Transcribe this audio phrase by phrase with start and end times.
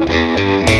[0.00, 0.70] Boat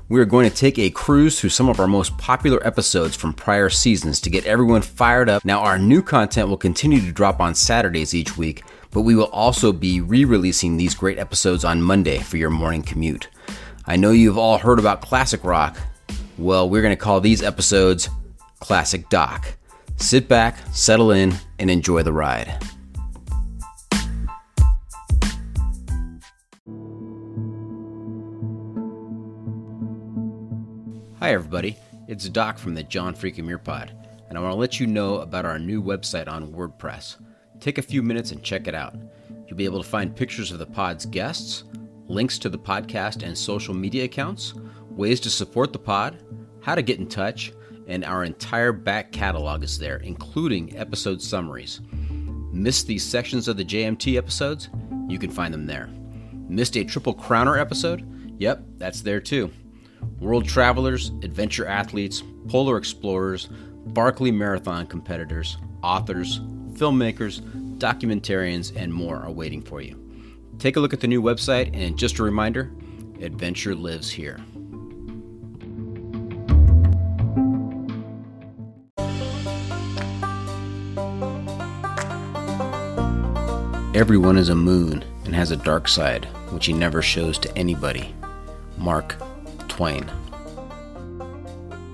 [0.11, 3.31] We are going to take a cruise through some of our most popular episodes from
[3.31, 5.45] prior seasons to get everyone fired up.
[5.45, 9.29] Now, our new content will continue to drop on Saturdays each week, but we will
[9.31, 13.29] also be re releasing these great episodes on Monday for your morning commute.
[13.85, 15.77] I know you've all heard about classic rock.
[16.37, 18.09] Well, we're going to call these episodes
[18.59, 19.55] Classic Doc.
[19.95, 22.61] Sit back, settle in, and enjoy the ride.
[31.21, 31.77] Hi, everybody.
[32.07, 33.95] It's Doc from the John Freaking Muir Pod,
[34.27, 37.17] and I want to let you know about our new website on WordPress.
[37.59, 38.95] Take a few minutes and check it out.
[39.45, 41.65] You'll be able to find pictures of the pod's guests,
[42.07, 44.55] links to the podcast and social media accounts,
[44.89, 46.17] ways to support the pod,
[46.59, 47.53] how to get in touch,
[47.87, 51.81] and our entire back catalog is there, including episode summaries.
[52.51, 54.69] Missed these sections of the JMT episodes?
[55.07, 55.87] You can find them there.
[56.49, 58.07] Missed a Triple Crowner episode?
[58.39, 59.51] Yep, that's there too
[60.19, 63.49] world travelers, adventure athletes, polar explorers,
[63.87, 66.39] Barkley Marathon competitors, authors,
[66.73, 67.41] filmmakers,
[67.77, 69.97] documentarians, and more are waiting for you.
[70.59, 72.71] Take a look at the new website, and just a reminder
[73.21, 74.39] adventure lives here.
[83.93, 88.15] Everyone is a moon and has a dark side, which he never shows to anybody.
[88.77, 89.15] Mark
[89.81, 90.05] Twain.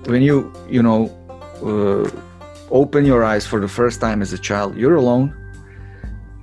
[0.04, 1.08] When you, you know,
[1.64, 2.04] uh,
[2.70, 5.34] open your eyes for the first time as a child, you're alone.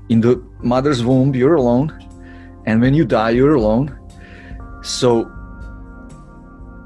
[0.09, 1.87] In the mother's womb, you're alone.
[2.65, 3.95] And when you die, you're alone.
[4.81, 5.31] So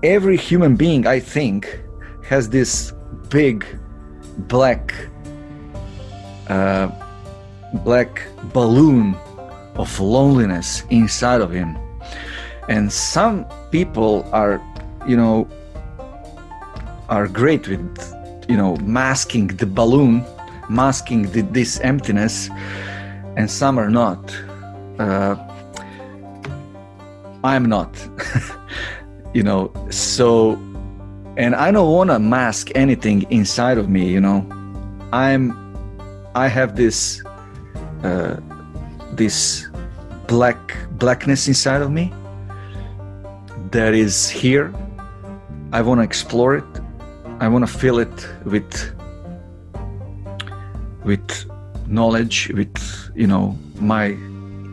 [0.03, 1.79] every human being, I think,
[2.27, 2.91] has this
[3.29, 3.65] big
[4.49, 4.93] black
[6.49, 6.89] uh,
[7.85, 9.15] black balloon
[9.75, 11.77] of loneliness inside of him
[12.69, 14.61] and some people are
[15.05, 15.47] you know
[17.09, 17.83] are great with
[18.47, 20.23] you know masking the balloon
[20.69, 22.49] masking the, this emptiness
[23.35, 24.19] and some are not.
[24.99, 25.35] Uh,
[27.43, 27.89] i'm not
[29.33, 30.59] you know so
[31.37, 34.45] and i don't want to mask anything inside of me you know.
[35.13, 35.43] I'm
[36.35, 37.23] i have this
[38.03, 38.35] uh,
[39.13, 39.67] this
[40.27, 42.13] black blackness inside of me
[43.71, 44.73] that is here.
[45.71, 46.65] I want to explore it.
[47.39, 48.95] I want to fill it with
[51.03, 51.45] with
[51.87, 52.77] knowledge, with
[53.15, 54.17] you know my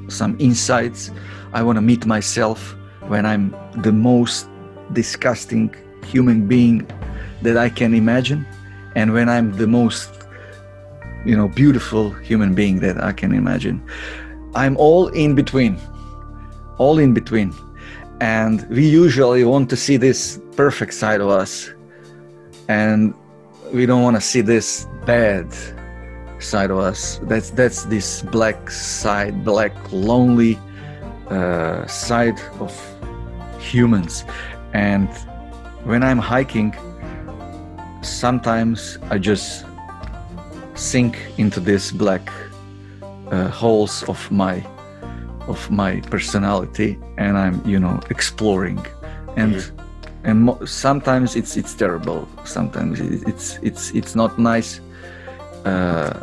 [0.08, 1.10] some insights.
[1.52, 2.74] I want to meet myself
[3.08, 4.48] when I'm the most
[4.92, 5.74] disgusting
[6.04, 6.86] human being
[7.42, 8.46] that I can imagine,
[8.94, 10.10] and when I'm the most
[11.26, 13.82] you know beautiful human being that I can imagine.
[14.54, 15.78] I'm all in between,
[16.78, 17.52] all in between
[18.20, 21.70] and we usually want to see this perfect side of us.
[22.68, 23.14] And
[23.72, 25.46] we don't want to see this bad
[26.38, 27.20] side of us.
[27.24, 30.58] That's that's this black side black lonely
[31.28, 32.72] uh, side of
[33.58, 34.24] humans.
[34.72, 35.08] And
[35.86, 36.74] when i'm hiking
[38.02, 39.64] sometimes i just
[40.74, 42.28] sink into this black
[43.30, 44.66] uh, holes of my
[45.48, 48.84] of my personality and i'm you know exploring.
[49.36, 50.26] And mm-hmm.
[50.28, 52.26] and mo- sometimes it's it's terrible.
[52.44, 54.80] Sometimes it's it's it's not nice.
[55.64, 56.20] Uh,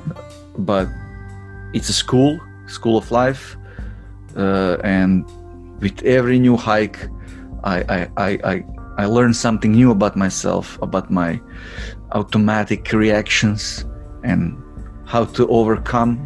[0.57, 0.87] but
[1.73, 3.57] it's a school, school of life,
[4.37, 5.25] uh, and
[5.81, 7.09] with every new hike,
[7.63, 8.65] I, I, I, I,
[8.97, 11.41] I learn something new about myself, about my
[12.13, 13.85] automatic reactions,
[14.23, 14.55] and
[15.05, 16.25] how to overcome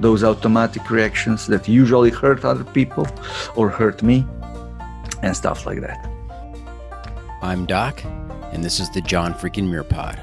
[0.00, 3.06] those automatic reactions that usually hurt other people
[3.56, 4.26] or hurt me,
[5.22, 6.08] and stuff like that.
[7.42, 8.04] I'm Doc,
[8.52, 10.18] and this is the John Freaking Muir Pod.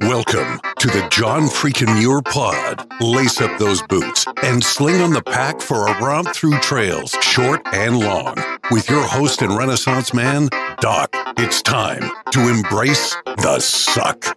[0.00, 2.86] Welcome to the John Freakin' Muir Pod.
[3.00, 7.62] Lace up those boots and sling on the pack for a romp through trails, short
[7.72, 8.51] and long.
[8.70, 10.48] With your host and Renaissance man,
[10.80, 14.36] Doc, it's time to embrace the suck.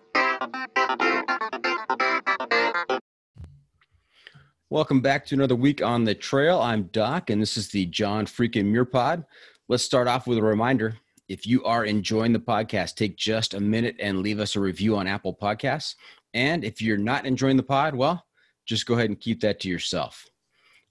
[4.70, 6.60] Welcome back to another week on the trail.
[6.60, 9.24] I'm Doc, and this is the John Freakin' Muir Pod.
[9.68, 10.98] Let's start off with a reminder.
[11.30, 14.98] If you are enjoying the podcast, take just a minute and leave us a review
[14.98, 15.96] on Apple Podcasts.
[16.34, 18.26] And if you're not enjoying the pod, well,
[18.66, 20.26] just go ahead and keep that to yourself.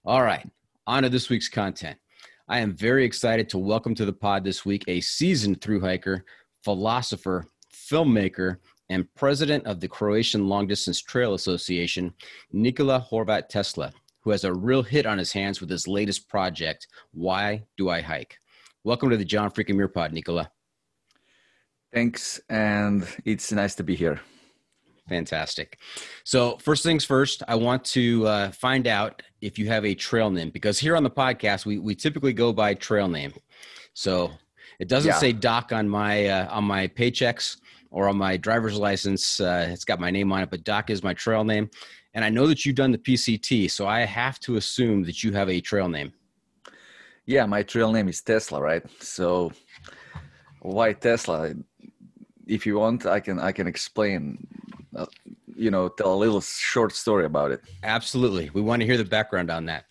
[0.05, 0.49] All right,
[0.87, 1.97] on to this week's content.
[2.47, 6.25] I am very excited to welcome to the pod this week a seasoned through hiker,
[6.63, 8.57] philosopher, filmmaker,
[8.91, 12.13] and president of the Croatian Long Distance Trail Association,
[12.51, 16.85] Nikola Horvat Tesla, who has a real hit on his hands with his latest project,
[17.13, 18.37] Why Do I Hike?
[18.83, 20.51] Welcome to the John Freaking Muir Pod, Nikola.
[21.91, 24.21] Thanks, and it's nice to be here.
[25.07, 25.77] Fantastic.
[26.23, 30.31] So, first things first, I want to uh, find out if you have a trail
[30.31, 33.33] name because here on the podcast, we, we typically go by trail name.
[33.93, 34.31] So,
[34.79, 35.19] it doesn't Yeah.
[35.19, 37.57] say Doc on my uh, on my paychecks
[37.91, 39.39] or on my driver's license.
[39.39, 41.69] Uh, it's got my name on it, but Doc is my trail name.
[42.13, 45.33] And I know that you've done the PCT, so I have to assume that you
[45.33, 46.13] have a trail name.
[47.25, 48.83] Yeah, my trail name is Tesla, right?
[49.01, 49.51] So,
[50.61, 51.53] why Tesla?
[52.47, 54.47] If you want, I can I can explain.
[55.55, 57.61] You know, tell a little short story about it.
[57.83, 58.49] Absolutely.
[58.53, 59.85] We want to hear the background on that.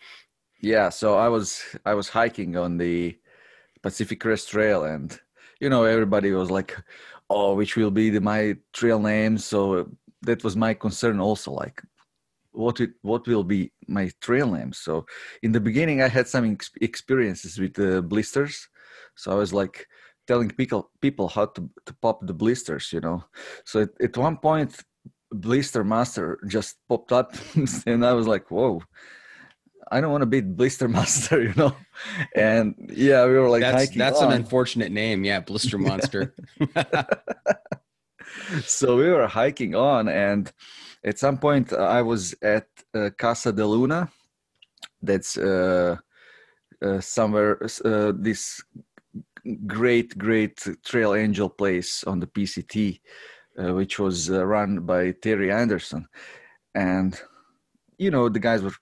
[0.61, 3.19] Yeah, so I was I was hiking on the
[3.83, 5.19] Pacific Crest Trail, and
[5.61, 6.77] you know everybody was like,
[7.29, 9.91] "Oh, which will be the, my trail name?" So
[10.23, 11.83] that was my concern also, like,
[12.53, 14.73] what it what will be my trail name?
[14.73, 15.05] So
[15.43, 18.69] in the beginning, I had some ex- experiences with the blisters,
[19.17, 19.87] so I was like
[20.27, 23.25] telling people people how to to pop the blisters, you know.
[23.65, 24.77] So at, at one point,
[25.41, 27.35] Blister Master just popped up,
[27.87, 28.83] and I was like, "Whoa."
[29.93, 31.77] I don't want to be Blister Master, you know.
[32.35, 35.25] And yeah, we were like that's that's an unfortunate name.
[35.25, 36.35] Yeah, Blister Monster.
[38.65, 40.51] so we were hiking on, and
[41.05, 44.09] at some point uh, I was at uh, Casa de Luna.
[45.03, 45.97] That's uh,
[46.83, 48.63] uh, somewhere uh, this
[49.67, 53.01] great, great trail angel place on the PCT,
[53.59, 56.07] uh, which was uh, run by Terrie Anderson,
[56.75, 57.21] and
[57.99, 58.75] you know the guys were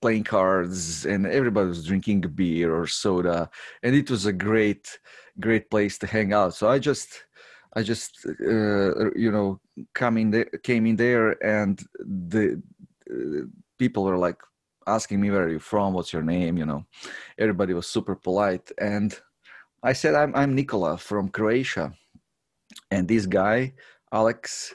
[0.00, 3.48] playing cards and everybody was drinking beer or soda.
[3.82, 4.98] And it was a great
[5.40, 6.54] great place to hang out.
[6.54, 7.08] So i just
[7.74, 9.60] i just uh, you know
[9.94, 12.62] come in there came in there and the
[13.10, 13.46] uh,
[13.78, 14.40] people were like
[14.86, 16.84] asking me where are you from what's your name you know.
[17.38, 18.70] Everybody was super polite.
[18.78, 19.18] And
[19.82, 21.92] i said i'm i'm nikola from croatia
[22.90, 23.72] and this guy
[24.12, 24.74] alex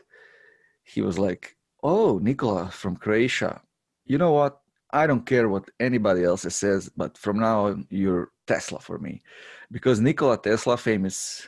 [0.84, 3.62] he was like oh nikola from croatia
[4.06, 4.62] you know what
[4.94, 9.22] I don't care what anybody else says, but from now on, you're Tesla for me,
[9.72, 11.48] because Nikola Tesla, famous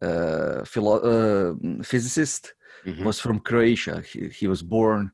[0.00, 2.54] uh, philo- uh, physicist,
[2.86, 3.04] Mhm.
[3.04, 4.02] was from Croatia.
[4.02, 5.10] He, he was born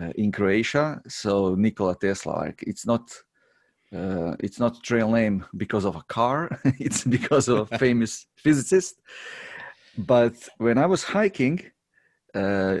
[0.00, 2.32] uh, in Croatia, so Nikola Tesla.
[2.32, 3.04] Like it's not,
[3.94, 6.60] uh, it's not trail name because of a car.
[6.80, 9.00] it's because of a famous physicist.
[9.98, 11.60] But when I was hiking,
[12.32, 12.78] uh,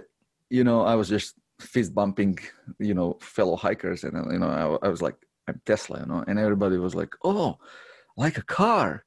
[0.50, 2.38] you know, I was just fist bumping,
[2.78, 5.16] you know, fellow hikers, and you know, I, I was like,
[5.48, 7.58] I'm Tesla, you know, and everybody was like, oh,
[8.16, 9.04] like a car,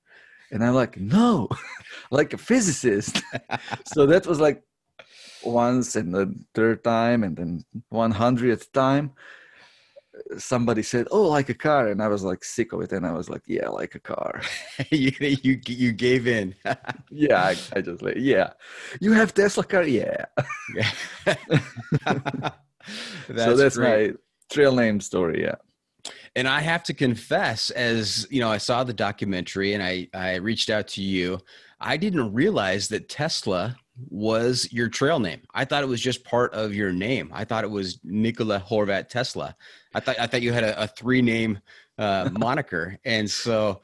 [0.51, 1.47] and I'm like, no,
[2.11, 3.23] like a physicist.
[3.93, 4.61] so that was like
[5.43, 9.11] once, and the third time, and then one hundredth time,
[10.37, 13.13] somebody said, oh, like a car, and I was like sick of it, and I
[13.13, 14.41] was like, yeah, like a car.
[14.89, 16.55] you, you you gave in.
[17.09, 18.51] yeah, I, I just like, yeah,
[18.99, 20.25] you have Tesla car, yeah.
[23.35, 24.11] so that's great.
[24.11, 24.17] my
[24.51, 25.43] trail name story.
[25.43, 25.55] Yeah.
[26.35, 30.35] And I have to confess, as you know, I saw the documentary and I, I
[30.35, 31.39] reached out to you.
[31.79, 33.75] I didn't realize that Tesla
[34.09, 35.41] was your trail name.
[35.53, 37.29] I thought it was just part of your name.
[37.33, 39.55] I thought it was Nikola Horvat Tesla.
[39.93, 41.59] I thought I thought you had a, a three name
[41.97, 43.81] uh, moniker, and so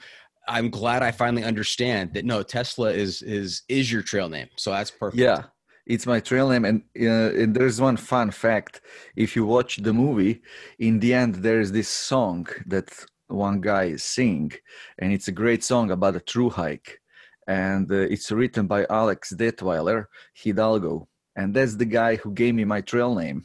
[0.48, 2.26] I'm glad I finally understand that.
[2.26, 4.48] No, Tesla is is is your trail name.
[4.56, 5.20] So that's perfect.
[5.20, 5.44] Yeah,
[5.86, 8.82] it's my trail name, and, uh, and there's one fun fact.
[9.16, 10.42] If you watch the movie,
[10.80, 12.90] in the end, there's this song that
[13.28, 14.54] one guy sing,
[15.00, 17.00] and it's a great song about a true hike
[17.48, 22.66] and uh, it's written by Alex Detweiler Hidalgo, and that's the guy who gave me
[22.66, 23.44] my trail name.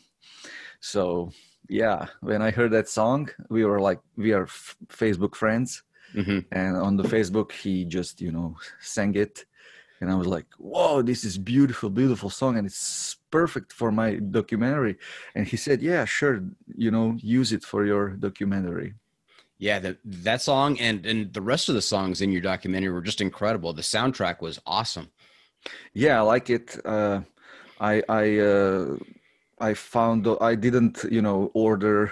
[0.80, 1.30] So
[1.68, 5.82] yeah, when I heard that song, we were like we are f- Facebook friends,
[6.14, 6.40] mm-hmm.
[6.50, 9.44] and on the Facebook he just you know sang it,
[10.02, 14.16] and I was like, whoa, this is beautiful, beautiful song, and it's perfect for my
[14.16, 14.96] documentary.
[15.36, 16.42] And he said, yeah, sure,
[16.76, 18.94] you know, use it for your documentary.
[19.62, 23.00] Yeah, the, that song and and the rest of the songs in your documentary were
[23.00, 23.72] just incredible.
[23.72, 25.12] The soundtrack was awesome.
[25.94, 26.84] Yeah, I like it.
[26.84, 27.20] Uh,
[27.78, 28.96] I I uh,
[29.60, 32.10] I found I didn't you know order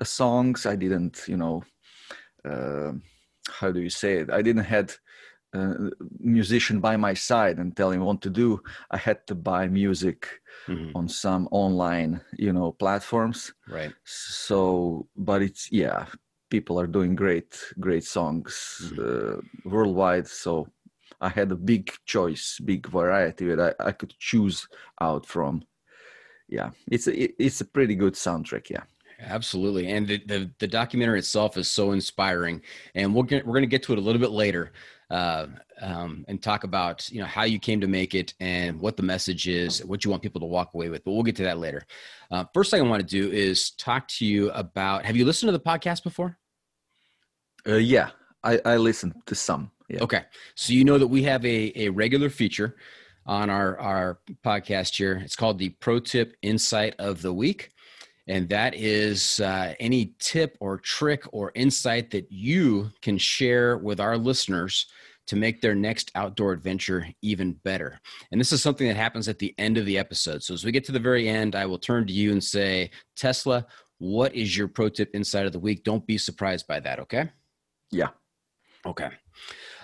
[0.00, 0.64] uh, songs.
[0.64, 1.64] I didn't you know
[2.44, 2.92] uh,
[3.50, 4.30] how do you say it?
[4.30, 4.92] I didn't had
[5.54, 5.90] a
[6.20, 8.62] musician by my side and tell him what to do.
[8.92, 10.28] I had to buy music
[10.68, 10.96] mm-hmm.
[10.96, 13.52] on some online you know platforms.
[13.66, 13.92] Right.
[14.04, 16.06] So, but it's yeah
[16.52, 18.52] people are doing great great songs
[18.84, 19.00] mm-hmm.
[19.00, 20.28] uh, worldwide.
[20.28, 20.52] So
[21.20, 24.68] i had a big choice big variety that I, I could choose
[25.00, 25.54] out from.
[26.48, 27.14] Yeah it's a
[27.46, 28.84] it's a pretty good soundtrack yeah.
[29.36, 29.86] Absolutely.
[29.92, 32.60] And the, the, the documentary itself is so inspiring.
[32.96, 34.72] And we'll get, we're going to get to it a little bit later
[35.12, 35.46] uh,
[35.80, 39.02] um, and talk about you know how you came to make it and what the
[39.02, 41.58] message is what you want people to walk away with but we'll get to that
[41.58, 41.84] later.
[42.30, 45.48] Uh, first thing i want to do is talk to you about have you listened
[45.48, 46.38] to the podcast before
[47.66, 48.10] uh, yeah,
[48.42, 49.70] I, I listen to some.
[49.88, 50.02] Yeah.
[50.02, 50.22] Okay.
[50.54, 52.76] So you know that we have a, a regular feature
[53.26, 55.20] on our, our podcast here.
[55.24, 57.70] It's called the Pro Tip Insight of the Week.
[58.28, 64.00] And that is uh, any tip or trick or insight that you can share with
[64.00, 64.86] our listeners
[65.26, 67.98] to make their next outdoor adventure even better.
[68.30, 70.42] And this is something that happens at the end of the episode.
[70.42, 72.90] So as we get to the very end, I will turn to you and say,
[73.16, 73.66] Tesla,
[73.98, 75.84] what is your pro tip insight of the week?
[75.84, 77.30] Don't be surprised by that, okay?
[77.92, 78.08] Yeah.
[78.84, 79.10] Okay.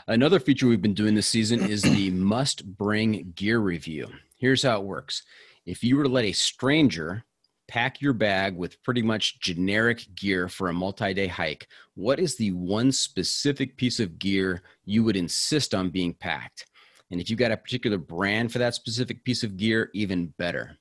[0.08, 4.08] Another feature we've been doing this season is the must bring gear review.
[4.36, 5.22] Here's how it works
[5.66, 7.24] if you were to let a stranger
[7.68, 12.36] pack your bag with pretty much generic gear for a multi day hike, what is
[12.36, 16.66] the one specific piece of gear you would insist on being packed?
[17.10, 20.78] And if you've got a particular brand for that specific piece of gear, even better.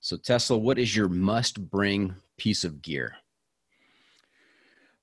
[0.00, 3.16] So, Tesla, what is your must bring piece of gear?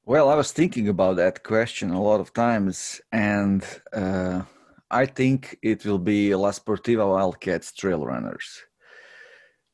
[0.09, 3.63] Well, I was thinking about that question a lot of times, and
[3.93, 4.41] uh,
[4.89, 8.63] I think it will be La Sportiva Wildcats Trail Runners.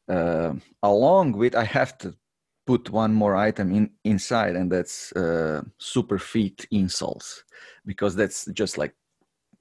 [0.10, 2.16] Uh, along with, I have to
[2.68, 7.44] put one more item in inside, and that's uh, Superfeet insoles,
[7.86, 8.94] because that's just like,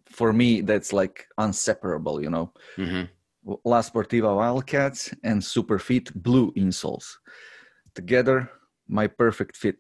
[0.07, 2.53] for me, that's like inseparable, you know.
[2.77, 3.05] Mm-hmm.
[3.65, 7.19] La Sportiva Wildcats and super Superfeet blue insoles
[7.95, 8.51] together,
[8.89, 9.77] my perfect fit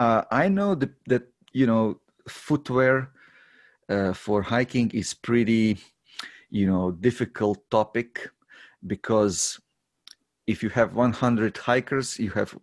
[0.00, 3.10] uh, I know that, that you know footwear
[3.88, 5.78] uh, for hiking is pretty
[6.50, 8.30] you know difficult topic
[8.86, 9.60] because
[10.46, 12.56] if you have 100 hikers you have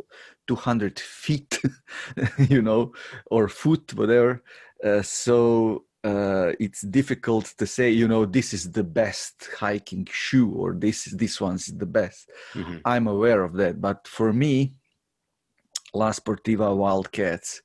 [0.48, 1.62] 200 feet
[2.50, 2.91] you know
[3.27, 4.44] or foot whatever
[4.84, 10.51] uh, so uh, it's difficult to say you know this is the best hiking shoe
[10.51, 12.77] or this this one's the best mm-hmm.
[12.86, 14.74] i'm aware of that but for me
[15.94, 17.62] La Sportiva Wildcats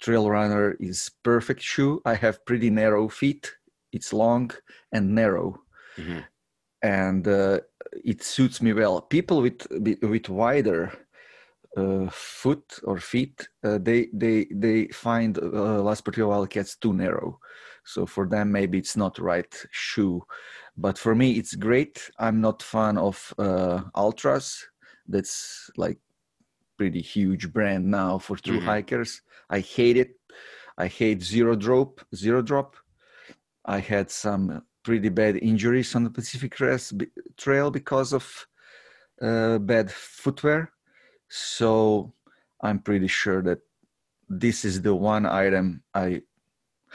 [0.00, 2.00] Trail Runner is perfect shoe.
[2.04, 3.52] I have pretty narrow feet.
[3.92, 4.52] It's long
[4.92, 5.60] and narrow,
[5.96, 6.20] mm-hmm.
[6.82, 7.60] and uh,
[8.04, 9.00] it suits me well.
[9.00, 9.66] People with
[10.02, 10.92] with wider
[11.76, 17.40] uh, foot or feet, uh, they they they find uh, La Sportiva Wildcats too narrow.
[17.84, 20.22] So for them, maybe it's not right shoe.
[20.76, 22.10] But for me, it's great.
[22.18, 24.62] I'm not fan of uh, Altras.
[25.08, 25.98] That's like
[26.78, 28.66] pretty huge brand now for true mm-hmm.
[28.66, 29.20] hikers.
[29.50, 30.14] I hate it.
[30.78, 32.00] I hate zero drop.
[32.14, 32.76] Zero drop.
[33.64, 36.94] I had some pretty bad injuries on the Pacific Crest
[37.36, 38.46] Trail because of
[39.20, 40.72] uh, bad footwear.
[41.28, 42.14] So
[42.62, 43.58] I'm pretty sure that
[44.28, 46.22] this is the one item I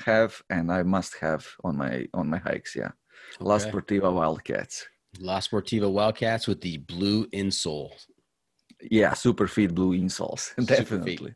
[0.06, 2.76] have and I must have on my on my hikes.
[2.76, 2.92] Yeah,
[3.36, 3.46] okay.
[3.46, 4.88] La Sportiva Wildcats.
[5.20, 7.92] La Sportiva Wildcats with the blue insole.
[8.92, 10.54] Yeah, Superfeet blue insoles.
[10.66, 11.36] Definitely.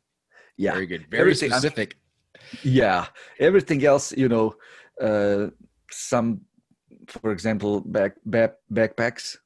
[0.57, 0.73] Yeah.
[0.73, 1.05] Very good.
[1.09, 1.95] Very everything, specific.
[2.35, 3.07] I'm, yeah.
[3.39, 4.55] Everything else, you know,
[5.01, 5.47] uh,
[5.91, 6.41] some
[7.07, 9.37] for example, back, back backpacks.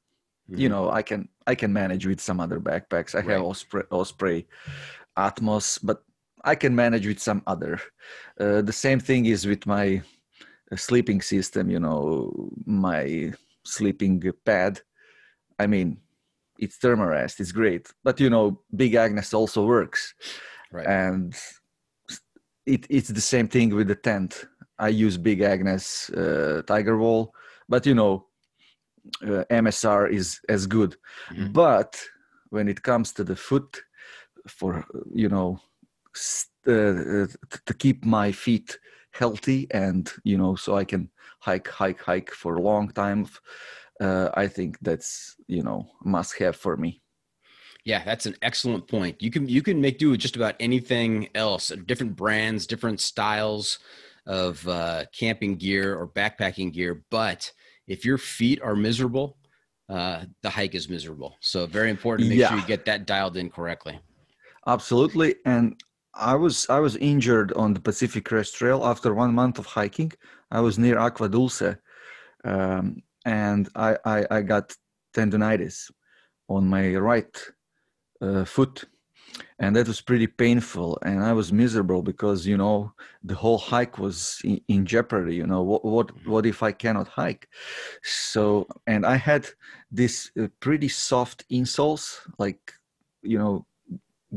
[0.50, 0.58] Mhm.
[0.58, 3.14] You know, I can I can manage with some other backpacks.
[3.14, 3.30] I Right.
[3.30, 4.46] have Osprey, Osprey,
[5.16, 6.02] Atmos, but
[6.44, 7.78] I can manage with some other.
[8.40, 10.02] Uh, the same thing is with my
[10.72, 11.70] uh, sleeping system.
[11.70, 13.32] You know, my
[13.64, 14.80] sleeping pad.
[15.58, 15.98] I mean,
[16.62, 17.40] it's Thermarest.
[17.40, 20.14] It's great, but you know, Big Agnes also works
[20.72, 20.86] right.
[20.86, 21.34] and
[22.66, 24.46] it, it's the same thing with the tent
[24.78, 27.34] i use big agnes uh, tiger wall
[27.68, 28.26] but you know
[29.24, 30.96] uh, msr is as good
[31.30, 31.52] Mhm.
[31.52, 31.92] but
[32.50, 33.70] when it comes to the foot
[34.48, 34.84] for
[35.22, 35.58] you know
[36.14, 37.26] s- uh,
[37.68, 38.78] to keep my feet
[39.20, 43.26] healthy and you know so i can hike hike hike for a long time
[44.00, 47.00] uh, i think that's you know must have for me
[47.84, 49.14] Yeah, that's an excellent point.
[49.20, 53.80] You can you can make do with just about anything else, different brands, different styles
[54.24, 57.02] of uh, camping gear or backpacking gear.
[57.10, 57.50] But
[57.88, 59.36] if your feet are miserable,
[59.88, 61.30] uh, the hike is miserable.
[61.40, 62.62] So very important to make sure Yeah.
[62.62, 63.98] you get that dialed in correctly.
[64.66, 65.74] Absolutely, and
[66.14, 70.12] I was I was injured on the Pacific Crest Trail after one month of hiking.
[70.50, 71.70] I was near Agua Dulce,
[72.44, 74.74] um, and I, I I got
[75.14, 75.90] tendonitis
[76.48, 77.34] on my right
[78.20, 78.84] uh, foot,
[79.58, 80.98] and that was pretty painful.
[81.04, 85.36] And I was miserable because you know the whole hike was in, in jeopardy.
[85.36, 87.48] You know what what what if I cannot hike?
[88.02, 89.48] So and I had
[89.90, 92.72] this uh, pretty soft insoles, like
[93.22, 93.66] you know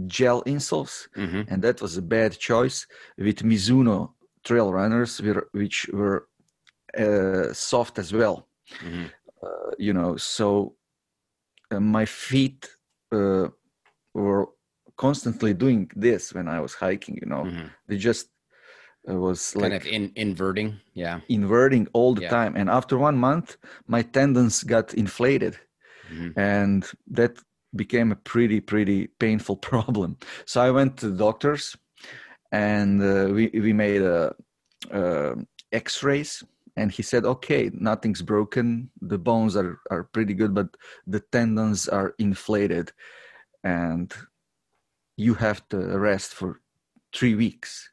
[0.08, 2.86] gel insoles hmm and that was a bad choice
[3.18, 4.12] with Mizuno
[4.44, 5.22] trail runners
[5.54, 6.28] which were
[6.98, 8.48] uh, soft as well
[8.82, 9.06] hmm
[9.44, 10.76] uh, you know so
[11.72, 12.70] uh, my feet
[13.12, 13.48] uh,
[14.14, 14.48] were
[14.98, 17.44] constantly doing this when I was hiking you know.
[17.44, 18.30] Hmm they just
[19.10, 20.80] uh, was Kind like of in, inverting.
[20.94, 21.20] Yeah.
[21.30, 22.30] inverting all the Yeah.
[22.30, 22.56] time.
[22.56, 23.58] And after one month
[23.88, 25.58] my tendons got inflated.
[26.08, 27.34] Hmm and that
[27.76, 30.18] became a pretty pretty painful problem.
[30.46, 31.76] So i went to the doctors
[32.52, 34.34] and uh, we we made a,
[34.92, 35.36] uh
[35.72, 36.44] x-rays
[36.78, 38.90] and he said okay nothing's broken.
[39.02, 40.70] The bones are are pretty good but
[41.08, 42.92] the tendons are inflated
[43.64, 44.14] and
[45.18, 46.62] you have to rest for
[47.14, 47.90] 3 weeks.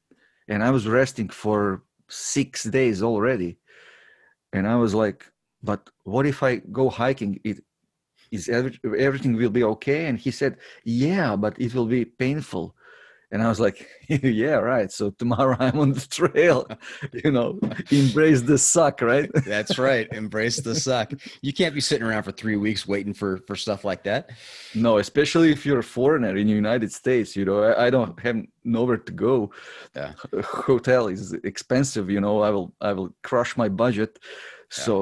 [0.49, 3.59] And i was resting for 6 days already.
[4.53, 5.27] And i was like
[5.63, 7.41] but what if i go hiking?
[7.45, 7.59] It
[8.33, 10.07] is every, everything will be okay?
[10.07, 12.75] And he said yeah but it will be painful
[13.33, 16.67] and i was like yeah right so tomorrow i'm on the trail
[17.25, 17.59] you know
[17.91, 20.07] embrace the suck right That's right.
[20.13, 21.09] Embrace the suck.
[21.47, 24.23] You can't be sitting around for three weeks waiting for for stuff like that.
[24.75, 28.15] no especially if you're a foreigner in the united states you know i, I don't
[28.27, 28.37] have
[28.77, 29.35] nowhere to go
[29.97, 30.13] Yeah.
[30.71, 34.85] hotel is expensive you know i will i will crush my budget Yeah.
[34.87, 34.95] so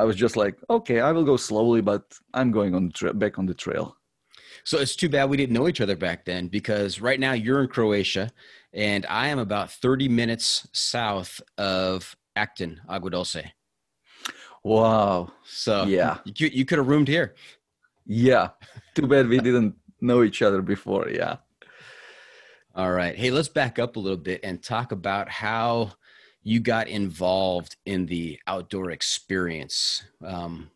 [0.00, 2.02] i was just like okay i will go slowly but
[2.38, 3.86] i'm going on the tra- back on the trail
[4.64, 7.60] So it's too bad we didn't know each other back then because right now you're
[7.62, 8.30] in Croatia
[8.72, 13.36] and I am about 30 minutes south of Acton, Agua Dulce.
[14.62, 16.18] wow So Yeah.
[16.24, 17.34] you, you could have roomed here.
[18.06, 18.50] yeah
[18.94, 21.36] too bad we didn't know each other before yeah
[22.74, 23.14] All right.
[23.14, 25.92] Hey, let's back up a little bit and talk about how
[26.42, 30.02] you got involved in the outdoor experience.
[30.24, 30.70] Um,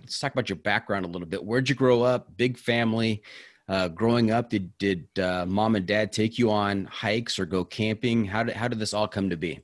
[0.00, 1.44] let's talk about your background a little bit.
[1.44, 2.36] Where'd you grow up?
[2.36, 3.22] Big family.
[3.66, 7.64] Uh, growing up, did did uh, mom and dad take you on hikes or go
[7.64, 8.24] camping?
[8.24, 9.60] How did how did this all come to be?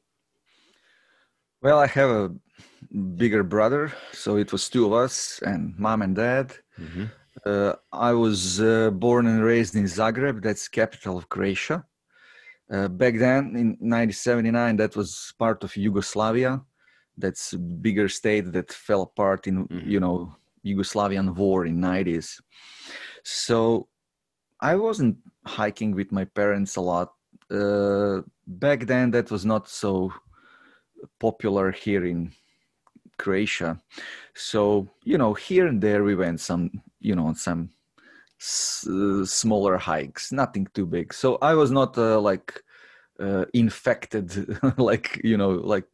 [1.63, 2.33] Well, I have a
[3.17, 6.55] bigger brother, so it was two of us and mom and dad.
[6.79, 7.05] Mm-hmm.
[7.45, 11.85] Uh, I was uh, born and raised in Zagreb, that's capital of Croatia.
[12.71, 16.63] Uh, back then, in 1979, that was part of Yugoslavia.
[17.21, 19.87] That's a bigger state that fell apart in, Mhm.
[19.87, 22.41] you know, Yugoslavian war in 90s.
[23.25, 23.89] So
[24.61, 27.13] I wasn't hiking with my parents a lot.
[27.51, 30.13] Uh, back then, that was not so
[31.19, 32.33] popular here in
[33.19, 33.81] Croatia.
[34.35, 37.71] So you know, here and there we went some, you know, on some
[38.41, 41.13] s- uh, smaller hikes, nothing too big.
[41.13, 42.63] So I was not uh, like
[43.21, 44.33] uh, infected,
[44.79, 45.87] like you know, like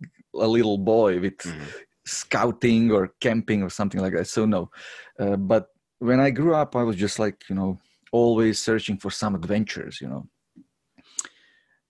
[0.42, 1.72] a little boy with Mhm.
[2.06, 4.26] scouting or camping or something like that.
[4.26, 4.70] So no,
[5.18, 5.68] uh, but
[5.98, 7.78] when I grew up, I was just like you know,
[8.12, 10.00] always searching for some adventures.
[10.00, 10.28] You know,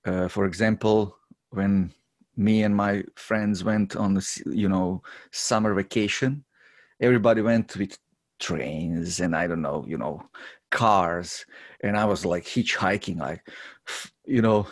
[0.05, 1.17] uh, for example,
[1.51, 1.93] when
[2.37, 6.45] me and my friends went on you know, summer vacation,
[7.01, 7.99] everybody went with
[8.39, 10.23] trains and I don't know, you know,
[10.71, 11.47] cars,
[11.81, 13.49] and I was like hitchhiking, like,
[14.27, 14.67] you know,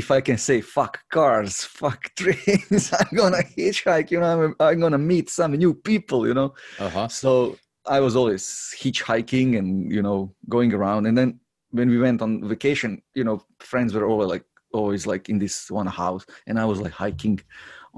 [0.00, 4.10] if I can say fuck cars, fuck trains, I'm gonna hitchhike.
[4.10, 6.26] You know, I'm, I'm gonna meet some new people.
[6.28, 6.50] You know,
[6.86, 7.08] Uh-huh.
[7.08, 7.56] so
[7.96, 8.42] I was always
[8.82, 11.06] hitchhiking and you know going around.
[11.08, 11.30] And then
[11.70, 13.36] when we went on vacation, you know,
[13.70, 17.38] friends were always like always like in this one house, and I was like hiking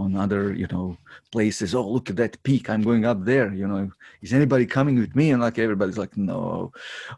[0.03, 0.87] on other you know
[1.33, 1.75] places.
[1.75, 2.69] Oh, look at that peak!
[2.69, 3.49] I'm going up there.
[3.61, 3.91] You know,
[4.23, 5.27] is anybody coming with me?
[5.33, 6.73] And like everybody's like, no,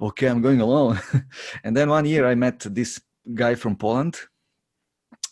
[0.08, 1.00] okay, I'm going alone.
[1.64, 3.00] and then one year I met this
[3.34, 4.14] guy from Poland,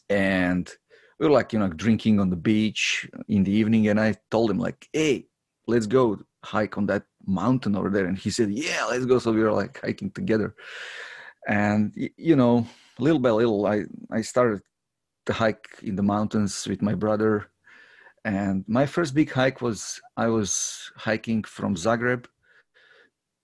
[0.08, 0.70] and
[1.18, 4.50] we were like you know drinking on the beach in the evening, and I told
[4.50, 5.26] him like, hey,
[5.66, 8.06] let's go hike on that mountain over there.
[8.06, 9.18] And he said yeah let's go.
[9.18, 10.54] So we were like hiking together.
[11.48, 12.66] And you know
[12.98, 14.62] little by little i i started
[15.26, 17.50] to hike in the mountains with my brother.
[18.24, 22.26] And my first big hike was i was hiking from zagreb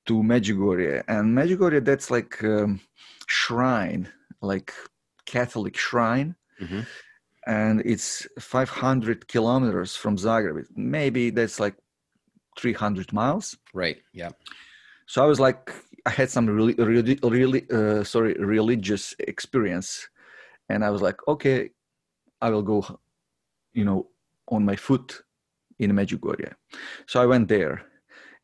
[0.07, 1.03] to medjugorje.
[1.09, 2.81] And medjugorje that's like um,
[3.27, 4.09] shrine
[4.41, 4.73] like
[5.27, 6.87] catholic shrine Mhm.
[7.47, 11.77] and it's 500 kilometers from zagreb maybe that's like
[12.59, 13.99] 300 miles Right.
[14.13, 14.31] Yeah.
[15.07, 15.73] so i was like
[16.07, 20.09] i had some really really really uh, sorry religious experience
[20.71, 21.71] and i was like okay
[22.41, 22.79] i will go
[23.79, 24.01] you know
[24.55, 25.23] on my foot
[25.79, 26.53] in medjugorje
[27.07, 27.75] so i went there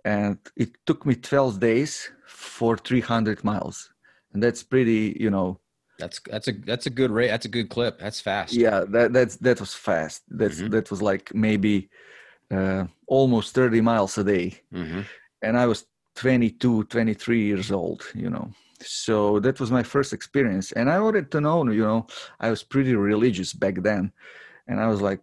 [0.04, 3.90] and it took me 12 days for 300 miles
[4.32, 5.60] and that's pretty you know
[5.98, 7.28] That's that's a that's a good rate.
[7.28, 7.98] That's a good clip.
[7.98, 8.54] That's fast.
[8.54, 10.70] yeah that that's that was fast that's Mhm.
[10.70, 11.88] that was like maybe
[12.50, 15.00] uh, almost 30 miles a day hmm
[15.42, 18.50] and I was 22, 23 years old, you know.
[18.80, 20.72] So that was my first experience.
[20.72, 22.06] And I wanted to know, you know,
[22.40, 24.12] I was pretty religious back then.
[24.66, 25.20] And I was like,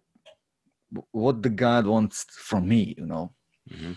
[1.12, 3.32] what the God wants from me, you know?
[3.68, 3.92] hmm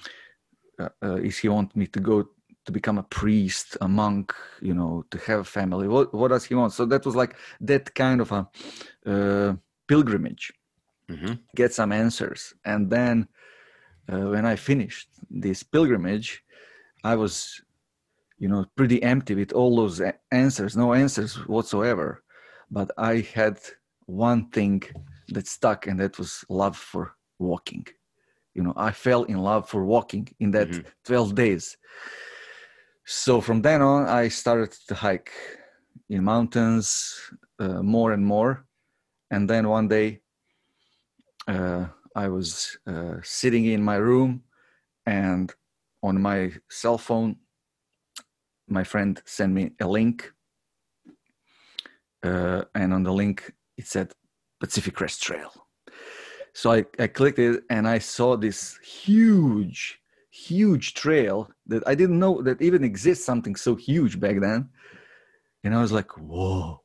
[0.80, 2.30] Uh, uh, is he want me to go
[2.70, 5.88] to become a priest, a monk, you know, to have a family?
[5.88, 6.74] What, what does he want?
[6.74, 8.48] So that was like that kind of a
[9.06, 9.56] uh,
[9.88, 10.54] pilgrimage
[11.10, 12.54] hmm get some answers.
[12.66, 13.28] And then
[14.12, 16.44] uh, when I finished this pilgrimage,
[17.04, 17.62] I was,
[18.38, 20.02] you know, pretty empty with all those
[20.32, 22.24] answers, no answers whatsoever.
[22.72, 23.60] But I had
[24.06, 24.84] one thing
[25.30, 27.86] that stuck, and that was love for walking.
[28.54, 30.86] You know, I fell in love for walking in that Mhm.
[31.06, 31.78] 12 days.
[33.12, 35.32] So from then on, I started to hike
[36.10, 37.20] in mountains
[37.58, 38.68] uh, more and more.
[39.32, 40.22] And then one day,
[41.48, 44.44] uh, I was uh, sitting in my room,
[45.08, 45.52] and
[46.04, 47.38] on my cell phone,
[48.68, 50.32] my friend sent me a link.
[52.22, 54.14] Uh, and on the link, it said
[54.60, 55.52] Pacific Crest Trail.
[56.54, 59.99] So I, I clicked it and I saw this huge,
[60.48, 64.70] huge trail that I didn't know that even exists something so huge back then.
[65.64, 66.82] And I was like, whoa,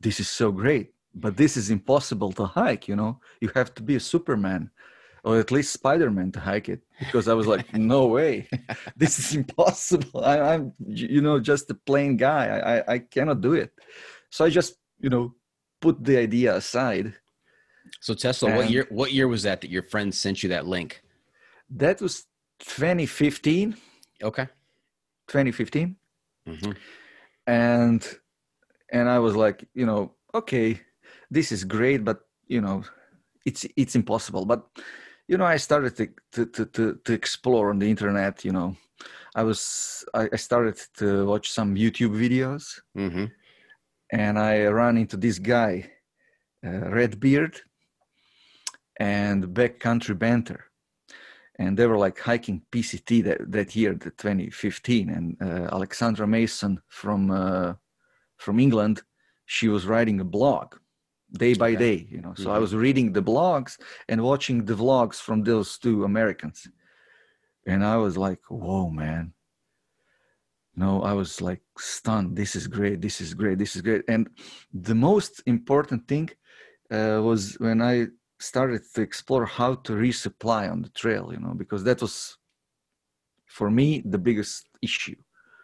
[0.00, 0.94] this is so great.
[1.14, 3.20] But this is impossible to hike, you know?
[3.40, 4.70] You have to be a Superman
[5.24, 8.48] or at least Spider-Man to hike it because I was like, no way,
[8.96, 10.24] this is impossible.
[10.24, 12.46] I, I'm, you know, just a plain guy.
[12.46, 13.72] I, I, I cannot do it.
[14.30, 15.34] So I just, you know,
[15.80, 17.14] put the idea aside.
[18.00, 21.02] So Tesla, what year what year was that that your friend sent you that link?
[21.70, 22.27] That was
[22.60, 23.76] 2015,
[24.22, 24.46] Okay.
[25.28, 25.96] 2015.
[26.46, 26.72] hmm
[27.46, 28.06] And,
[28.92, 30.80] and I was like, you know, okay,
[31.30, 32.82] this is great, but you know,
[33.44, 34.44] it's, it's impossible.
[34.44, 34.66] But,
[35.28, 38.76] you know, I started to, to, to, to, explore on the internet, you know,
[39.34, 43.26] I was, I, I started to watch some YouTube videos hmm
[44.10, 45.90] and I ran into this guy,
[46.64, 47.60] uh, Redbeard,
[48.98, 50.67] and Backcountry Banter,
[51.58, 56.80] and they were like hiking PCT that, that year, the 2015, and uh, Alexandra Mason
[56.88, 57.74] from uh,
[58.36, 59.02] from England,
[59.46, 60.76] she was writing a blog
[61.32, 61.76] day by Okay.
[61.76, 62.34] day, you know.
[62.34, 62.60] So I Mhm.
[62.60, 66.68] was reading the blogs and watching the vlogs from those two Americans,
[67.66, 69.34] and I was like, "Whoa, man!"
[70.76, 74.28] no i was like stunned this is great this is great this is great and
[74.72, 76.28] the most important thing
[76.90, 78.06] uh, was when i
[78.40, 82.36] started to explore how to resupply on the trail you know because that was
[83.46, 85.16] for me the biggest issue.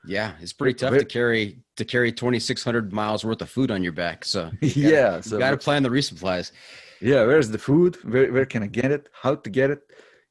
[0.07, 3.83] Yeah, it's pretty tough Very- to carry to carry 2600 miles worth of food on
[3.83, 4.25] your back.
[4.25, 6.53] So yeah you so got to plan the resupplies.
[7.01, 7.97] yeah where's the food?
[8.05, 9.09] Where, where can i get it?
[9.23, 9.81] How to get it?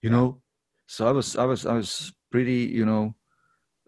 [0.01, 0.41] You know?
[0.87, 3.15] So i was i was i was pretty you know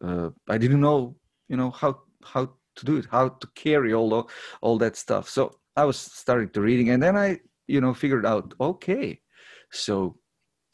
[0.06, 1.16] uh, i didn't know
[1.50, 1.92] you know how
[2.24, 2.44] how
[2.78, 4.24] to do it how to carry all the,
[4.62, 5.30] all that stuff.
[5.30, 5.42] So
[5.76, 9.20] i was starting to reading and then i you know figured out okay
[9.72, 10.18] so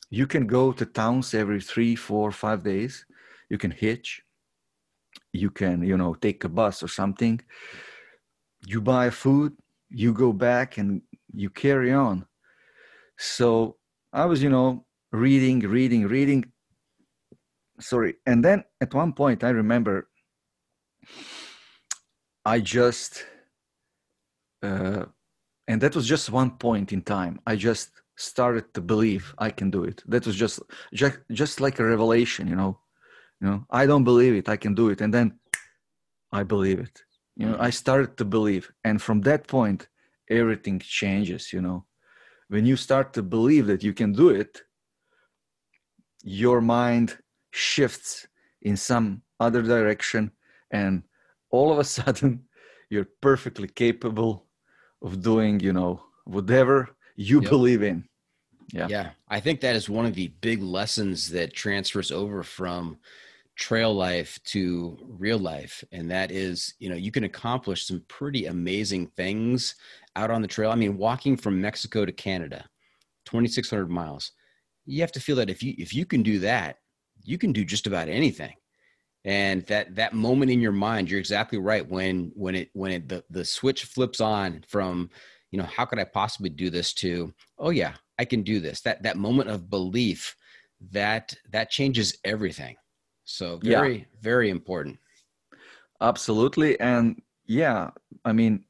[0.10, 3.06] you can go to towns every three four five days
[3.50, 4.22] you can hitch
[5.34, 7.40] you can you know take a bus or something
[8.68, 9.54] you buy food
[9.92, 11.02] you go back and
[11.34, 12.26] you carry on.
[13.18, 13.78] So
[14.14, 16.46] I was, you know, reading, reading, reading.
[17.80, 18.16] Sorry.
[18.26, 20.08] And then at one point, I remember
[22.46, 23.26] I just,
[24.64, 25.06] uh,
[25.72, 27.40] and that was just one point in time.
[27.48, 30.04] I just started to believe I can do it.
[30.06, 30.60] That was just,
[30.92, 32.78] just, like a revelation, you know.
[33.40, 34.50] You know, I don't believe it.
[34.50, 35.40] I can do it, and then
[36.34, 37.02] I believe it.
[37.38, 39.88] You know, I started to believe, and from that point,
[40.30, 41.54] everything changes.
[41.54, 41.86] You know,
[42.50, 44.62] when you start to believe that you can do it,
[46.22, 47.18] your mind
[47.52, 48.28] shifts
[48.62, 50.32] in some other direction,
[50.70, 51.04] and
[51.50, 52.44] all of a sudden,
[52.90, 54.51] you're perfectly capable
[55.02, 57.50] of doing, you know, whatever you yep.
[57.50, 58.08] believe in.
[58.74, 58.88] Yeah.
[58.90, 59.10] Yeah.
[59.28, 62.98] I think that is one of the big lessons that transfers over from
[63.56, 65.84] trail life to real life.
[65.92, 69.76] And that is, you know, you can accomplish some pretty amazing things
[70.16, 70.72] out on the trail.
[70.72, 72.66] I mean, walking from Mexico to Canada,
[73.26, 74.32] 2,600 miles,
[74.86, 76.78] you have to feel that if you, if you can do that,
[77.24, 78.54] you can do just about anything
[79.24, 83.08] and that that moment in your mind you're exactly right when when it when it
[83.08, 85.10] the, the switch flips on from
[85.52, 88.82] you know how could i possibly do this to oh yeah i can do this.
[88.82, 90.36] That that moment of belief
[90.92, 92.76] that that changes everything.
[93.24, 94.06] So very yeah.
[94.22, 95.00] very important.
[96.00, 96.80] Absolutely.
[96.80, 97.90] And yeah
[98.24, 98.64] i mean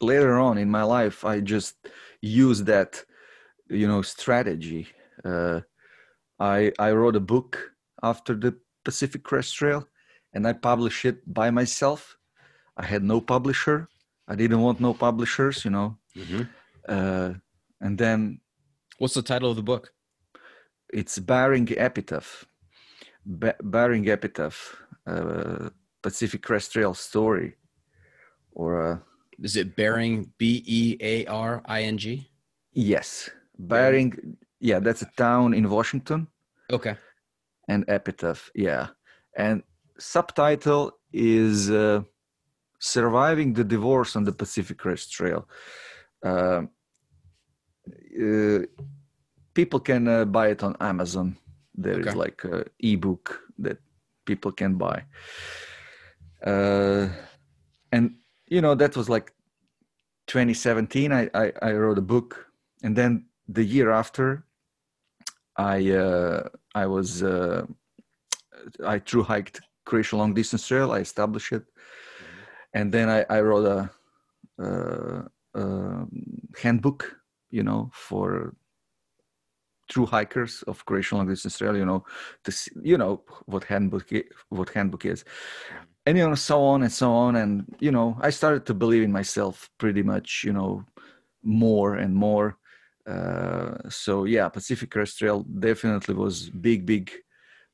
[0.00, 1.74] later on in my life i just
[2.22, 3.04] use that
[3.68, 4.88] you know strategy.
[5.22, 5.60] Uh,
[6.40, 8.52] i i wrote a book after the
[8.84, 9.86] Pacific Crest Trail,
[10.32, 12.16] and I published it by myself.
[12.76, 13.88] I had no publisher.
[14.28, 15.98] I didn't want no publishers, you know.
[16.16, 16.42] Mm-hmm.
[16.88, 17.34] Uh,
[17.80, 18.40] and then,
[18.98, 19.92] what's the title of the book?
[20.92, 22.46] It's Bearing Epitaph.
[23.26, 25.68] Bearing Epitaph, uh,
[26.02, 27.56] Pacific Crest Trail story,
[28.52, 28.98] or uh,
[29.42, 32.30] is it Bearing B E A R I N G?
[32.72, 34.36] Yes, Bearing.
[34.58, 36.28] Yeah, that's a town in Washington.
[36.72, 36.96] Okay
[37.70, 38.88] and epitaph yeah.
[39.36, 39.62] And
[39.98, 42.02] subtitle is uh,
[42.78, 45.48] surviving the divorce on the pacific crest trail.
[46.24, 46.62] Uh,
[48.24, 48.60] uh,
[49.54, 51.36] people can uh, buy it on amazon.
[51.74, 52.08] There okay.
[52.08, 53.78] is like a ebook that
[54.26, 55.04] people can buy.
[56.44, 57.08] Uh,
[57.92, 59.32] and you know that was like
[60.26, 62.46] 2017 I, I, I wrote a book.
[62.82, 64.44] And then the year after
[65.56, 67.66] I uh, I was uh,
[68.84, 70.92] I true hiked Croatia long distance trail.
[70.92, 72.40] I established it, mm-hmm.
[72.74, 73.90] and then I, I wrote a,
[74.62, 75.22] uh,
[75.54, 76.06] a,
[76.62, 77.16] handbook,
[77.50, 78.54] you know, for
[79.88, 81.76] true hikers of Croatia long distance trail.
[81.76, 82.04] You know,
[82.44, 84.10] to see, you know what handbook
[84.50, 85.84] what handbook is, mm-hmm.
[86.06, 89.02] and you know so on and so on, and you know I started to believe
[89.02, 90.84] in myself pretty much, you know,
[91.42, 92.58] more and more
[93.06, 97.10] uh, so yeah, Pacific Crest Trail definitely was big, big,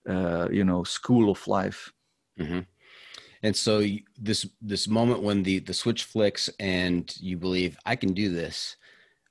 [0.08, 1.92] uh, you know, school of life.
[2.38, 2.60] Mm-hmm.
[3.42, 3.84] And so
[4.18, 8.76] this this moment when the the switch flicks and you believe I can do this,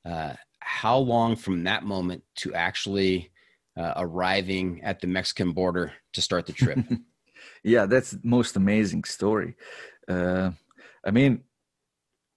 [0.06, 3.32] uh, how long from that moment to actually
[3.78, 6.80] uh, arriving at the Mexican border to start the trip?
[7.64, 9.56] yeah, that's the most amazing story.
[10.08, 10.52] Uh,
[11.06, 11.44] I mean,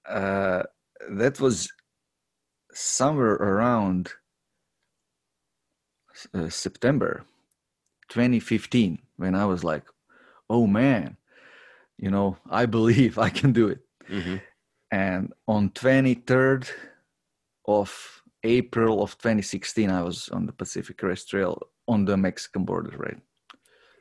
[0.08, 0.62] uh,
[1.10, 1.70] that was
[2.78, 4.12] somewhere around
[6.32, 7.24] uh, September
[8.08, 9.82] 2015 when I was like,
[10.48, 11.16] oh man,
[11.96, 13.80] you know, I believe I can do it.
[14.08, 14.36] Mm-hmm.
[14.90, 16.70] And on 23rd
[17.66, 22.96] of April of 2016, I was on the Pacific Crest Trail on the Mexican border,
[22.96, 23.18] right?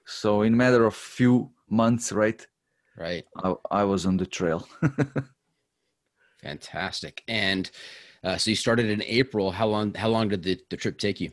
[0.06, 2.46] So in matter of few months, right?
[2.96, 3.26] Right.
[3.36, 4.68] I, I was on the trail.
[6.42, 7.24] Fantastic.
[7.28, 7.70] And
[8.28, 9.52] uh, so you started in April.
[9.52, 9.94] How long?
[9.94, 11.32] How long did the, the trip take you?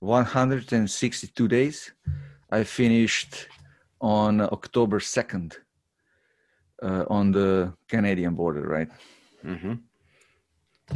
[0.00, 1.90] 162 days.
[2.50, 3.48] I finished
[4.00, 5.56] on October 2nd
[6.82, 8.88] uh, on the Canadian border, right?
[9.42, 9.74] Mm-hmm.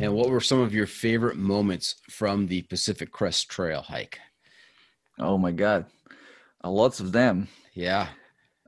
[0.01, 4.19] And what were some of your favorite moments from the Pacific Crest Trail hike?
[5.19, 5.87] Oh my God,
[6.63, 7.49] uh, lots of them.
[7.73, 8.09] Yeah.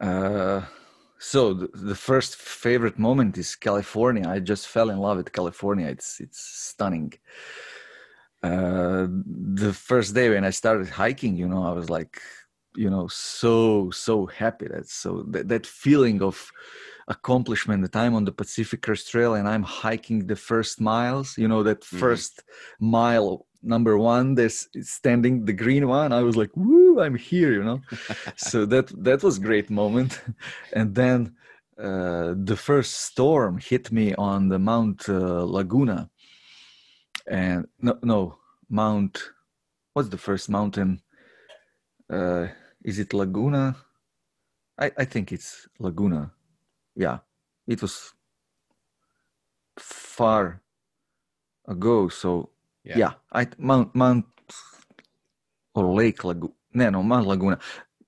[0.01, 0.63] Uh,
[1.19, 4.29] so the, the, first favorite moment is California.
[4.29, 5.87] I just fell in love with California.
[5.87, 7.13] It's it's stunning.
[8.43, 9.07] Uh,
[9.61, 12.21] the first day when I started hiking, you know, I was like,
[12.77, 14.67] you know, so so happy.
[14.69, 16.51] That so that, that feeling of
[17.09, 21.39] accomplishment that I'm on the Pacific Crest Trail and I'm hiking the first miles.
[21.39, 22.91] You know, that 1st mm-hmm.
[22.91, 27.65] mile number one there's standing the green one i was like woo i'm here you
[27.65, 27.81] know
[28.37, 30.21] so that that was great moment
[30.73, 31.35] and then
[31.79, 36.09] uh, the first storm hit me on the Mount uh, Laguna,
[37.27, 38.39] and no, no
[38.71, 39.23] Mount.
[39.93, 41.03] What's the first mountain?
[42.11, 42.47] Uh,
[42.83, 43.77] is it Laguna?
[44.79, 46.33] I, I think it's Laguna.
[46.95, 47.19] Yeah,
[47.67, 48.13] it was
[49.79, 50.63] far
[51.69, 52.09] ago.
[52.09, 52.51] So
[52.87, 54.27] yeah, yeah I Mount Mount
[55.75, 56.53] or Lake Laguna.
[56.73, 57.59] No, no, Mount Laguna.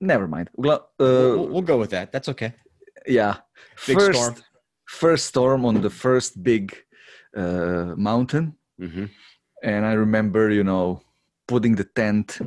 [0.01, 0.49] Never mind.
[0.59, 2.13] Uh, we'll, we'll, go with that.
[2.13, 2.55] That's okay.
[3.07, 3.37] Yeah,
[3.87, 4.35] big first, storm.
[4.87, 6.77] First storm on the first big
[7.37, 9.07] uh, mountain, mm-hmm.
[9.63, 11.03] and I remember, you know,
[11.47, 12.39] putting the tent.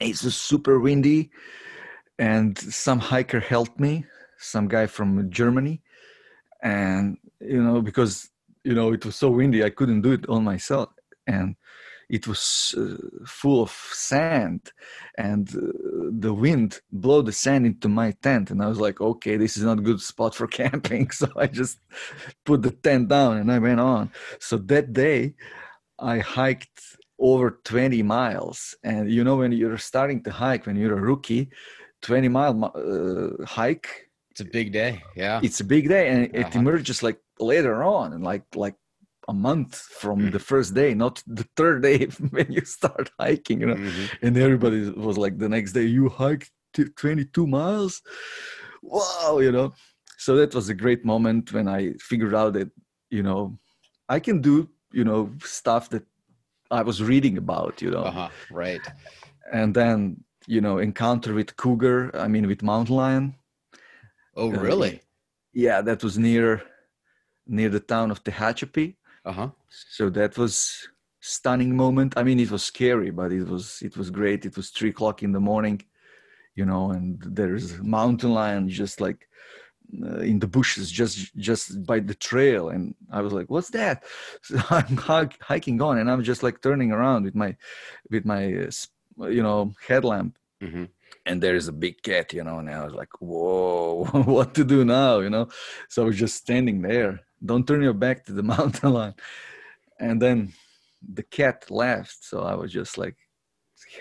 [0.00, 1.30] It's super windy,
[2.18, 4.04] and some hiker helped me,
[4.38, 5.80] some guy from Germany,
[6.62, 8.30] and you know because
[8.64, 10.90] you know it was so windy I couldn't do it on myself,
[11.26, 11.56] and
[12.08, 14.72] it was uh, full of sand
[15.16, 15.60] and uh,
[16.10, 19.62] the wind blew the sand into my tent and i was like okay this is
[19.62, 21.78] not a good spot for camping so i just
[22.44, 25.34] put the tent down and i went on so that day
[25.98, 30.98] i hiked over 20 miles and you know when you're starting to hike when you're
[30.98, 31.48] a rookie
[32.02, 36.48] 20 mile uh, hike it's a big day yeah it's a big day and uh-huh.
[36.48, 38.74] it emerges like later on and like like
[39.28, 40.32] a month from mm.
[40.32, 43.74] the first day, not the third day when you start hiking, you know.
[43.74, 44.26] Mm-hmm.
[44.26, 48.02] And everybody was like, the next day, you hiked 22 miles.
[48.82, 49.72] Wow, you know.
[50.18, 52.70] So that was a great moment when I figured out that,
[53.10, 53.58] you know,
[54.08, 56.04] I can do, you know, stuff that
[56.70, 58.04] I was reading about, you know.
[58.04, 58.80] Uh-huh, right.
[59.52, 63.34] And then, you know, encounter with cougar, I mean, with mountain lion.
[64.36, 64.96] Oh, really?
[64.96, 64.98] Uh,
[65.52, 66.62] yeah, that was near
[67.46, 69.50] near the town of Tehachapi uh-huh.
[69.68, 70.88] So that was
[71.20, 72.14] stunning moment.
[72.16, 74.44] I mean, it was scary, but it was it was great.
[74.44, 75.82] It was three o'clock in the morning,
[76.54, 79.28] you know, and there's mountain lion just like
[80.02, 84.04] uh, in the bushes, just just by the trail, and I was like, "What's that?"
[84.42, 84.96] So I'm
[85.40, 87.56] hiking on, and I'm just like turning around with my
[88.10, 88.68] with my
[89.20, 90.38] uh, you know headlamp.
[90.62, 90.84] Mm-hmm
[91.26, 94.64] and there is a big cat, you know, and I was like, whoa, what to
[94.64, 95.48] do now, you know?
[95.88, 99.14] So I was just standing there don't turn your back to the mountain lion.
[99.98, 100.52] And then
[101.12, 103.16] the cat left so i was just like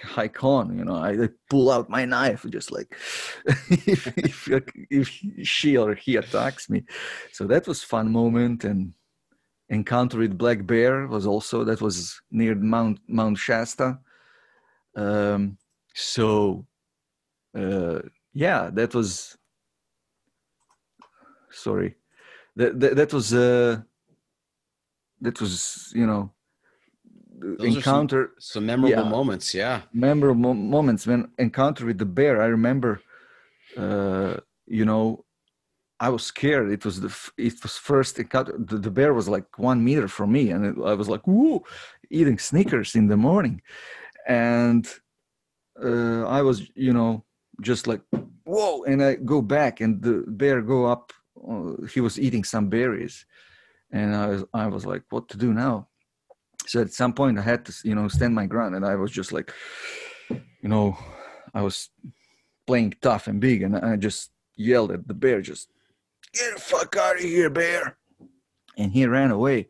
[0.03, 2.95] hike on you know i, I pull out my knife just like
[3.69, 4.49] if, if,
[4.89, 5.07] if
[5.47, 6.83] she or he attacks me.
[7.31, 8.63] So that was fun moment.
[8.63, 8.93] And
[9.69, 13.99] encounter with black bear was also that was near mount mount shasta.
[14.95, 15.57] Um,
[15.93, 16.65] so
[17.55, 17.99] uh,
[18.33, 19.37] yeah that was
[21.51, 21.95] sorry
[22.55, 23.81] that that, that was uh,
[25.21, 26.31] that was you know
[27.39, 29.81] Those encounter some, some, memorable yeah, moments yeah.
[29.93, 33.01] Memorable moments when encounter with the bear i remember
[33.77, 34.35] uh,
[34.67, 35.25] you know
[35.99, 36.71] i was scared.
[36.71, 40.31] It was the it was first encounter the, the bear was like one meter from
[40.31, 41.63] me and it, i was like whoa
[42.09, 43.61] eating snickers in the morning.
[44.27, 44.85] And
[45.83, 47.23] uh, i was you know
[47.61, 48.01] just like
[48.45, 51.13] whoa and i go back and the bear go up
[51.93, 53.25] he was eating some berries,
[53.91, 55.87] and I was I was like, what to do now?
[56.65, 59.11] So at some point I had to you know stand my ground, and I was
[59.11, 59.51] just like,
[60.29, 60.97] you know,
[61.53, 61.89] I was
[62.65, 65.69] playing tough and big, and I just yelled at the bear, just
[66.33, 67.97] get the fuck out of here, bear,
[68.77, 69.67] and he ran away.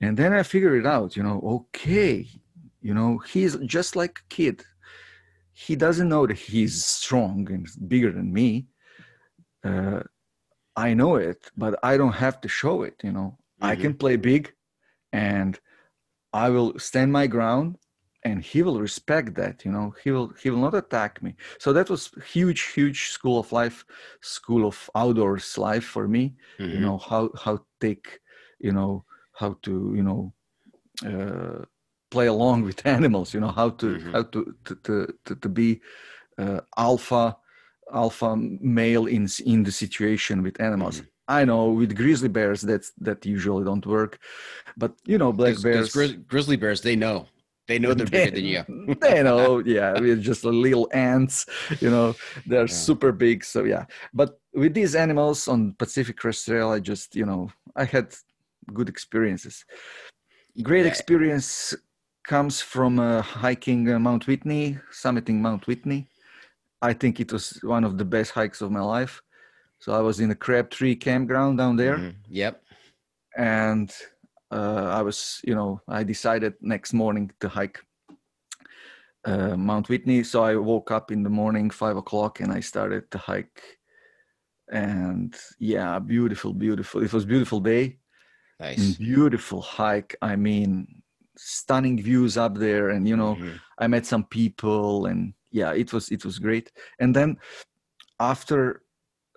[0.00, 1.40] And then I figured it out, you know,
[1.74, 2.28] okay,
[2.82, 4.64] you know, he's just like a kid.
[5.52, 8.66] He doesn't know that he's strong and bigger than me.
[9.64, 10.00] Uh,
[10.76, 13.00] I know it, but I don't have to show it.
[13.02, 13.64] You know, mm-hmm.
[13.66, 14.52] I can play big,
[15.12, 15.58] and
[16.32, 17.78] I will stand my ground,
[18.24, 19.64] and he will respect that.
[19.64, 21.36] You know, he will he will not attack me.
[21.58, 23.84] So that was huge, huge school of life,
[24.20, 26.34] school of outdoors life for me.
[26.58, 26.72] Mm-hmm.
[26.72, 28.20] You know how how take,
[28.58, 30.32] you know how to you know.
[31.04, 31.64] Uh,
[32.10, 34.12] play along with animals you know how to mm-hmm.
[34.12, 35.80] how to to to, to, to be
[36.38, 37.36] uh, alpha
[37.92, 40.96] alpha male in in the situation with animals.
[40.96, 41.08] Mm-hmm.
[41.26, 44.18] I know with grizzly bears that's that usually don't work,
[44.76, 45.92] but you know black bears.
[45.92, 47.26] Grizz, grizzly bears, they know.
[47.66, 48.96] They know they're bigger than you.
[49.00, 49.92] they know, yeah.
[50.00, 51.46] We're just little ants,
[51.80, 52.14] you know.
[52.46, 52.74] They're yeah.
[52.74, 53.86] super big, so yeah.
[54.12, 58.14] But with these animals on Pacific Crest Trail, I just, you know, I had
[58.72, 59.64] good experiences.
[60.62, 60.90] Great yeah.
[60.90, 61.74] experience
[62.24, 66.08] comes from uh, hiking uh, Mount Whitney, summiting Mount Whitney.
[66.90, 69.22] I think it was one of the best hikes of my life.
[69.78, 71.98] So I was in a Crabtree campground down there.
[71.98, 72.18] Mm-hmm.
[72.28, 72.62] Yep.
[73.36, 73.90] And
[74.50, 77.80] uh, I was, you know, I decided next morning to hike
[79.24, 80.22] uh, Mount Whitney.
[80.24, 83.62] So I woke up in the morning, five o'clock, and I started to hike
[84.72, 87.98] and yeah beautiful beautiful it was beautiful day
[88.58, 88.96] Nice.
[88.96, 91.02] beautiful hike i mean
[91.36, 93.60] stunning views up there and you know Mhm.
[93.78, 96.66] i met some people and yeah it was it was great
[97.02, 97.30] and then
[98.32, 98.82] after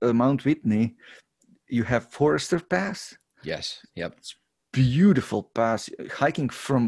[0.01, 0.85] uh, mount whitney
[1.77, 2.99] you have forester pass
[3.43, 3.85] Yes.
[3.95, 4.11] Yep.
[4.73, 5.89] beautiful pass
[6.21, 6.83] hiking from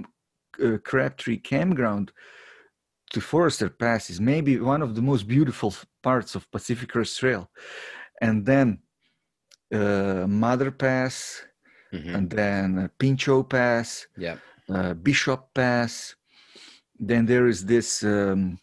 [0.66, 2.12] uh, crabtree campground
[3.14, 5.72] to forester pass is maybe one of the most beautiful
[6.02, 7.44] parts of pacific crest trail
[8.22, 8.68] and then
[9.80, 11.46] uh, Mather pass
[11.94, 12.16] Mhm.
[12.16, 14.08] and then uh, Pinchot pass
[14.76, 16.16] uh, Bishop Pass.
[17.10, 18.60] Then there is this um,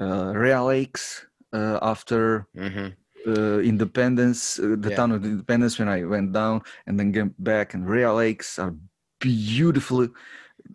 [0.00, 2.88] uh, Rae Lakes uh, after hmm
[3.26, 4.96] uh, Independence, uh, the Yeah.
[4.96, 7.74] town of Independence when I went down and then came back.
[7.74, 8.74] And Rae Lakes are
[9.20, 10.08] beautiful,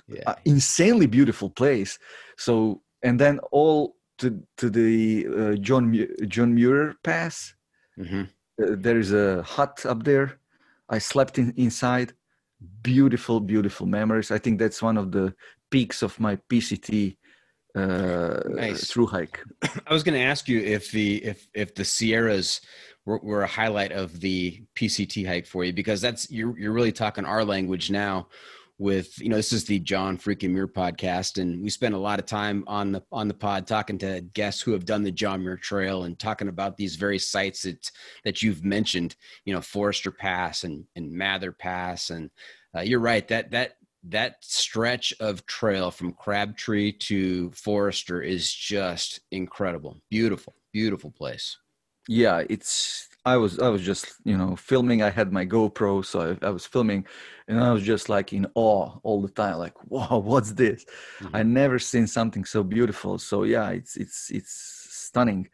[0.08, 0.24] Yeah.
[0.28, 1.98] uh, insanely beautiful place.
[2.38, 5.94] So and then all to to the uh, John
[6.28, 7.56] John Muir Pass.
[7.98, 8.24] hmm
[8.58, 10.40] Uh, there is a hut up there.
[10.88, 12.14] I slept in, inside.
[12.84, 14.32] Beautiful, beautiful memories.
[14.32, 15.34] I think that's one of the
[15.70, 17.18] peaks of my PCT
[17.76, 18.88] uh, Nice.
[18.90, 19.40] through hike.
[19.88, 22.62] I was going to ask you if the if if the Sierras
[23.06, 26.92] were, were a highlight of the PCT hike for you because that's you're you're really
[26.92, 28.28] talking our language now.
[28.78, 32.20] With you know, this is the John Freaking Muir podcast, and we spend a lot
[32.20, 35.42] of time on the on the pod talking to guests who have done the John
[35.42, 37.90] Muir Trail and talking about these very sites that
[38.26, 39.16] that you've mentioned.
[39.46, 42.30] You know, Forester Pass and and Mather Pass, and
[42.76, 43.78] uh, you're right that that
[44.10, 50.02] that stretch of trail from Crabtree to Forester is just incredible.
[50.10, 51.58] Beautiful, beautiful place.
[52.08, 53.10] Yeah, it's.
[53.26, 55.02] I was I was just you know filming.
[55.02, 57.08] I had my GoPro, so I, I was filming,
[57.48, 59.58] and I was just like in awe all the time.
[59.58, 60.86] Like, wow, what's this?
[61.34, 63.18] I never seen something so beautiful.
[63.18, 64.52] So yeah, it's it's it's
[64.92, 65.50] stunning,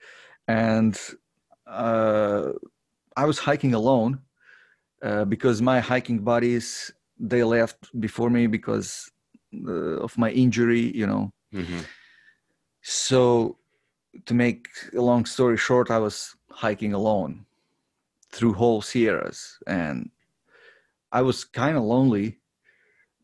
[0.49, 0.99] and
[1.65, 2.49] uh,
[3.15, 4.19] I was hiking alone
[5.01, 6.91] uh, because my hiking buddies
[7.21, 9.09] they left before me because
[9.67, 10.91] uh, of my injury.
[10.97, 11.85] You know, Mhm.
[12.81, 13.57] so
[14.25, 14.67] to make
[14.97, 17.45] a long story short, I was hiking alone
[18.31, 20.09] through whole Sierras, and
[21.11, 22.39] I was kind of lonely,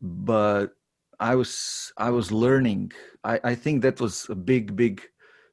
[0.00, 0.76] but
[1.20, 2.92] I was I was learning.
[3.24, 5.02] I, I think that was a big big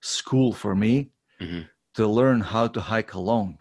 [0.01, 1.67] school for me Mhm.
[1.95, 3.57] to learn how to hike alone,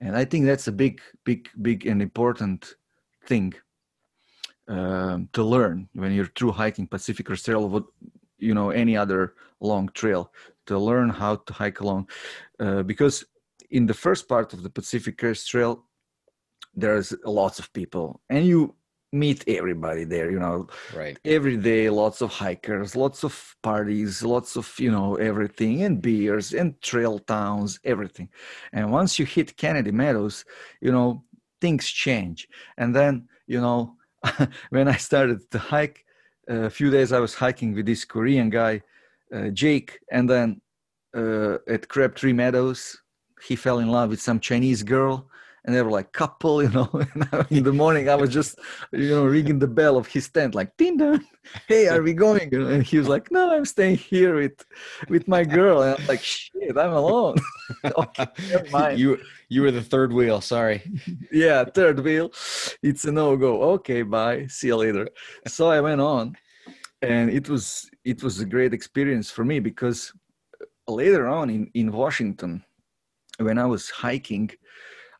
[0.00, 2.76] and I think that's a big big big and important
[3.26, 3.54] thing
[4.68, 7.84] um, to learn when you're through hiking Pacific Crest Trail, what
[8.38, 10.32] you know any other long trail
[10.66, 12.08] to learn how to hike along,
[12.60, 13.24] uh, because
[13.70, 15.84] in the first part of the Pacific Crest Trail,
[16.74, 18.74] there's lots of people, and you
[19.12, 20.30] meet everybody there.
[20.30, 21.18] You know, Right.
[21.24, 26.54] every day lots of hikers lots of parties lots of you know everything and beers
[26.54, 28.28] and trail towns everything
[28.72, 30.44] and once you hit kennedy meadows
[30.80, 31.22] you know
[31.60, 32.48] things change
[32.78, 33.94] and then you know
[34.70, 36.04] when i started to hike
[36.48, 38.80] a few days i was hiking with this korean guy
[39.34, 40.60] uh, jake and then
[41.16, 43.00] uh, at crabtree meadows
[43.46, 45.28] he fell in love with some chinese girl
[45.64, 46.88] and they were like couple you know
[47.50, 48.58] in the morning i was just
[48.92, 51.24] you know ringing the bell of his tent like dong
[51.68, 54.64] hey are we going and he was like no i'm staying here with
[55.08, 57.36] with my girl and i'm like shit i'm alone
[57.98, 58.98] okay never mind.
[58.98, 60.40] You you were the third wheel.
[60.40, 60.82] Sorry.
[61.30, 62.32] yeah third wheel
[62.82, 65.08] it's a no-go okay bye see you later
[65.46, 66.36] so i went on
[67.02, 70.12] and it was it was a great experience for me because
[70.88, 72.62] later on in in washington
[73.38, 74.50] when i was hiking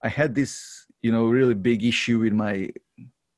[0.02, 2.70] i had this you know really big issue with my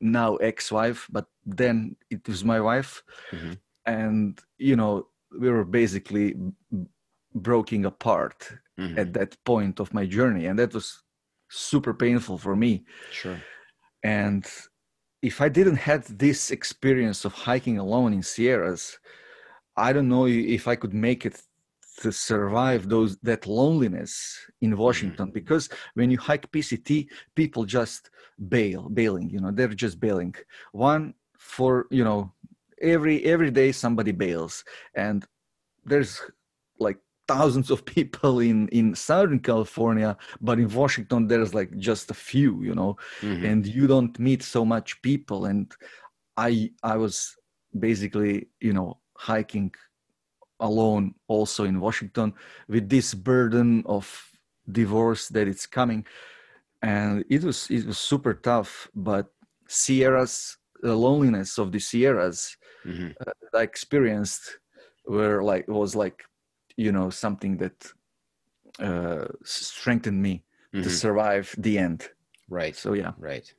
[0.00, 1.26] now ex-wife but
[1.60, 3.02] then it was my wife
[3.32, 3.58] Mhm.
[3.86, 4.92] and you know
[5.40, 6.86] we were basically b-
[7.34, 8.38] broken apart
[8.78, 8.98] Mhm.
[8.98, 11.02] at that point of my journey and that was
[11.48, 13.38] super painful for me Sure.
[14.02, 14.44] and
[15.22, 18.98] if i didn't had this experience of hiking alone in sierras
[19.76, 21.36] i don't know if i could make it
[22.02, 24.12] to survive those that loneliness
[24.60, 25.30] in washington.
[25.30, 28.10] Because when you hike pct people just
[28.48, 30.34] bail bailing you know they're just bailing.
[30.72, 32.32] One for you know
[32.80, 34.64] every every day somebody bails.
[34.94, 35.24] And
[35.84, 36.20] there's
[36.78, 42.14] like thousands of people in in southern california but in washington there's like just a
[42.14, 42.96] few you know.
[43.22, 43.44] Mhm.
[43.50, 45.46] and you don't meet so much people.
[45.46, 45.72] And
[46.36, 47.16] i i was
[47.78, 49.70] basically you know hiking
[50.60, 52.32] alone also in washington
[52.68, 54.30] with this burden of
[54.70, 56.06] divorce that it's coming
[56.82, 59.26] and it was it was super tough but
[59.68, 63.14] sierras the loneliness of the sierras Mhm.
[63.18, 64.58] that i experienced
[65.06, 66.24] were like was like
[66.76, 67.92] you know something that
[68.80, 70.44] uh strengthened me
[70.74, 70.82] mm-hmm.
[70.82, 72.08] to survive the end.
[72.48, 72.76] Right.
[72.76, 73.12] So yeah.
[73.18, 73.52] Right.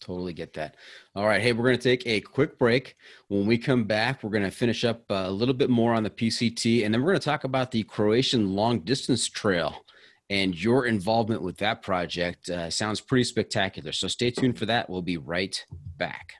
[0.00, 0.76] Totally get that.
[1.14, 1.42] All right.
[1.42, 2.96] Hey, we're going to take a quick break.
[3.28, 6.02] When we come back, we're going to finish up uh, a little bit more on
[6.02, 9.84] the PCT, and then we're going to talk about the Croatian long distance trail
[10.30, 12.48] and your involvement with that project.
[12.48, 13.92] Uh, sounds pretty spectacular.
[13.92, 14.88] So stay tuned for that.
[14.88, 15.62] We'll be right
[15.96, 16.34] back.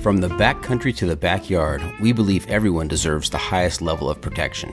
[0.00, 4.72] From the backcountry to the backyard, we believe everyone deserves the highest level of protection.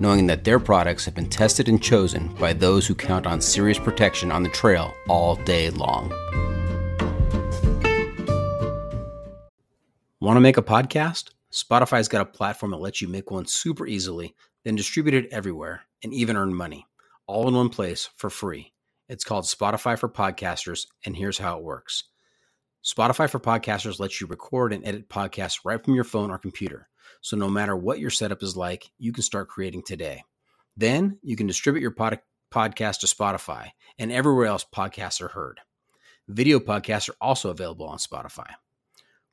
[0.00, 3.78] knowing that their products have been tested and chosen by those who count on serious
[3.78, 6.10] protection on the trail all day long.
[10.20, 11.30] Want to make a podcast?
[11.52, 14.34] Spotify's got a platform that lets you make one super easily,
[14.64, 16.86] then distribute it everywhere and even earn money,
[17.26, 18.72] all in one place for free.
[19.08, 22.04] It's called Spotify for Podcasters, and here's how it works.
[22.84, 26.88] Spotify for Podcasters lets you record and edit podcasts right from your phone or computer.
[27.20, 30.24] So no matter what your setup is like, you can start creating today.
[30.76, 32.20] Then you can distribute your pod-
[32.52, 35.60] podcast to Spotify and everywhere else podcasts are heard.
[36.28, 38.50] Video podcasts are also available on Spotify.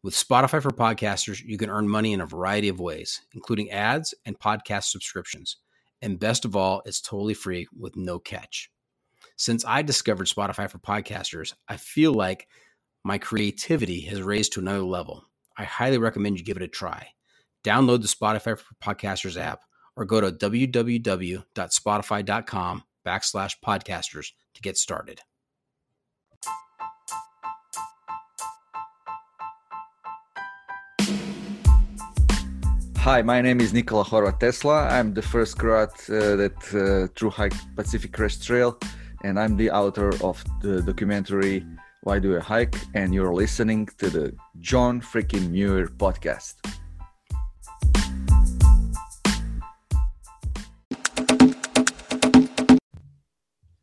[0.01, 4.13] With Spotify for Podcasters, you can earn money in a variety of ways, including ads
[4.25, 5.57] and podcast subscriptions.
[6.01, 8.69] And best of all, it's totally free with no catch.
[9.36, 12.47] Since I discovered Spotify for Podcasters, I feel like
[13.03, 15.25] my creativity has raised to another level.
[15.57, 17.07] I highly recommend you give it a try.
[17.66, 19.63] Download the Spotify for Podcasters app
[19.95, 25.22] or go to www.spotify.com backslash podcasters to get started.
[32.97, 34.88] Hi, my name is Nikola Horvat Tesla.
[34.88, 38.78] I'm the first Croat uh, that uh, through hike Pacific Crest Trail,
[39.24, 41.66] and I'm the author of the documentary
[42.03, 42.76] why Do I Hike?
[42.93, 46.53] And you're listening to the John Freaking Muir podcast.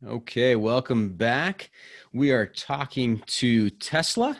[0.05, 1.71] Okay, welcome back.
[2.11, 4.37] We are talking to Tesla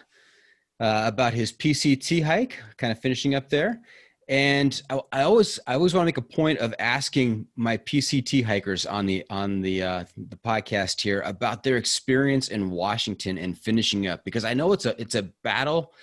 [0.81, 3.79] uh, about his PCT hike, kind of finishing up there.
[4.27, 8.43] And I, I, always I always want to make a point of asking my PCT
[8.43, 13.57] hikers on the on the uh, the podcast here about their experience in Washington and
[13.57, 15.93] finishing up because I know it's a it's a battle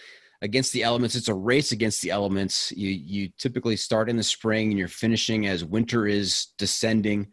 [0.41, 1.17] against the elements.
[1.17, 2.73] It's a race against the elements.
[2.73, 7.29] You you typically start in the spring and you're finishing as winter is descending.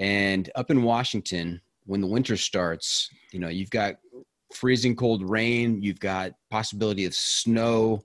[0.00, 3.96] And up in Washington, when the winter starts, you know you've got
[4.54, 5.82] freezing cold rain.
[5.82, 8.02] You've got possibility of snow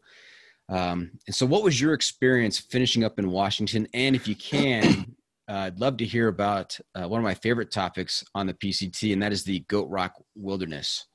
[0.69, 3.87] um, and so, what was your experience finishing up in Washington?
[3.93, 5.15] And if you can,
[5.49, 9.13] uh, I'd love to hear about uh, one of my favorite topics on the PCT,
[9.13, 11.05] and that is the Goat Rock Wilderness.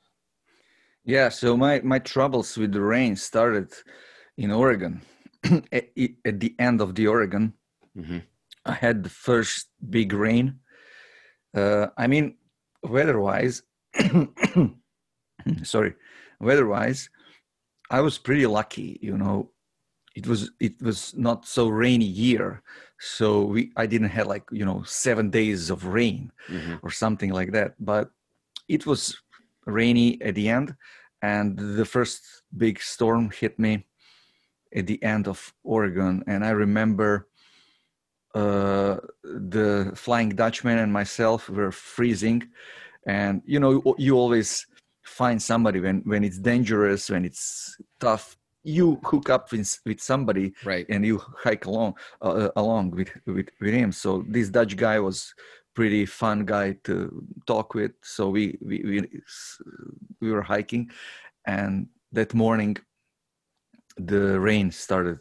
[1.05, 3.73] Yeah, so my my troubles with the rain started
[4.37, 5.01] in Oregon.
[5.73, 5.89] at,
[6.25, 7.55] at, the end of the Oregon,
[7.97, 8.19] mm-hmm.
[8.67, 10.59] I had the first big rain.
[11.57, 12.37] Uh, I mean,
[12.83, 13.63] weather-wise,
[15.63, 15.95] sorry,
[16.41, 17.11] weather-wise,
[17.91, 19.51] I was pretty lucky, you know.
[20.15, 22.63] It was it was not so rainy year,
[22.99, 26.77] so we I didn't have like you know seven days of rain mm-hmm.
[26.83, 27.75] or something like that.
[27.79, 28.11] But
[28.69, 29.17] it was
[29.67, 30.75] rainy at the end,
[31.23, 33.87] and the first big storm hit me
[34.75, 37.28] at the end of Oregon, and I remember
[38.35, 42.49] uh, the Flying Dutchman and myself were freezing,
[43.07, 44.67] and you know you always
[45.05, 48.37] find somebody when when it's dangerous when it's tough
[48.69, 50.85] you hook up with, with somebody right.
[50.91, 53.93] and you hike along uh, along with, with with him.
[53.93, 55.33] So this dutch guy was
[55.75, 57.93] pretty fun guy to talk with.
[58.03, 59.09] So we we we,
[60.21, 60.91] we were hiking.
[61.47, 62.77] And that morning
[63.97, 65.19] the rain started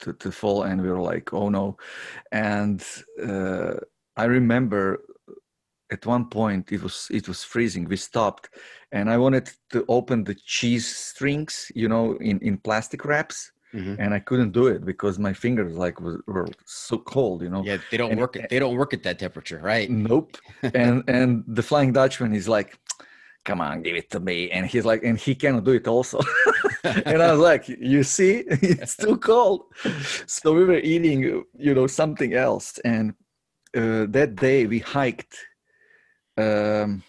[0.00, 1.76] to, to fall and we were like oh no.
[2.32, 2.84] And
[3.22, 3.74] uh,
[4.16, 5.02] i remember
[5.92, 7.84] at one point it was it was freezing.
[7.84, 8.48] We stopped
[8.92, 13.94] and i wanted to open the cheese strings you know in in plastic wraps mm-hmm.
[13.98, 17.62] and i couldn't do it because my fingers like were, were so cold you know?
[17.64, 19.90] Yeah they don't and, work they don't work at that temperature right?
[19.90, 20.36] Nope.
[20.82, 22.78] And and the flying dutchman is like
[23.44, 24.50] come on give it to me.
[24.50, 26.20] And he's like and he cannot do it also
[27.06, 29.64] and I was like, you see, it's too cold.
[30.26, 32.78] So we were eating, you know, something else.
[32.84, 33.14] And
[33.76, 35.36] uh, that day we hiked
[36.38, 37.02] um,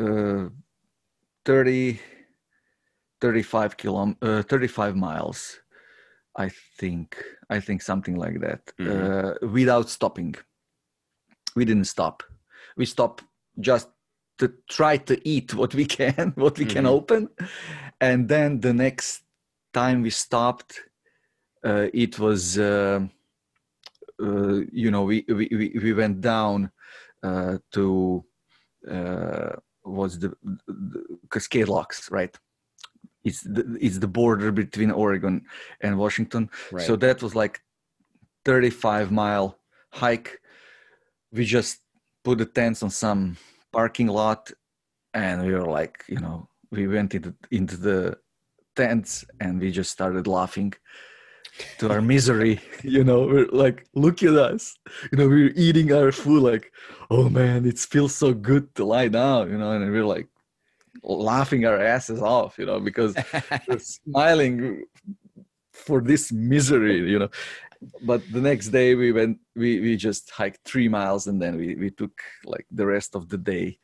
[0.00, 0.48] uh,
[1.44, 2.00] 30,
[3.20, 5.60] 35 kilom, uh, 35 miles.
[6.36, 9.14] I think, I think something like that, Mhm.
[9.42, 10.34] uh, without stopping.
[11.54, 12.22] We didn't stop.
[12.76, 13.24] We stopped
[13.60, 13.88] just
[14.38, 16.88] to try to eat what we can, what we can Mhm.
[16.88, 17.28] open,
[18.02, 19.22] and then the next
[19.72, 20.80] time we stopped,
[21.64, 23.00] uh, it was, uh,
[24.20, 26.72] uh, you know, we, we we we went down
[27.22, 28.24] uh, to
[28.90, 29.52] uh,
[29.84, 30.34] was the,
[30.66, 32.36] the Cascade Locks, right?
[33.22, 35.44] It's the it's the border between Oregon
[35.80, 36.50] and Washington.
[36.72, 36.84] Right.
[36.84, 37.62] So that was like
[38.44, 39.58] 35 mile
[39.90, 40.40] hike.
[41.32, 41.78] We just
[42.24, 43.36] put the tents on some
[43.72, 44.50] parking lot
[45.14, 48.16] and we were like, you know, we went into, into the
[48.74, 50.72] tents and we just started laughing
[51.78, 52.60] to our misery.
[52.82, 54.76] You know, we're like, look at us.
[55.12, 56.72] You know, we're eating our food like,
[57.10, 60.28] oh man, it feels so good to lie down, you know, and we we're like
[61.04, 63.14] laughing our asses off, you know, because
[63.68, 64.84] we're smiling
[65.72, 67.30] for this misery, you know.
[68.02, 71.74] But the next day we went, we, we just hiked three miles and then we,
[71.76, 73.78] we took like the rest of the day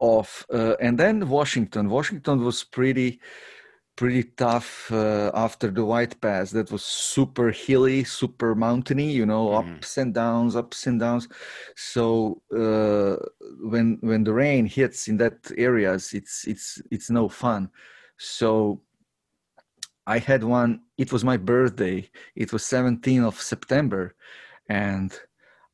[0.00, 0.46] off.
[0.52, 3.20] Uh, and then Washington, Washington was pretty,
[3.96, 6.50] pretty tough uh, after the White Pass.
[6.52, 9.76] That was super hilly, super mountainy, you know, Mhm.
[9.76, 11.28] ups and downs, ups and downs.
[11.76, 13.16] So uh,
[13.62, 17.70] when when the rain hits in that areas, it's it's it's no fun.
[18.18, 18.82] So
[20.06, 20.80] I had one.
[20.98, 22.10] It was my birthday.
[22.34, 24.14] It was 17th of September,
[24.68, 25.18] and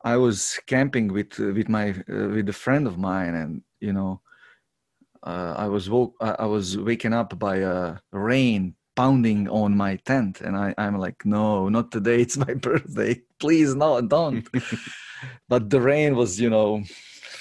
[0.04, 3.92] I was camping with uh, with my uh, with a friend of mine, and you
[3.92, 4.20] know,
[5.22, 6.14] uh, I was woke.
[6.20, 11.24] I was waken up by uh, rain pounding on my tent, and I I'm like,
[11.24, 12.20] no, not today.
[12.24, 13.20] It's my birthday.
[13.38, 14.46] Please, no, don't.
[15.48, 16.82] but the rain was, you know,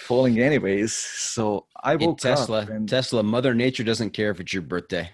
[0.07, 0.93] falling anyways.
[0.93, 2.69] So I woke Tesla, up.
[2.69, 5.09] And, Tesla, Mother Nature doesn't care if it's your birthday.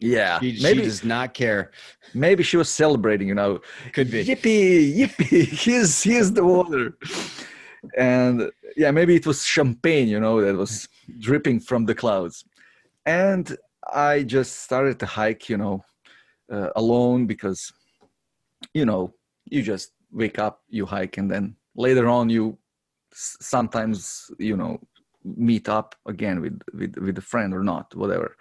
[0.00, 1.70] yeah, She, she does not care.
[2.14, 3.28] maybe she was celebrating.
[3.28, 3.60] You know,
[3.92, 4.24] Could be.
[4.24, 6.96] yippee yippee here's here's the water
[7.96, 12.44] and yeah maybe it was champagne you know that was dripping from the clouds.
[13.06, 13.56] And
[13.92, 15.84] i just started to hike you know
[16.52, 17.72] uh, alone because
[18.72, 19.12] you know
[19.50, 22.56] you just wake up you hike and then later on you
[23.12, 24.78] sometimes you know
[25.24, 28.36] meet up again with with with a friend or not whatever.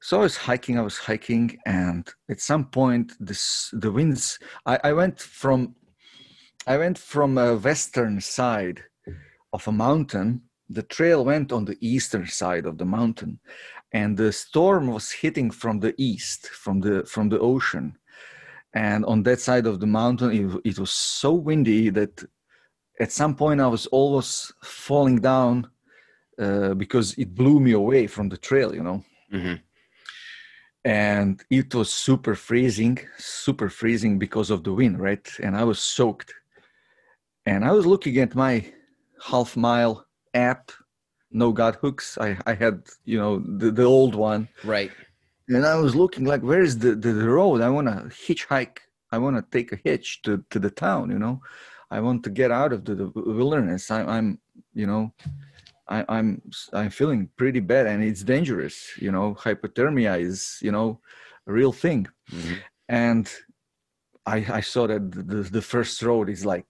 [0.00, 4.78] So i was hiking i was hiking and at some point this the winds i
[4.84, 5.74] i went from
[6.66, 8.82] i went from a western side
[9.52, 10.42] of a mountain.
[10.68, 13.38] The trail went on the eastern side of the mountain
[13.92, 17.96] and the storm was hitting from the east from the from the ocean.
[18.74, 22.24] And on that side of the mountain it, it was so windy that
[23.00, 25.54] at some point i was almost falling down
[26.44, 29.04] uh, because it blew me away from the trail you know?
[29.32, 29.60] Mhm.
[30.84, 35.26] and it was super freezing super freezing because of the wind right?
[35.44, 36.32] And i was soaked
[37.46, 38.64] and i was looking at my
[39.30, 40.70] half mile app
[41.30, 44.90] no Guthooks i, I had you know the, the old one Right.
[45.48, 48.78] and i was looking like where is the, the, the road i want to hitchhike
[49.12, 51.40] i want to take a hitch to, to the town you know
[51.90, 54.38] i want to get out of the, the wilderness I, i'm
[54.74, 55.12] you know
[55.88, 56.42] I, I'm
[56.72, 58.76] I'm feeling pretty bad and it's dangerous.
[58.98, 60.98] You know, hypothermia is you know
[61.46, 62.08] a real thing.
[62.32, 62.56] Mhm.
[62.88, 63.30] And
[64.34, 66.66] I I saw that the the first road is like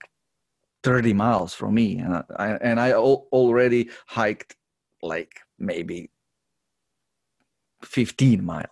[0.83, 4.55] 30 miles from me, and I, and I al- already hiked
[5.01, 6.09] like maybe
[7.83, 8.67] 15 miles.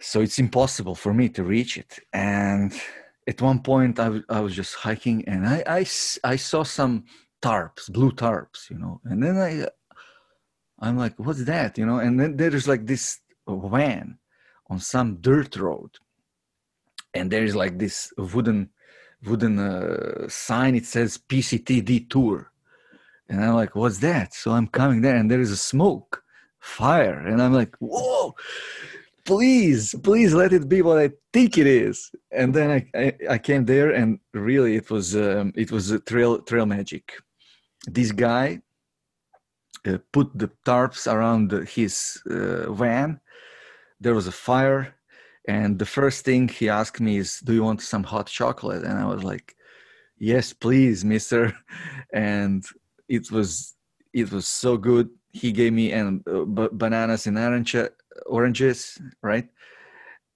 [0.00, 2.00] So it's impossible for me to reach it.
[2.12, 2.72] And
[3.28, 5.80] at one point, I was- I was just hiking, and I, I,
[6.24, 7.04] I saw some
[7.40, 9.00] tarps, blue tarps, you know.
[9.04, 9.68] And then I,
[10.80, 11.98] I'm like, what's that, you know?
[11.98, 14.18] And then there's like this van
[14.70, 15.90] on some dirt road,
[17.14, 18.70] and there's like this wooden,
[19.24, 20.74] wooden uh, sign.
[20.74, 22.50] It says PCTD tour,
[23.28, 24.34] and I'm like, what's that?
[24.34, 26.22] So I'm coming there, and there is a smoke,
[26.60, 28.34] fire, and I'm like, whoa.
[29.24, 32.10] Please, please let it be what I think it is.
[32.32, 36.00] And then I, I, I came there, and really, it was um, it was a
[36.00, 37.12] trail trail magic
[37.86, 38.60] this guy
[39.86, 43.20] uh, put the tarps around his uh, van.
[44.00, 44.94] There was a fire,
[45.48, 48.98] and the first thing he asked me is, "Do you want some hot chocolate?" And
[48.98, 49.56] I was like,
[50.18, 51.52] "Yes, please, Mister."
[52.14, 52.64] And
[53.08, 53.74] it was
[54.12, 55.08] it was so good.
[55.32, 57.74] He gave me and uh, b- bananas and orange
[58.26, 59.48] oranges, right?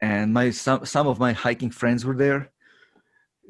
[0.00, 2.50] And my some some of my hiking friends were there.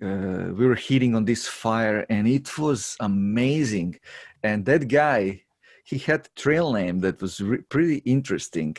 [0.03, 3.99] Uh, we were heating on this fire, and it was amazing.
[4.43, 5.43] And that guy,
[5.85, 8.77] he had trail name that was re- pretty interesting.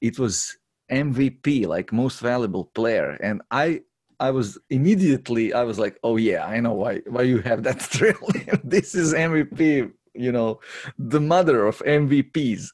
[0.00, 0.56] It was
[0.90, 3.82] MVP, like most valuable player, and I
[4.18, 7.80] I was immediately I was like, oh yeah, I know why why you have that
[8.34, 8.60] name.
[8.64, 10.60] this is MVP, you know,
[10.98, 12.68] the mother of MVPs,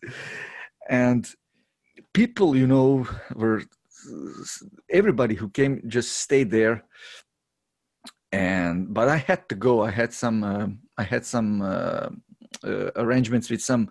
[0.89, 1.29] and
[2.13, 3.63] people, you know, were
[4.91, 6.85] everybody who came just stayed there.
[8.33, 9.83] And but I had to go.
[9.83, 12.09] I had some uh, I had some uh,
[12.65, 13.91] uh, arrangements with some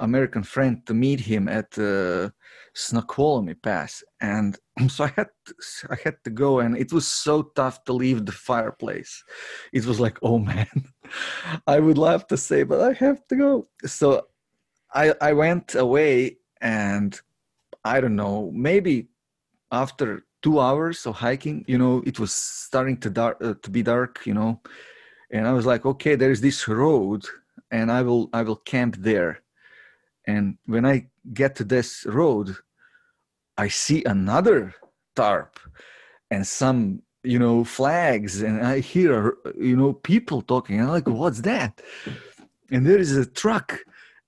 [0.00, 2.30] American friend to meet him at uh,
[2.74, 5.54] Snoqualmie Pass, and so I had to,
[5.90, 9.22] I had to go, and it was so tough to leave the fireplace.
[9.72, 10.68] It was like, oh man,
[11.66, 13.68] I would love to say, but I have to go.
[13.84, 14.26] So
[14.94, 17.18] I I went away, and
[17.84, 19.08] I don't know, maybe
[19.72, 23.82] after two hours of hiking, you know, it was starting to dark uh, to be
[23.82, 24.60] dark, you know,
[25.30, 27.24] and I was like, okay, there is this road,
[27.70, 29.42] and I will I will camp there.
[30.26, 32.56] And when I get to this road,
[33.56, 34.74] I see another
[35.14, 35.58] tarp
[36.30, 40.80] and some, you know, flags, and I hear, you know, people talking.
[40.80, 41.80] I'm like, what's that?
[42.70, 43.78] And there is a truck,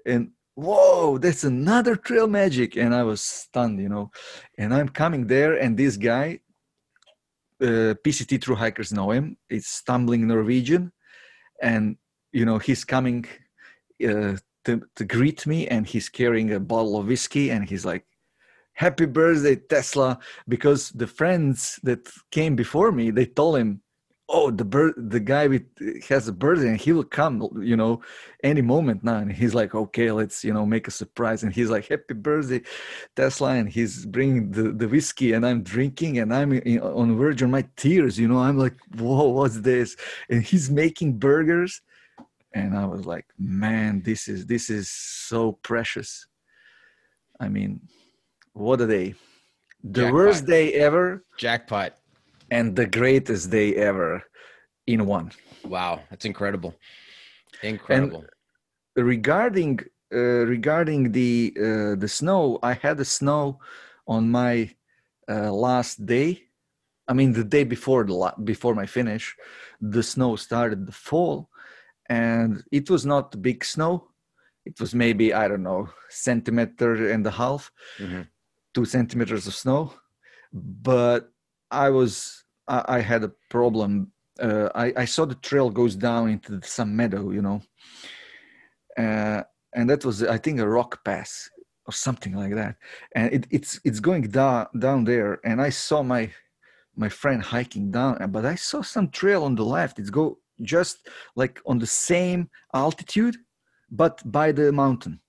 [0.07, 2.77] and whoa, that's another trail magic.
[2.77, 4.11] And I was stunned, you know.
[4.57, 6.41] And I'm coming there, and this guy,
[7.61, 9.37] uh, PCT True Hikers know him.
[9.51, 10.93] It's stumbling Norwegian,
[11.61, 11.97] and
[12.33, 13.27] you know he's coming
[14.09, 14.37] uh,
[14.69, 18.05] to, to greet me, and he's carrying a bottle of whiskey, and he's like,
[18.75, 20.17] happy birthday tesla
[20.47, 23.83] because the friends that came before me they told him
[24.29, 25.65] oh the bird the guy with
[26.09, 28.01] has a birthday and he will come you know
[28.45, 29.17] any moment now.
[29.17, 31.43] And he's like okay let's you know make a surprise.
[31.43, 32.63] And he's like happy birthday
[33.17, 36.53] tesla and he's bringing the, the whiskey and i'm drinking and i'm
[36.83, 38.39] on verge of my tears you know.
[38.39, 39.97] I'm like whoa what's this?
[40.29, 41.81] And he's making burgers
[42.55, 46.27] and i was like man this is this is so precious
[47.41, 47.81] i mean
[48.53, 49.15] what a day
[49.85, 50.15] the Jackpot.
[50.15, 51.93] worst day ever Jackpot.
[52.51, 54.23] and the greatest day ever
[54.87, 55.31] in one
[55.65, 56.75] Wow, that's incredible.
[57.63, 58.25] Incredible.
[58.97, 59.81] regarding
[60.15, 63.59] uh, regarding the uh, the snow i had the snow
[64.07, 64.71] on my
[65.31, 66.43] uh, last day
[67.09, 69.37] i mean the day before the la- before my finish
[69.81, 71.51] the snow started to fall
[72.09, 74.09] and it was not big snow.
[74.65, 78.27] It was maybe i don't know centimeter and a half Mhm.
[78.75, 79.93] two centimeters of snow.
[80.53, 81.31] But
[81.71, 84.13] i was i, I had a problem.
[84.41, 87.61] Uh, I, I saw the trail goes down into some meadow you know.
[88.97, 89.43] Uh,
[89.77, 91.51] and that was i think a rock pass
[91.87, 92.77] or something like that.
[93.15, 96.31] And it, it's it's going down down there and i saw my
[96.97, 99.99] my friend hiking down but i saw some trail on the left.
[99.99, 103.37] It's go just like on the same altitude
[103.91, 105.21] but by the mountain.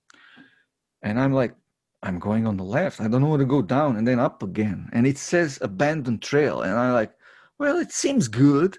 [1.02, 1.54] And i'm like
[2.02, 3.00] i'm going on the left.
[3.00, 4.88] I don't know where to go down and then up again.
[4.92, 6.62] And it says abandoned trail.
[6.62, 7.12] And i'm like
[7.58, 8.78] well it seems good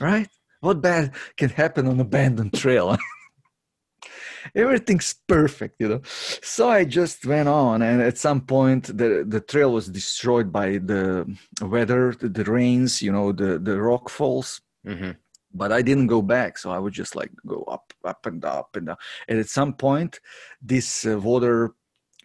[0.00, 0.28] right?
[0.60, 2.96] What bad can happen on abandoned trail?
[4.54, 6.00] Everything's perfect you know?
[6.42, 7.82] So i just went on.
[7.82, 11.26] And at some point the the trail was destroyed by the
[11.60, 14.60] weather the, the rains you know the the rock falls.
[14.86, 15.16] Mhm.
[15.52, 18.76] But i didn't go back so i would just like go up up and up
[18.76, 18.96] and down.
[19.28, 20.20] And at some point
[20.62, 21.74] this uh, water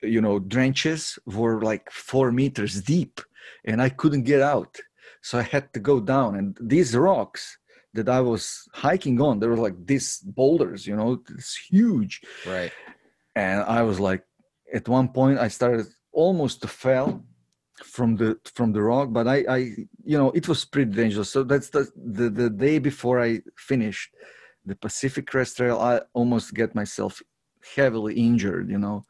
[0.01, 3.21] you know drenches were like four meters deep
[3.65, 4.77] and i couldn't get out.
[5.21, 7.57] So i had to go down and these rocks
[7.93, 12.21] that i was hiking on they were like these boulders you know it's huge.
[12.45, 12.71] Right.
[13.35, 14.23] and i was like
[14.73, 17.23] at one point i started almost to fell
[17.83, 19.57] from the from the rock but i i
[20.03, 24.11] you know it was pretty dangerous so that's the the, the day before i finished
[24.65, 27.21] the pacific crest trail i almost get myself
[27.75, 29.05] heavily injured you know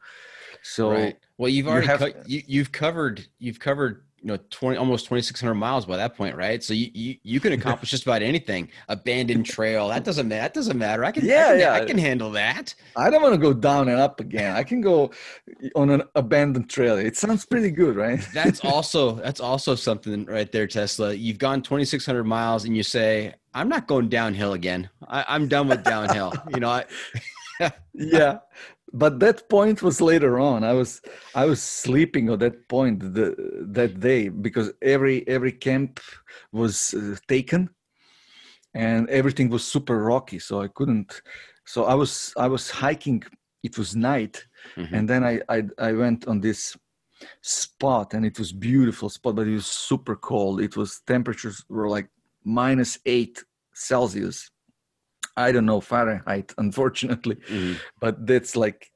[0.64, 1.18] so right.
[1.38, 5.06] Well, you've you already have- co- you, you've covered you've covered you know 20 almost
[5.06, 6.64] 2600 miles by that point right?
[6.64, 8.70] So you you, you can accomplish just about anything.
[8.90, 11.06] Abandoned trail that doesn't matter that doesn't matter.
[11.06, 11.74] I can Yeah, I can, yeah.
[11.74, 12.74] I can handle that.
[12.96, 14.56] I don't want to go down and up again.
[14.56, 15.12] I can go
[15.76, 16.98] on an abandoned trail.
[16.98, 18.20] It sounds pretty good right?
[18.34, 21.14] That's also that's also something right there tesla.
[21.14, 24.90] You've gone 2600 miles and you say i'm not going downhill again.
[25.08, 26.34] I, i'm done with downhill.
[26.52, 26.86] You know I,
[27.94, 28.40] yeah
[29.04, 30.64] but that point was later on.
[30.64, 30.92] I was
[31.42, 33.28] i was sleeping at that point the,
[33.78, 36.00] that day because every every camp
[36.52, 37.62] was uh, taken
[38.74, 41.10] and everything was super rocky so i couldn't
[41.74, 43.24] so i was i was hiking.
[43.70, 44.36] It was night
[44.78, 44.94] Mhm.
[44.96, 46.62] and then I, I i went on this
[47.42, 50.56] spot and it was beautiful spot but it was super cold.
[50.68, 52.08] It was temperatures were like
[52.44, 53.44] minus 8
[53.74, 54.38] celsius
[55.38, 57.74] i don't know fahrenheit unfortunately mm-hmm.
[58.00, 58.92] but that's like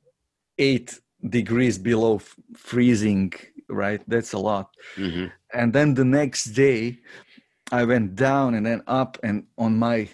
[0.58, 2.20] 8 degrees below
[2.56, 3.34] freezing
[3.70, 5.28] right that's a lot mm-hmm.
[5.54, 7.00] and then the next day
[7.72, 10.08] i went down and then up and on my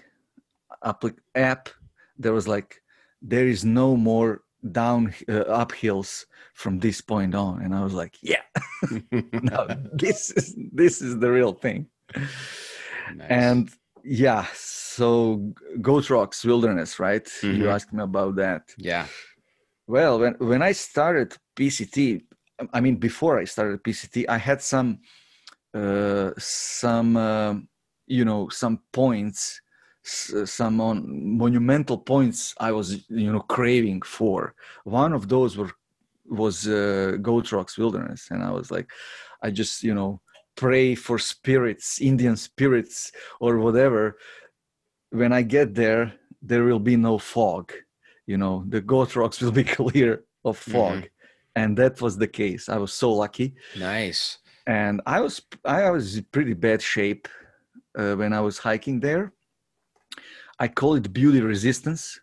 [1.35, 1.69] app
[2.17, 2.81] there was like
[3.21, 7.93] there is no more down uh, up hills from this point on and i was
[7.93, 8.41] like yeah
[9.11, 13.27] no this is this is the real thing nice.
[13.29, 13.69] and
[14.05, 17.61] yeah so goat rocks wilderness right mm-hmm.
[17.61, 19.07] you asked me about that yeah
[19.87, 22.21] well when when i started pct
[22.73, 24.99] i mean before i started pct i had some
[25.73, 27.53] uh some uh,
[28.07, 29.59] you know some points
[30.05, 34.53] some monumental points I was you know craving for.
[34.83, 35.71] One of those were
[36.27, 38.89] was uh, Goat Rocks Wilderness, and I was like,
[39.41, 40.21] I just you know
[40.55, 44.17] pray for spirits, Indian spirits or whatever.
[45.11, 47.73] When I get there, there will be no fog.
[48.25, 51.55] You know, the Goat Rocks will be clear of fog, mm-hmm.
[51.55, 52.69] and that was the case.
[52.69, 53.55] I was so lucky.
[53.77, 54.39] Nice.
[54.67, 57.27] And I was I was in pretty bad shape
[57.97, 59.31] uh, when I was hiking there
[60.59, 62.19] I call it beauty resistance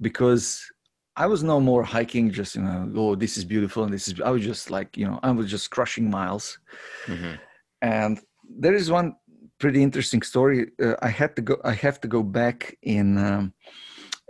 [0.00, 0.70] because
[1.16, 4.20] I was no more hiking, just you know, oh, this is beautiful, and this is.
[4.20, 6.58] I was just like, you know, I was just crushing miles.
[7.06, 7.34] Mm-hmm.
[7.82, 9.16] And there is one
[9.58, 10.70] pretty interesting story.
[10.82, 11.56] Uh, I had to go.
[11.64, 13.52] I have to go back in um,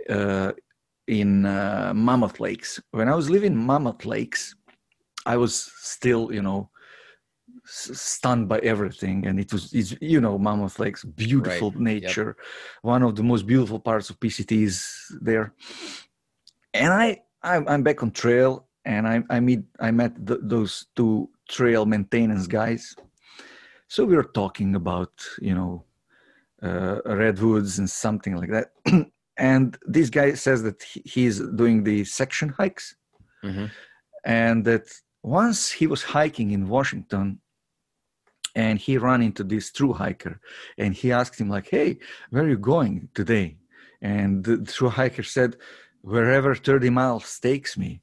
[0.09, 0.51] uh,
[1.07, 2.81] in uh, Mammoth Lakes.
[2.91, 4.55] When I was living in Mammoth Lakes,
[5.25, 6.69] I was still, you know,
[7.65, 11.79] stunned by everything and it was it's, you know mammoth lakes beautiful right.
[11.79, 12.45] nature yep.
[12.81, 14.85] one of the most beautiful parts of pct is
[15.21, 15.53] there
[16.73, 21.29] and i i'm back on trail and i i meet i met the, those two
[21.47, 22.95] trail maintenance guys
[23.93, 25.83] so we were talking about you know
[26.67, 28.67] uh, redwoods and something like that.
[29.35, 30.79] And this guy says that
[31.13, 32.95] he's doing the section hikes.
[33.47, 33.65] Mm-hmm.
[34.23, 34.85] and that
[35.21, 37.27] once he was hiking in washington
[38.55, 40.35] and he ran into this true hiker
[40.77, 41.89] and he asked him like hey
[42.29, 43.47] where are you going today?
[44.13, 45.51] And the true hiker said
[46.13, 48.01] wherever 30 miles takes me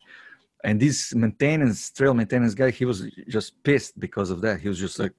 [0.65, 4.79] and this maintenance trail maintenance guy he was just pissed because of that he was
[4.79, 5.13] just like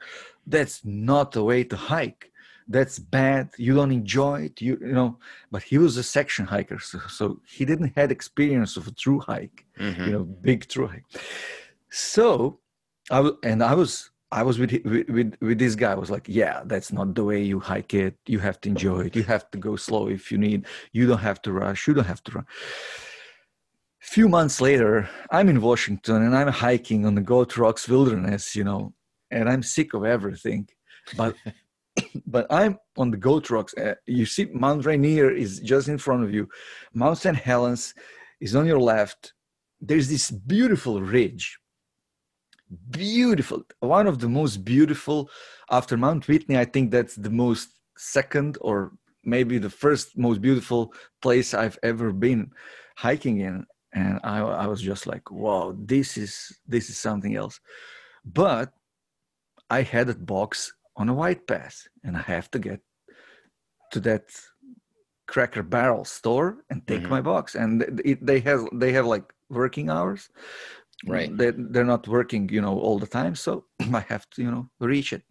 [0.47, 2.31] that's not the way to hike
[2.67, 5.17] that's bad you don't enjoy it you, you know
[5.51, 9.19] but he was a section hiker so, so he didn't had experience of a true
[9.19, 10.03] hike mm-hmm.
[10.03, 11.05] you know big true hike
[11.89, 12.59] so
[13.09, 15.91] I and I was I was with, with with this guy.
[15.91, 18.15] I was like, yeah, that's not the way you hike it.
[18.27, 19.15] You have to enjoy it.
[19.15, 20.65] You have to go slow if you need.
[20.93, 21.87] You don't have to rush.
[21.87, 22.45] You don't have to run.
[24.01, 28.63] Few months later, I'm in Washington and I'm hiking on the Goat Rocks Wilderness, you
[28.63, 28.93] know,
[29.29, 30.67] and I'm sick of everything.
[31.15, 31.35] But
[32.25, 33.75] but I'm on the Goat Rocks.
[33.75, 36.49] Uh, you see, Mount Rainier is just in front of you.
[36.93, 37.37] Mount St.
[37.37, 37.93] Helens
[38.39, 39.33] is on your left.
[39.79, 41.57] There's this beautiful ridge
[42.89, 45.29] beautiful one of the most beautiful
[45.71, 48.93] after mount whitney i think that's the most second or
[49.25, 52.49] maybe the first most beautiful place i've ever been
[52.95, 57.59] hiking in and i, I was just like wow this is this is something else.
[58.23, 58.73] But
[59.69, 62.81] i had a box on a white pass and i have to get
[63.91, 64.25] to that
[65.31, 67.09] Kracker Barrel store and take mm-hmm.
[67.09, 67.55] my box.
[67.55, 70.29] And it, they have they have like working hours.
[71.07, 71.35] Right.
[71.35, 73.65] They, they're not working you know all the time so
[73.99, 75.23] i have to you know reach it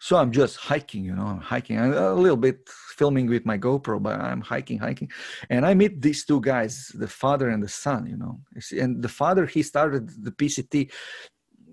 [0.00, 4.02] so i'm just hiking you know i'm hiking a little bit filming with my gopro
[4.02, 5.10] but i'm hiking hiking.
[5.50, 8.40] And i meet these two guys the father and the son you know.
[8.80, 10.90] And the father he started the pct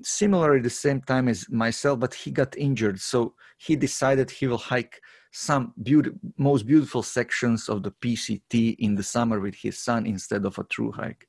[0.01, 2.99] similarly the same time as myself but he got injured.
[2.99, 8.95] So he decided he will hike some beauty, most beautiful sections of the pct in
[8.95, 11.27] the summer with his son instead of a true hike.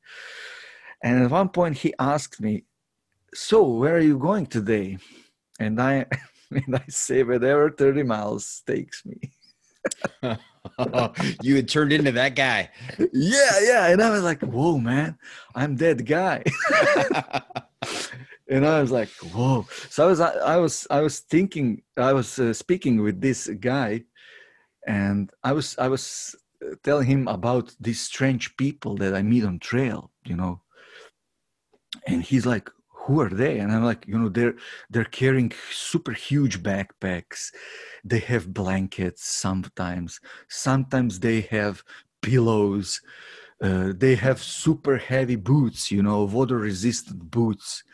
[1.02, 2.64] And at one point he asked me,
[3.34, 4.98] So where are you going today?
[5.58, 6.06] And I
[6.66, 9.32] and I say whatever 30 miles takes me.
[11.42, 12.70] you had turned into that guy.
[13.12, 13.86] Yeah, yeah.
[13.86, 15.16] And I was like, whoa, man,
[15.54, 16.42] I'm that guy.
[18.48, 19.66] and I was like, whoa.
[19.88, 24.04] So I was, I was, I was thinking, I was uh, speaking with this guy,
[24.86, 26.34] and I was, I was
[26.64, 30.10] uh, telling him about these strange people that I meet on trail.
[30.24, 30.60] You know,
[32.06, 32.68] and he's like
[33.10, 33.58] who are they?
[33.58, 34.54] And i'm like you know they're
[34.90, 37.40] they're carrying super huge backpacks.
[38.04, 40.20] They have blankets sometimes.
[40.48, 41.82] Sometimes they have
[42.22, 43.00] pillows.
[43.60, 47.84] Uh, they have super heavy boots you know water resistant boots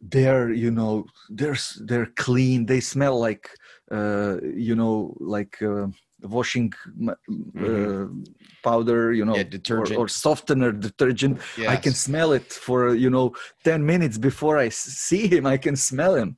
[0.00, 1.56] they're you know they're
[1.88, 2.66] they're clean.
[2.66, 3.48] They smell like
[3.90, 5.86] uh, you know like uh,
[6.22, 6.72] washing
[7.08, 8.22] uh, mm-hmm.
[8.62, 9.98] powder you know yeah, detergent.
[9.98, 11.40] Or, or, softener detergent.
[11.56, 11.68] Yes.
[11.68, 15.46] i can smell it for you know 10 minutes before i see him.
[15.46, 16.36] I can smell him.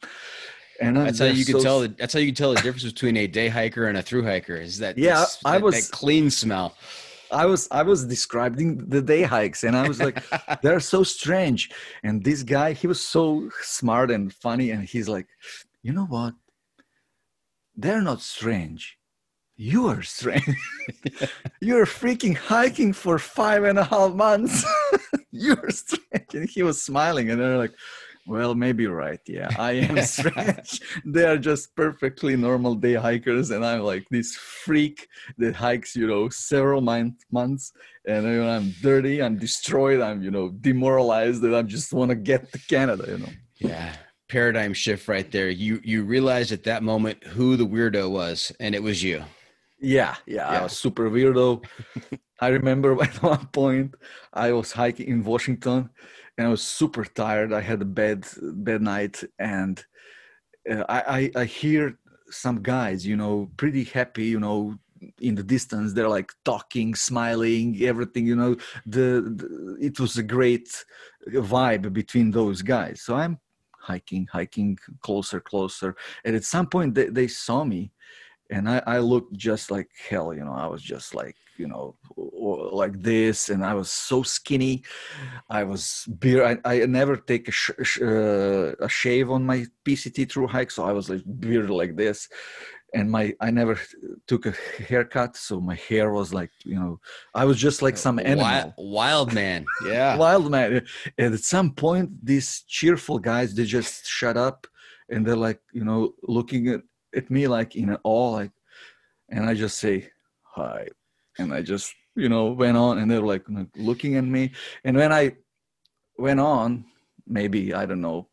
[0.80, 3.16] And that's how you can tell the, that's how you can tell the difference between
[3.16, 6.74] a day hiker and a through hiker is that yeah i was that clean smell.
[7.30, 10.22] I was I was describing the day hikes and I was like
[10.62, 11.70] they're so strange.
[12.03, 15.26] And this guy he was so smart and funny and he's like
[15.82, 16.35] you know what?
[17.76, 18.97] They're not strange
[19.57, 20.44] you are strange
[21.61, 24.64] you're freaking hiking for five and a half months
[25.30, 27.74] you're strange and he was smiling and they're like
[28.26, 29.20] well, maybe right.
[29.26, 30.80] Yeah, I am strange.
[31.05, 36.07] they are just perfectly normal day hikers, and I'm like this freak that hikes, you
[36.07, 37.72] know, several month, months,
[38.07, 42.11] and you know, I'm dirty, I'm destroyed, I'm, you know, demoralized, and I just want
[42.11, 43.32] to get to Canada, you know.
[43.59, 43.94] Yeah,
[44.28, 45.50] paradigm shift right there.
[45.50, 49.22] You you realized at that moment who the weirdo was, and it was you.
[49.85, 50.61] Yeah, yeah, yeah.
[50.61, 51.64] I was super weirdo.
[52.41, 53.95] I remember at one point
[54.32, 55.91] I was hiking in Washington
[56.37, 57.53] and I was super tired.
[57.53, 59.85] I had a bad bad night, and
[60.70, 61.99] uh, I, I, I hear
[62.30, 64.74] some guys, you know, pretty happy, you know,
[65.20, 65.93] in the distance.
[65.93, 68.26] They're like talking, smiling, everything.
[68.26, 68.57] You know,
[68.87, 69.07] the,
[69.39, 70.85] the it was a great
[71.28, 73.03] vibe between those guys.
[73.03, 73.39] So I'm
[73.78, 77.93] hiking, hiking closer, closer, and at some point they, they saw me,
[78.55, 80.28] and I, I looked just like hell.
[80.32, 81.94] You know, I was just like you know
[82.82, 84.82] like this and i was so skinny.
[85.48, 89.59] I was beer i, I never take a, sh- sh- uh, a shave on my
[89.84, 92.28] pct through hike so i was like beard like this.
[92.92, 93.76] And my i never
[94.26, 94.55] took a
[94.90, 96.92] haircut so my hair was like you know
[97.40, 98.44] i was just like some animal.
[98.44, 99.61] wild, wild man.
[99.94, 100.16] Yeah.
[100.16, 100.70] Wild man.
[101.20, 104.66] And at some point these cheerful guys they just shut up
[105.11, 106.00] and they're like you know
[106.36, 106.80] looking at,
[107.16, 108.52] at me like in awe like
[109.28, 110.10] and i just say
[110.54, 110.86] hi.
[111.38, 113.44] And I just you know went on, and they're like
[113.76, 114.52] looking at me,
[114.84, 115.36] and when I
[116.16, 116.84] went on,
[117.26, 118.28] maybe I don't know,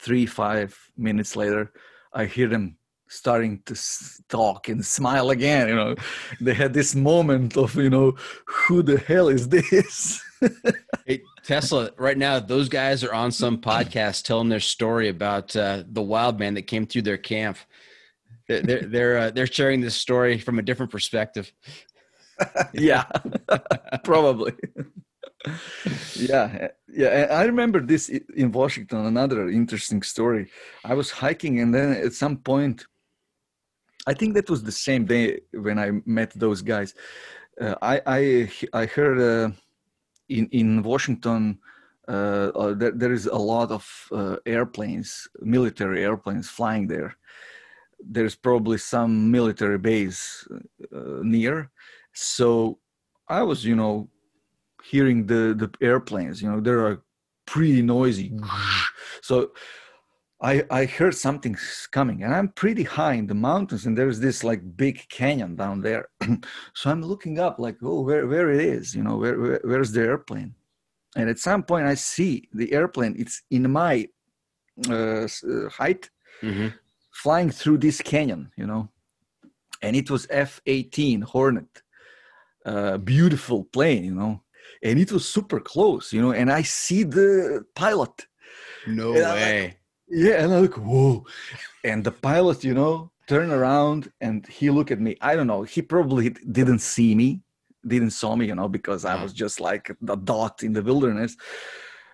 [0.00, 1.72] three five minutes later,
[2.12, 2.76] I hear them
[3.08, 3.74] starting to
[4.28, 5.94] talk and smile again you know.
[6.40, 8.16] They had this moment of you know
[8.46, 10.22] who the hell is this?
[11.06, 15.82] Hey tesla right now those guys are on some podcast telling their story about uh,
[15.90, 17.56] the wild man that came through their camp
[18.58, 21.52] they're they're uh, they're sharing this story from a different perspective
[22.72, 23.04] yeah,
[24.04, 24.54] probably.
[26.16, 27.26] yeah, yeah.
[27.30, 29.06] I remember this in Washington.
[29.06, 30.50] Another interesting story.
[30.84, 32.86] I was hiking, and then at some point,
[34.06, 36.94] I think that was the same day when I met those guys.
[37.60, 39.50] Uh, I I I heard uh,
[40.28, 41.58] in in Washington.
[42.08, 47.16] Uh, uh there, there is a lot of uh, airplanes, military airplanes flying there.
[48.08, 50.46] There's probably some military base
[50.94, 51.70] uh, near,
[52.12, 52.78] so
[53.28, 54.08] I was, you know,
[54.84, 56.42] hearing the the airplanes.
[56.42, 57.02] You know, they are
[57.46, 58.32] pretty noisy.
[59.22, 59.52] So
[60.40, 61.56] I I heard something
[61.90, 65.82] coming, and I'm pretty high in the mountains, and there's this like big canyon down
[65.82, 66.08] there.
[66.74, 68.94] so I'm looking up, like, oh, where where it is?
[68.94, 70.54] You know, where, where where's the airplane?
[71.16, 73.14] And at some point, I see the airplane.
[73.18, 74.08] It's in my
[74.88, 76.08] uh, uh height,
[76.42, 76.68] mm-hmm.
[77.10, 78.50] Flying through this canyon.
[78.56, 78.88] You know,
[79.82, 81.82] and it was F-18 Hornet
[82.64, 84.42] uh, beautiful plane, you know,
[84.82, 88.26] and it was super close, you know, and I see the pilot.
[88.86, 89.62] No way.
[89.62, 91.24] Like, yeah, and I look, whoa,
[91.84, 95.16] and the pilot, you know, turn around and he looked at me.
[95.20, 95.62] I don't know.
[95.62, 97.42] He probably didn't see me,
[97.86, 101.36] didn't saw me, you know, because I was just like a dot in the wilderness.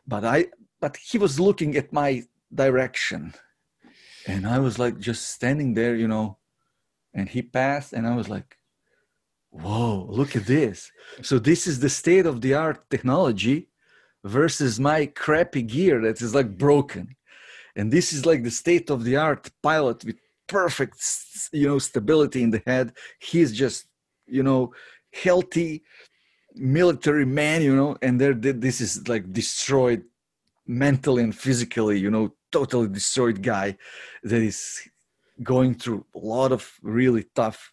[0.07, 0.47] But I,
[0.81, 2.23] but he was looking at my
[2.55, 3.33] direction,
[4.27, 6.39] and I was like just standing there, you know,
[7.15, 8.59] and he passed, and I was like,
[9.51, 10.91] whoa, look at this.
[11.23, 13.69] So this is the state of the art technology
[14.25, 17.17] versus my crappy gear that is like broken.
[17.75, 20.17] And this is like the state of the art pilot with
[20.47, 21.03] perfect,
[21.53, 22.93] you know, stability in the head.
[23.21, 23.87] He's just,
[24.27, 24.73] you know,
[25.13, 25.85] healthy
[26.55, 30.03] military man, you know, and there this is like destroyed
[30.67, 33.77] mentally and physically, you know, totally destroyed guy
[34.23, 34.81] that is
[35.43, 37.73] going through a lot of really tough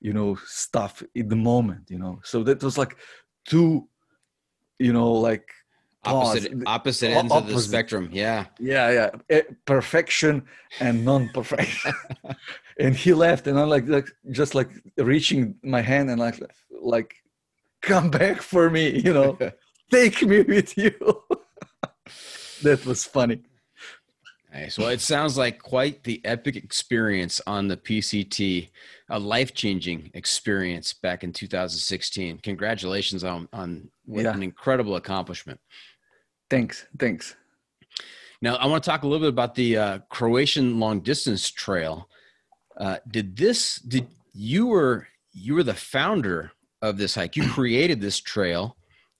[0.00, 2.20] you know stuff in the moment you know?
[2.24, 2.96] So that was like
[3.46, 3.88] two
[4.78, 5.48] you know like
[6.04, 7.48] opposite opposite ends opposite.
[7.50, 8.46] of the spectrum yeah.
[8.58, 9.10] Yeah yeah.
[9.30, 10.44] Eh, perfection
[10.80, 11.92] and non-perfection.
[12.78, 16.42] And he left and i'm like like just like reaching my hand and like
[16.80, 17.14] like
[17.82, 19.38] come back for me you know?
[19.90, 20.94] Take me with you.
[22.62, 23.42] That was funny
[24.52, 24.78] Nice.
[24.78, 28.68] Well, it sounds like quite the epic experience on the PCT,
[29.08, 32.38] a life changing experience back in 2016.
[32.38, 34.34] Congratulations on, on what Yeah.
[34.34, 35.58] an incredible accomplishment.
[36.50, 37.34] Thanks, thanks.
[38.42, 42.08] Now, I want to talk a little bit about the uh, Croatian long distance trail.
[42.76, 48.00] Uh, did this, did you were, you were the founder of this hike, you created
[48.02, 48.76] this trail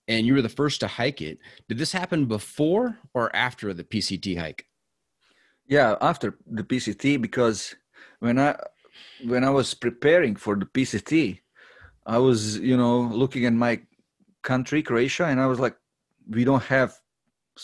[0.07, 1.39] and you were the first to hike it.
[1.69, 4.67] Did this happen before or after the PCT hike?
[5.73, 7.75] Yeah, after the PCT, because
[8.19, 8.51] when I
[9.31, 11.13] when I was preparing for the PCT,
[12.15, 13.73] I was you know looking at my
[14.49, 15.75] country, Croatia, and I was like,
[16.37, 16.91] we don't have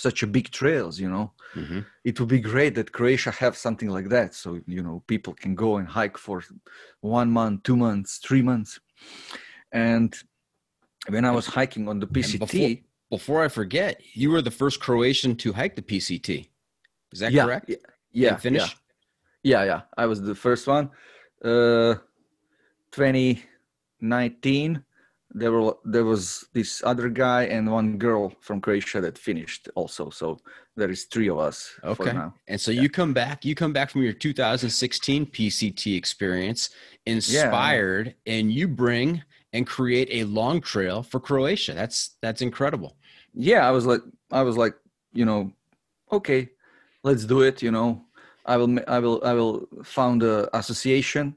[0.06, 1.26] such a big trails, you know.
[1.56, 1.82] Mm-hmm.
[2.10, 5.54] It would be great that Croatia have something like that, so you know people can
[5.66, 6.38] go and hike for
[7.02, 8.72] one month, two months, three months.
[9.72, 10.10] And
[11.14, 12.86] when I was hiking on the PCT, before-
[13.18, 16.30] Before I forget, you were the first Croatian to hike the PCT.
[17.14, 17.66] Is that yeah, correct?
[17.74, 17.78] Yeah,
[18.12, 18.76] yeah, finish?
[19.44, 19.82] Yeah, yeah, yeah.
[19.98, 20.90] I was the first one.
[21.44, 21.96] Uh,
[22.92, 24.84] 2019,
[25.32, 30.10] there were there was this other guy and one girl from Croatia that finished also.
[30.10, 30.40] So
[30.76, 32.18] there is three of us for Okay.
[32.48, 36.72] And so you come back, you come back from your 2016 PCT experience,
[37.06, 39.22] inspired, and you bring
[39.54, 41.74] and create a long trail for Croatia.
[41.74, 42.98] That's that's incredible.
[43.34, 44.02] Yeah, I was like,
[44.32, 44.74] I was like,
[45.14, 45.52] you know,
[46.12, 46.50] okay,
[47.04, 47.62] let's do it.
[47.62, 48.02] You know,
[48.46, 51.36] I will, I will, I will found a association.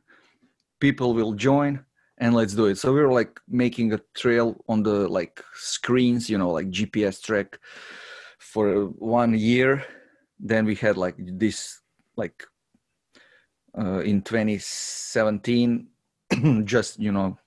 [0.81, 1.85] People will join,
[2.19, 2.79] and let's do it.
[2.79, 7.23] So we were like making a trail on the like screens, you know, like GPS
[7.23, 7.59] track
[8.39, 9.85] for one year.
[10.41, 11.81] Then we had like this,
[12.17, 12.45] like
[13.79, 15.87] uh, in 2017,
[16.65, 17.39] just you know,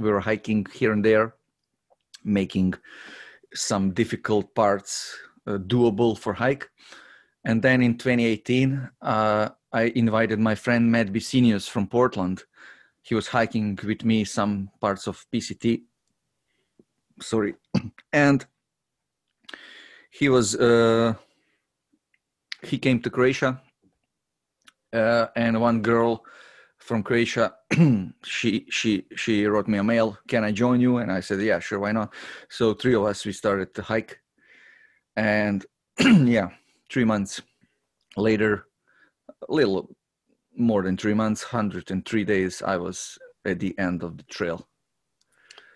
[0.00, 1.34] we were hiking here and there,
[2.24, 2.74] making
[3.54, 5.16] some difficult parts
[5.46, 6.68] uh, doable for hike.
[7.44, 12.44] And then in 2018, uh, I invited my friend Matt Vicinius from Portland.
[13.02, 15.82] He was hiking with me some parts of PCT.
[17.20, 17.54] Sorry.
[18.12, 18.44] And
[20.10, 21.14] he was, uh,
[22.62, 23.60] he came to Croatia.
[24.92, 26.22] Uh, and one girl
[26.82, 27.54] from Croatia,
[28.24, 30.18] she she she wrote me a mail.
[30.28, 30.98] Can I join you?
[30.98, 32.12] And I said, yeah, sure, why not?
[32.50, 34.20] So three of us we started to hike,
[35.16, 35.64] and
[36.00, 36.50] yeah,
[36.92, 37.40] three months
[38.16, 38.66] later,
[39.48, 39.96] a little
[40.56, 44.24] more than three months, hundred and three days, I was at the end of the
[44.24, 44.68] trail.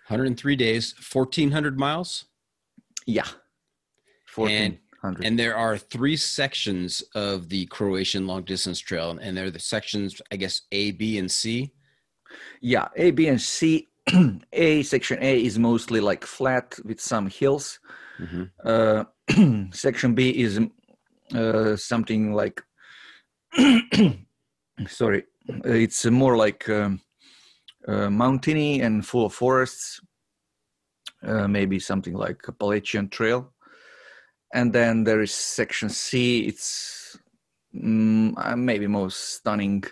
[0.08, 2.26] 103 days, 1400 miles,
[3.06, 3.26] Yeah,
[4.28, 5.24] fourteen hundred.
[5.26, 10.20] and there are three sections of the Croatian long distance trail, and they're the sections,
[10.30, 11.72] I guess, A, B, and C.
[12.60, 13.88] Yeah, A, B, and C.
[14.52, 17.80] A section A is mostly like flat with some hills.
[18.20, 18.50] Mhm.
[18.64, 19.04] Uh,
[19.72, 20.60] section B is
[21.34, 22.62] uh, something like
[24.88, 25.24] sorry,
[25.64, 27.00] it's more like um,
[27.88, 30.00] uh, mountainy and full of forests.
[31.22, 33.52] Uh, maybe something like Appalachian Trail,
[34.54, 36.46] and then there is section C.
[36.46, 37.18] It's
[37.74, 39.84] uh, maybe most stunning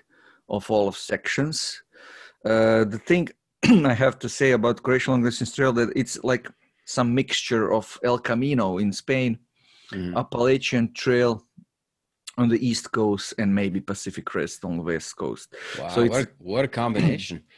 [0.48, 1.82] of all of sections.
[2.44, 3.28] Uh, the thing
[3.64, 6.48] I have to say about Croatian long distance trail that it's like
[6.84, 9.38] some mixture of El Camino in Spain,
[9.94, 10.16] Mhm.
[10.16, 11.42] Appalachian Trail
[12.36, 15.54] on the east coast, and maybe Pacific Crest on the west coast.
[15.78, 17.42] Wow, So it's- what, a, what a combination.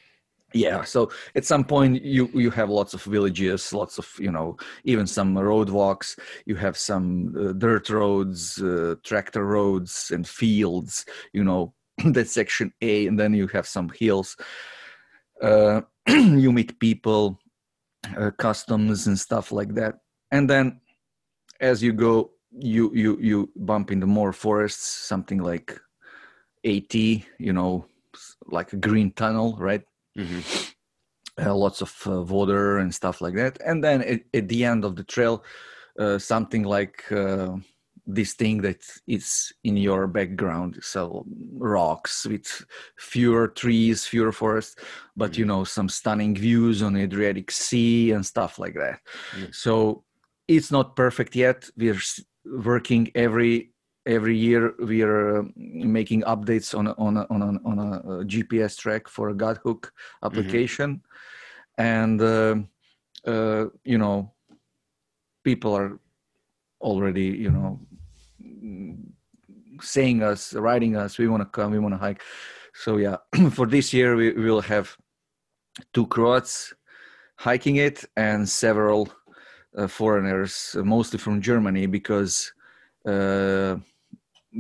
[0.54, 4.56] Yeah, so at some point you you have lots of villages, lots of you know
[4.84, 6.16] even some road walks.
[6.46, 11.04] You have some uh, dirt roads, uh, tractor roads, and fields.
[11.32, 11.74] You know
[12.14, 14.36] that section A, and then you have some hills.
[15.42, 17.38] Uh, you meet people,
[18.16, 19.94] uh, customs, and stuff like that.
[20.30, 20.80] And then
[21.60, 25.78] as you go, you you you bump into more forests, something like
[26.64, 27.86] 80 You know,
[28.46, 29.82] like a green tunnel, right?
[30.16, 30.72] Mhm.
[31.38, 33.58] uh, lots of uh, water and stuff like that.
[33.64, 35.44] And then at, at the end of the trail,
[35.98, 37.56] uh, something like uh,
[38.06, 40.78] this thing that is in your background.
[40.80, 41.26] So
[41.58, 42.64] rocks with
[42.96, 44.76] fewer trees, fewer forests,
[45.14, 49.00] but you know some stunning views on Adriatic Sea and stuff like that.
[49.36, 49.54] Mm.
[49.54, 50.04] So
[50.48, 51.68] it's not perfect yet.
[51.76, 52.00] We're
[52.44, 53.72] working every
[54.06, 57.90] every year we are uh, making updates on a, on a, on a, on a,
[57.96, 59.90] uh, GPS track for a Guthook
[60.22, 61.02] application,
[61.76, 62.56] and uh,
[63.26, 64.32] uh, you know,
[65.42, 65.98] people are
[66.80, 67.80] already you know
[69.80, 72.22] saying us, writing us, we want to come, we want to hike.
[72.74, 73.16] So yeah,
[73.50, 74.96] for this year we will have
[75.92, 76.72] two Croats
[77.38, 79.08] hiking it and several
[79.86, 82.52] foreigners, uh, mostly from Germany, because
[83.04, 83.76] uh,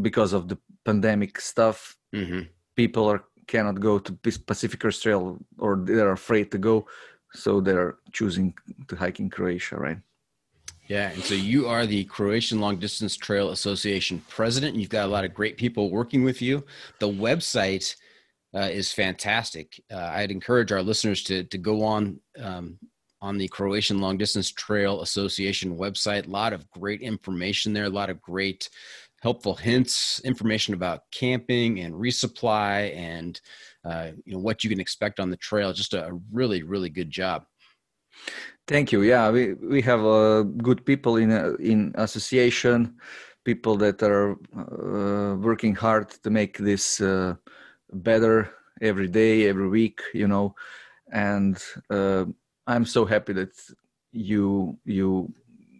[0.02, 2.42] because of the pandemic stuff, hmm
[2.76, 6.86] people are cannot go to Pacific Crest Trail or they're afraid to go,
[7.32, 8.54] so they're choosing
[8.88, 9.98] to hike in Croatia, right?
[10.88, 14.76] Yeah, and so you are the Croatian Long Distance Trail Association president.
[14.76, 16.64] You've got a lot of great people working with you.
[17.00, 17.96] The website
[18.54, 19.82] uh, is fantastic.
[19.90, 22.78] Uh, I'd encourage our listeners to to go on um,
[23.20, 26.26] on the Croatian Long Distance Trail Association website.
[26.26, 27.84] A lot of great information there.
[27.84, 28.68] A lot of great
[29.22, 33.40] helpful hints, information about camping and resupply, and
[33.84, 35.72] uh, you know what you can expect on the trail.
[35.72, 37.44] Just a really really good job.
[38.66, 39.02] Thank you.
[39.02, 42.96] Yeah, we we have uh, good people in uh, in association,
[43.44, 47.34] people that are uh, working hard to make this uh,
[47.92, 48.50] better
[48.82, 50.02] every day, every week.
[50.12, 50.54] You know,
[51.12, 52.26] and uh,
[52.66, 53.54] I'm so happy that
[54.12, 55.32] you you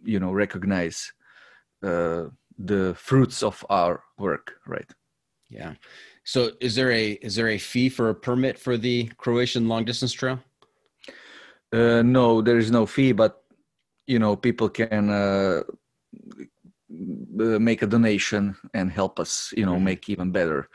[0.03, 1.11] you know recognize
[1.83, 2.25] uh,
[2.57, 4.89] the fruits of our work, right?
[5.49, 5.73] Yeah.
[6.23, 9.85] So is there a is there a fee for a permit for the Croatian long
[9.85, 10.39] distance trail?
[11.73, 13.43] Uh, no, there is no fee, but
[14.07, 15.63] you know people can uh,
[17.39, 19.83] uh, make a donation and help us, you know, Mhm.
[19.83, 20.69] make even better,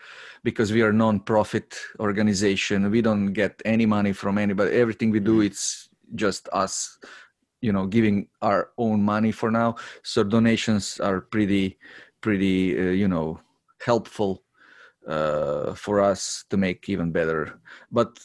[0.45, 2.91] because we are a non-profit organization.
[2.91, 4.73] We don't get any money from anybody.
[4.77, 6.99] Everything we do, it's just us,
[7.61, 9.77] you know, giving our own money for now.
[10.03, 11.79] So donations are pretty,
[12.21, 13.41] pretty, uh, you know,
[13.85, 14.45] helpful
[15.07, 17.61] uh, for us to make even better.
[17.91, 18.19] But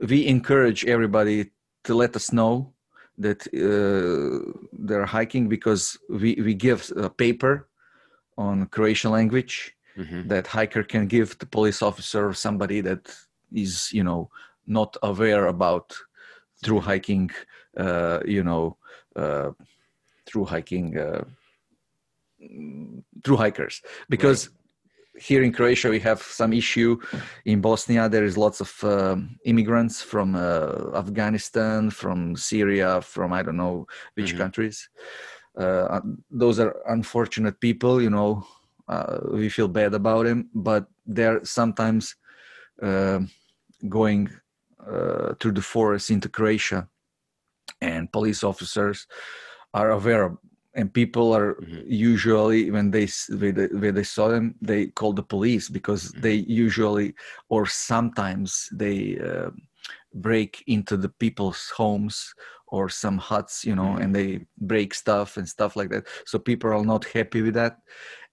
[0.00, 1.50] we encourage everybody
[1.84, 2.74] to let us know
[3.18, 7.68] that uh, they're hiking because we, we give a paper
[8.38, 10.28] on Croatian language Mhm.
[10.28, 13.02] that hiker can give to police officer or somebody that
[13.52, 14.30] is you know
[14.66, 15.92] not aware about
[16.62, 17.30] through hiking
[17.76, 18.76] uh, you know
[19.16, 19.50] uh,
[20.26, 21.24] through hiking uh,
[23.24, 23.82] through hikers.
[24.08, 24.50] Because
[25.18, 26.98] here in Croatia we have some issue.
[27.44, 33.42] In Bosnia there is lots of um, immigrants from uh, Afghanistan from Syria from I
[33.42, 34.38] don't know which Mhm.
[34.38, 34.88] countries.
[35.56, 36.00] Uh,
[36.30, 38.46] those are unfortunate people you know
[38.88, 42.14] uh, we feel bad about them but they're sometimes
[43.88, 44.28] going
[45.40, 46.88] through the forest into Croatia
[47.80, 49.06] and police officers
[49.74, 50.38] are aware of
[50.74, 51.82] and people are Mhm.
[51.86, 53.06] usually when they
[53.82, 56.20] when they, saw them they call the police because Mhm.
[56.22, 56.34] they
[56.64, 57.14] usually
[57.48, 59.50] or sometimes they uh,
[60.14, 62.34] break into the people's homes
[62.68, 64.00] or some huts you know Mhm.
[64.02, 64.28] and they
[64.72, 67.74] break stuff and stuff like that so people are not happy with that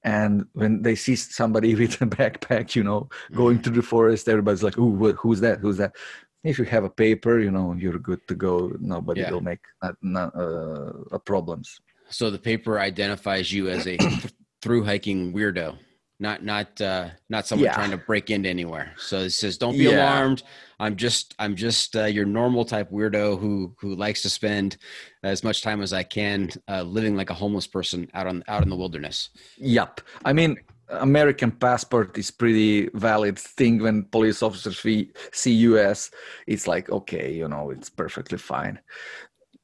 [0.04, 4.64] and when they see somebody with a backpack you know going through the forest everybody's
[4.68, 5.94] like ooh who's that who's that
[6.44, 9.32] if you have a paper you know you're good to go nobody Yeah.
[9.32, 14.34] will make not, not, uh, problems So the paper identifies you as a th-
[14.64, 15.78] through hiking weirdo,
[16.20, 17.74] not not uh, not someone Yeah.
[17.80, 18.88] trying to break into anywhere.
[18.98, 19.98] So it says, "Don't be Yeah.
[20.00, 20.42] alarmed.
[20.80, 24.78] I'm just I'm just uh, your normal type weirdo who who likes to spend
[25.24, 28.64] as much time as I can uh, living like a homeless person out on out
[28.64, 30.02] in the wilderness." Yep.
[30.26, 30.52] I mean,
[30.90, 36.12] American passport is pretty valid thing when police officers see, see US.
[36.48, 38.80] It's like, okay, you know, it's perfectly fine.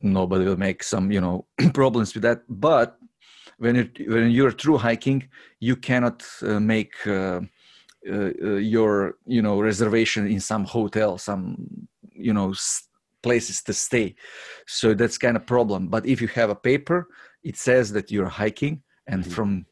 [0.01, 2.41] Nobody will make some, you know, problems with that.
[2.49, 2.97] But
[3.57, 5.29] when it, when you're through hiking,
[5.59, 7.41] you cannot uh, make uh,
[8.09, 12.87] uh, uh, your, you know, reservation in some hotel, some, you know, s-
[13.21, 14.15] places to stay.
[14.67, 15.87] So that's kind of problem.
[15.87, 17.07] But if you have a paper,
[17.43, 19.31] it says that you're hiking, and Mhm.
[19.31, 19.65] from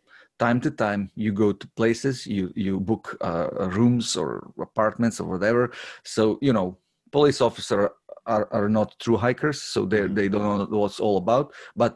[0.46, 3.48] time to time you go to places you you book uh,
[3.78, 4.30] rooms or
[4.70, 5.64] apartments or whatever
[6.04, 6.68] so you know
[7.12, 7.80] police officer
[8.26, 10.16] are, are not true hikers so they Mhm.
[10.18, 11.46] they don't know what's all about
[11.84, 11.92] but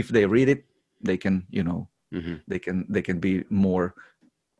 [0.00, 0.62] if they read it
[1.08, 1.80] they can you know
[2.12, 3.32] hmm they can they can be
[3.66, 3.86] more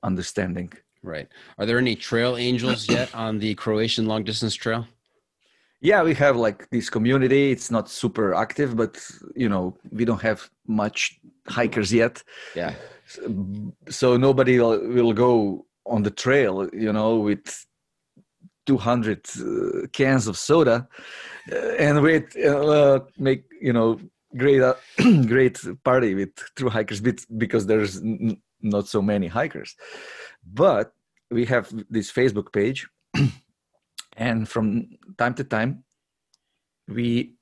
[0.02, 0.70] understanding
[1.02, 1.28] Right.
[1.58, 4.82] Are there any trail angels yet on the Croatian long distance trail?
[5.80, 7.50] Yeah we have like this community.
[7.50, 9.00] It's not super active but
[9.34, 12.22] you know we don't have much hikers yet.
[12.54, 12.74] Yeah.
[13.88, 17.66] so nobody will, will go on the trail you know with
[18.66, 20.86] 200 uh, cans of soda
[21.50, 23.98] uh, and wait uh, make you know
[24.36, 24.74] great uh,
[25.26, 27.00] great party with true hikers
[27.38, 29.74] because there's n- not so many hikers.
[30.44, 30.92] But
[31.30, 32.88] we have this facebook page
[34.18, 35.84] and from time to time
[36.88, 37.34] we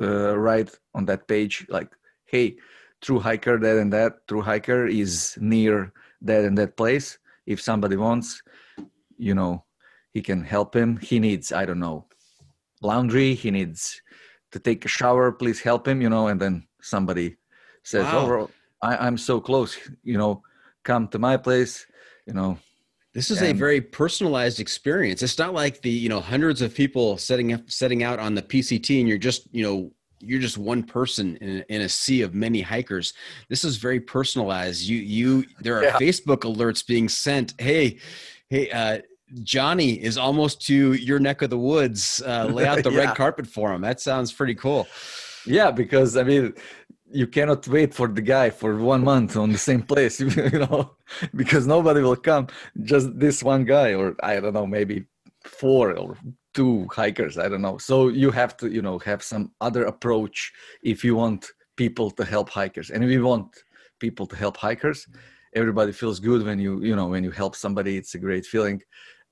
[0.00, 1.90] uh, write on that page like
[2.24, 2.56] hey
[3.02, 4.26] true hiker that and that.
[4.26, 5.92] True hiker is near
[6.22, 7.18] that and that place.
[7.44, 8.42] If somebody wants
[9.18, 9.64] you know
[10.12, 10.96] he can help him.
[10.96, 12.06] He needs i don't know
[12.80, 13.34] laundry.
[13.34, 14.00] He needs
[14.52, 15.32] to take a shower.
[15.32, 16.28] Please help him you know.
[16.28, 17.36] And then somebody
[17.82, 18.30] says Wow.
[18.30, 18.50] oh
[18.80, 19.76] I, i'm so close.
[20.02, 20.42] You know
[20.84, 21.86] come to my place.
[22.26, 22.58] You know
[23.14, 27.16] this is a very personalized experience it's not like the you know hundreds of people
[27.16, 30.82] setting up setting out on the pct and you're just you know you're just one
[30.82, 33.12] person in, in a sea of many hikers
[33.48, 35.98] this is very personalized you you there are yeah.
[35.98, 37.98] facebook alerts being sent hey
[38.50, 38.98] hey uh
[39.42, 42.22] Johnny is almost to your neck of the woods.
[42.24, 43.06] Uh, lay out the yeah.
[43.06, 43.80] red carpet for him.
[43.80, 44.86] That sounds pretty cool.
[45.46, 46.54] Yeah, because I mean,
[47.10, 50.96] you cannot wait for the guy for one month on the same place, you know,
[51.34, 52.48] because nobody will come.
[52.82, 55.06] Just this one guy, or I don't know, maybe
[55.42, 56.16] four or
[56.54, 57.38] two hikers.
[57.38, 57.78] I don't know.
[57.78, 60.52] So you have to, you know, have some other approach
[60.82, 63.62] if you want people to help hikers, and we want
[64.00, 65.06] people to help hikers.
[65.54, 67.96] Everybody feels good when you, you know, when you help somebody.
[67.96, 68.82] It's a great feeling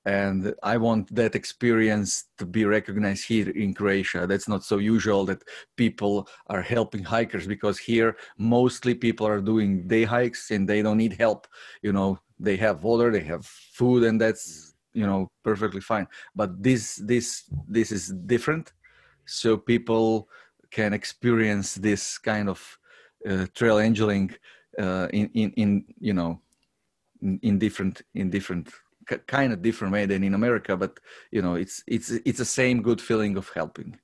[0.05, 4.27] and i want that experience to be recognized here in croatia.
[4.27, 5.43] That's not so usual that
[5.77, 10.97] people are helping hikers because here mostly people are doing day hikes and they don't
[10.97, 11.47] need help.
[11.81, 16.07] You know they have water they have food and that's you know perfectly fine.
[16.35, 18.73] But this this this is different.
[19.25, 20.27] So people
[20.71, 22.59] can experience this kind of
[23.29, 24.31] uh, trail angeling
[24.77, 26.41] uh, in in in you know
[27.21, 28.69] in, in different in different
[29.27, 30.99] kind of different way than in America, but
[31.31, 33.97] you know, it's it's it's the same good feeling of helping.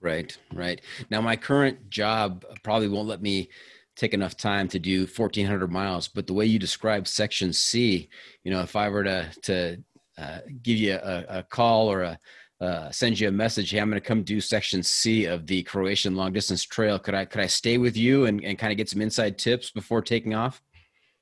[0.00, 0.80] Right, right.
[1.10, 3.48] Now, my current job probably won't let me
[3.96, 8.08] take enough time to do 1400 miles but the way you describe section c
[8.44, 9.76] you know if i were to to
[10.18, 12.18] uh, give you a, a, call or a
[12.60, 15.62] uh, send you a message hey i'm going to come do section c of the
[15.64, 18.76] croatian long distance trail could i could i stay with you and, and kind of
[18.76, 20.62] get some inside tips before taking off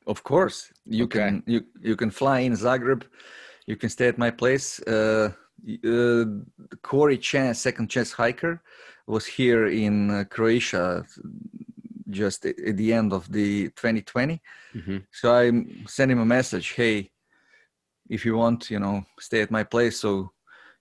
[0.07, 1.19] of course, you okay.
[1.19, 3.05] can you you can fly in Zagreb.
[3.67, 4.81] You can stay at my place.
[4.81, 5.33] Uh,
[5.87, 6.25] uh,
[6.83, 8.63] Corey Chan, second chance hiker,
[9.07, 11.05] was here in uh, Croatia
[12.11, 14.41] just at the end of the 2020.
[14.75, 14.99] Mm-hmm.
[15.11, 15.51] So I
[15.87, 16.73] sent him a message.
[16.73, 17.11] Hey,
[18.09, 20.01] if you want, you know, stay at my place.
[20.01, 20.33] So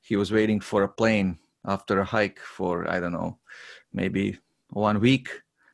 [0.01, 3.39] he was waiting for a plane after a hike for I don't know,
[3.93, 4.37] maybe
[4.69, 5.29] one week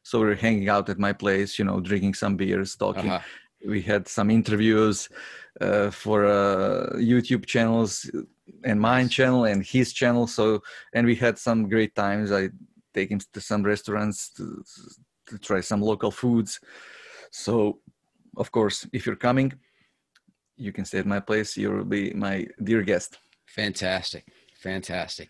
[0.10, 3.12] so we are hanging out at my place, you know, drinking some beers, talking.
[3.12, 3.24] Uh-huh.
[3.64, 5.08] We had some interviews
[5.62, 8.10] uh, for uh, YouTube channels
[8.64, 10.26] and mine channel and his channel.
[10.26, 10.64] So,
[10.96, 12.32] and we had some great times.
[12.32, 12.50] I
[12.96, 14.64] take him to some restaurants to,
[15.28, 16.60] to try some local foods.
[17.30, 17.80] So,
[18.36, 19.54] of course, if you're coming,
[20.58, 21.56] you can stay at my place.
[21.56, 23.20] You'll be my dear guest.
[23.46, 24.26] Fantastic.
[24.60, 25.30] Fantastic.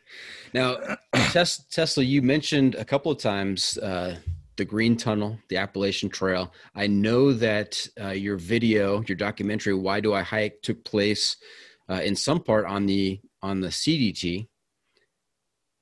[0.54, 0.78] Now,
[1.14, 4.16] Tesla, you mentioned a couple of times uh,
[4.60, 6.54] the Green Tunnel, the Appalachian Trail.
[6.76, 11.38] I know that uh, your video, your documentary, "Why Do I Hike," took place
[11.90, 14.48] uh, in some part on the on the CDT.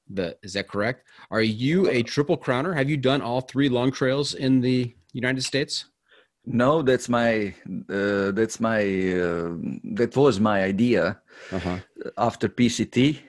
[0.09, 1.07] The is that correct?
[1.31, 2.73] Are you a triple crowner?
[2.75, 5.85] Have you done all three long trails in the United States?
[6.45, 7.53] No, that's my
[7.89, 8.79] uh, that's my
[9.25, 9.57] uh,
[9.97, 11.19] that was my idea
[11.51, 11.79] uh-huh.
[12.17, 13.19] after PCT.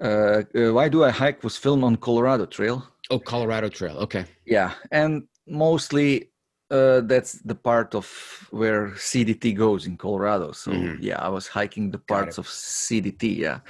[0.00, 3.96] Uh, uh, Why do I hike was filmed on Colorado Trail Oh, Colorado Trail.
[3.98, 4.24] Okay.
[4.46, 6.30] Yeah, and mostly
[6.70, 8.06] uh, that's the part of
[8.50, 10.52] where CDT goes in Colorado.
[10.52, 11.02] So mm-hmm.
[11.02, 13.36] yeah, I was hiking the parts of CDT.
[13.36, 13.60] Yeah,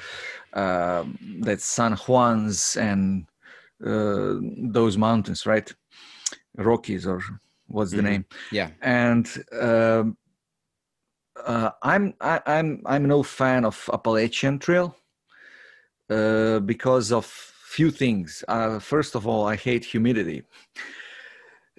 [0.52, 3.26] um, that's San Juan's and
[3.84, 4.34] uh,
[4.70, 5.72] those mountains, right?
[6.56, 7.22] Rockies or
[7.68, 7.96] what's mm-hmm.
[8.04, 8.24] the name?
[8.52, 9.26] Yeah, and.
[9.58, 10.16] Um,
[11.46, 14.94] uh, I'm I, am i I'm no fan of Appalachian Trail
[16.10, 18.44] uh, because of few things.
[18.48, 20.42] Uh, first of all, I hate humidity.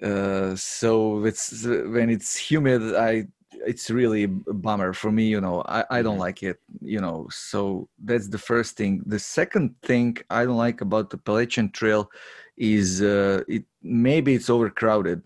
[0.02, 1.64] Uh, so it's
[1.94, 3.28] when it's humid, I
[3.70, 5.26] it's really a bummer for me.
[5.26, 6.28] You know, I, I don't mm-hmm.
[6.28, 6.58] like it.
[6.80, 9.02] You know, so that's the first thing.
[9.06, 12.10] The second thing I don't like about the Appalachian Trail
[12.56, 15.22] is uh, it maybe it's overcrowded.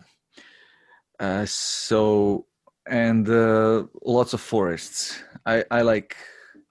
[1.19, 2.45] Uh, so
[2.87, 5.23] and uh, lots of forests.
[5.45, 6.15] I, I like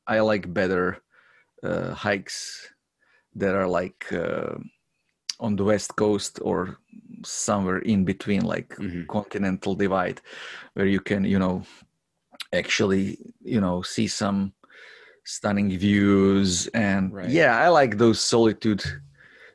[0.06, 1.02] I like better
[1.62, 2.75] uh, hikes
[3.36, 4.54] that are like uh,
[5.40, 6.78] on the west coast or
[7.24, 9.02] somewhere in between like mm-hmm.
[9.08, 10.20] continental divide
[10.74, 11.62] where you can you know
[12.52, 14.52] actually you know see some
[15.24, 17.28] stunning views and right.
[17.28, 18.82] yeah i like those solitude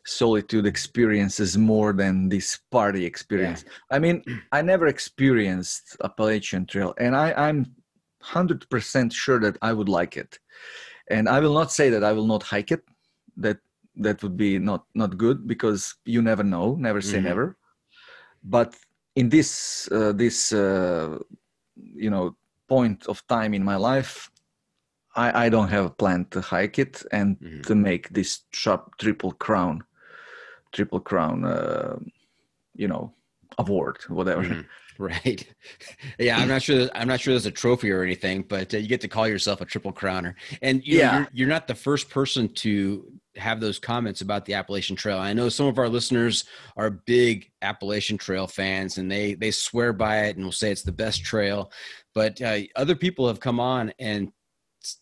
[0.06, 3.96] solitude experiences more than this party experience yeah.
[3.96, 7.66] i mean i never experienced appalachian trail and i i'm
[8.24, 10.38] 100% sure that i would like it
[11.10, 12.84] and i will not say that i will not hike it
[13.38, 13.58] that
[13.96, 17.28] that would be not not good because you never know never say mm-hmm.
[17.28, 17.58] never
[18.44, 18.76] but
[19.16, 21.18] in this uh, this uh,
[21.76, 22.36] you know
[22.68, 24.32] point of time in my life
[25.16, 27.62] i i don't have a plan to hike it and mm-hmm.
[27.62, 29.84] to make this sharp triple crown
[30.72, 31.98] triple crown uh,
[32.74, 33.14] you know
[33.58, 34.44] award, whatever.
[34.44, 34.66] Mhm.
[34.98, 35.48] Right.
[36.20, 36.88] Yeah, I'm not sure.
[36.94, 39.60] I'm not sure there's a trophy or anything, but uh, you get to call yourself
[39.60, 40.36] a triple crowner.
[40.62, 41.18] And you know, Yeah.
[41.18, 45.18] you're, you're not the first person to have those comments about the Appalachian Trail.
[45.18, 46.46] I know some of our listeners
[46.76, 50.84] are big Appalachian Trail fans, and they they swear by it and will say it's
[50.84, 51.72] the best trail.
[52.14, 54.32] But uh, other people have come on and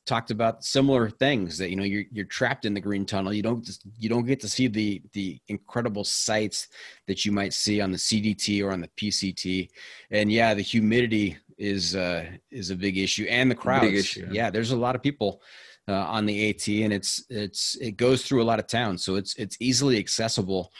[0.05, 3.41] talked about similar things that you know you're you're trapped in the green tunnel you
[3.41, 6.67] don't you don't get to see the the incredible sights
[7.07, 9.69] that you might see on the CDT or on the PCT
[10.11, 14.31] and yeah the humidity is uh is a big issue and the crowds issue, yeah.
[14.31, 15.41] yeah there's a lot of people
[15.89, 19.15] uh, on the AT and it's it's it goes through a lot of towns so
[19.15, 20.71] it's it's easily accessible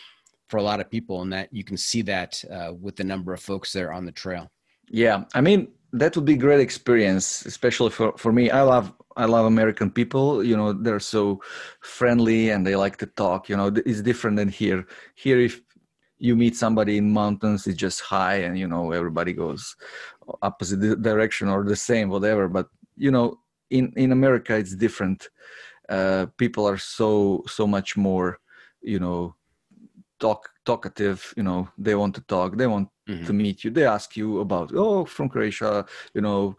[0.47, 3.33] for a lot of people and that you can see that uh, with the number
[3.33, 4.51] of folks there on the trail
[4.89, 8.49] Yeah, I mean that would be great experience, especially for for me.
[8.49, 10.43] I love I love American people.
[10.43, 11.41] You know, they're so
[11.81, 13.49] friendly and they like to talk.
[13.49, 14.85] You know, it's different than here.
[15.15, 15.61] Here, if
[16.17, 19.75] you meet somebody in mountains, it's just hi, and you know everybody goes
[20.41, 22.47] opposite direction or the same, whatever.
[22.47, 23.39] But you know,
[23.69, 25.29] in in America, it's different.
[25.89, 28.39] Uh, people are so so much more,
[28.81, 29.35] you know,
[30.19, 31.33] talk talkative.
[31.37, 32.57] You know, they want to talk.
[32.57, 33.25] They want Mhm.
[33.25, 35.83] to meet you they ask you about oh from croatia
[36.13, 36.55] you know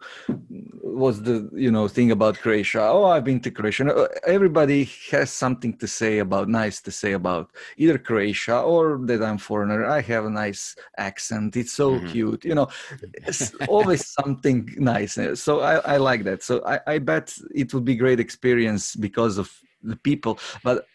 [0.81, 5.77] what's the you know thing about croatia oh i've been to croatia everybody has something
[5.77, 10.25] to say about nice to say about either croatia or that i'm foreigner i have
[10.25, 12.01] a nice accent it's so Mhm.
[12.01, 12.67] cute you know
[13.27, 17.85] it's always something nice so i i like that so i i bet it would
[17.85, 19.51] be great experience because of
[19.83, 20.85] the people but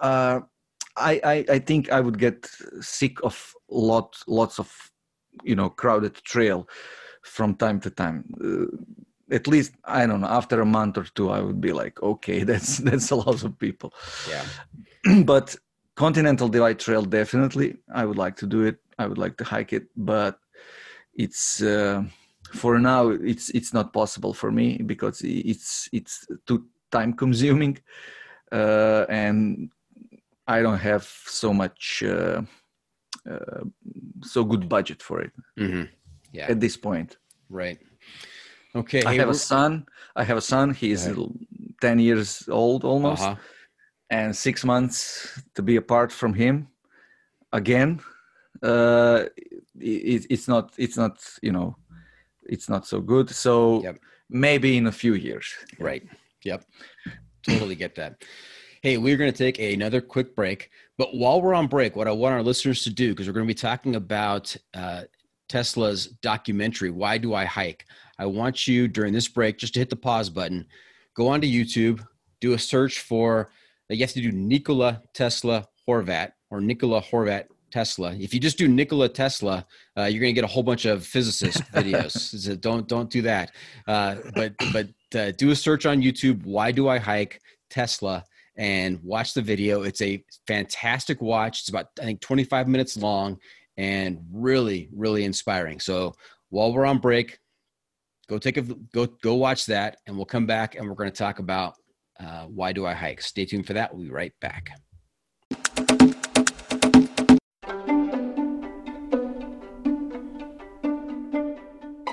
[0.00, 0.40] uh
[0.96, 2.50] I, I, I think I would get
[2.80, 4.90] sick of lot lots of
[5.42, 6.68] you know crowded trail
[7.22, 8.24] from time to time.
[8.42, 10.26] Uh, at least I don't know.
[10.28, 13.58] After a month or two, I would be like, okay, that's that's a lot of
[13.58, 13.92] people.
[14.28, 14.44] yeah
[15.24, 15.56] but
[15.94, 17.76] Continental Divide Trail definitely.
[17.94, 18.78] I would like to do it.
[18.98, 20.38] I would like to hike it, but
[21.14, 22.04] it's uh,
[22.54, 27.78] for now it's it's not possible for me because it's it's too time consuming,
[28.52, 29.70] uh, and
[30.46, 32.42] I don't have so much uh,
[33.30, 33.64] uh,
[34.22, 35.84] so good budget for it hmm
[36.32, 37.16] yeah at this point.
[37.48, 37.78] right
[38.74, 39.86] okay I hey, have a son.
[40.16, 40.74] I have a son.
[40.74, 41.18] He's ahead.
[41.80, 43.36] ten years old almost, uh-huh.
[44.10, 46.68] and six months to be apart from him
[47.52, 48.00] again.
[48.62, 49.24] Uh,
[49.78, 50.72] it, it's not.
[50.78, 51.14] It's not.
[51.42, 51.76] You know,
[52.48, 53.30] it's not so good.
[53.30, 53.98] So Yep.
[54.28, 55.46] maybe in a few years.
[55.78, 56.04] Right.
[56.44, 56.64] Yep.
[57.42, 58.24] Totally get that.
[58.82, 60.68] Hey, we're going to take another quick break.
[60.98, 63.46] But while we're on break, what I want our listeners to do, because we're going
[63.46, 65.02] to be talking about uh,
[65.48, 67.86] Tesla's documentary, Why Do I Hike?
[68.18, 70.66] I want you during this break just to hit the pause button,
[71.14, 72.04] go onto YouTube,
[72.40, 73.52] do a search for,
[73.88, 78.12] you have to do Nikola Tesla Horvat or Nikola Horvat Tesla.
[78.14, 79.64] If you just do Nikola Tesla,
[79.96, 82.18] uh, you're going to get a whole bunch of physicist videos.
[82.18, 83.52] so don't don't do that.
[83.86, 86.44] Uh, but but uh, do a search on YouTube.
[86.44, 87.40] Why do I hike
[87.70, 88.24] Tesla?
[88.56, 89.82] And watch the video.
[89.82, 91.60] It's a fantastic watch.
[91.60, 93.38] It's about I think 25 minutes long
[93.76, 95.80] and really really inspiring.
[95.80, 96.12] So
[96.50, 97.38] while we're on break,
[98.28, 101.16] go take a go go watch that, and we'll come back and we're going to
[101.16, 101.74] talk about
[102.20, 103.20] uh, why do I hike.
[103.22, 103.94] Stay tuned for that.
[103.94, 104.70] We'll be right back.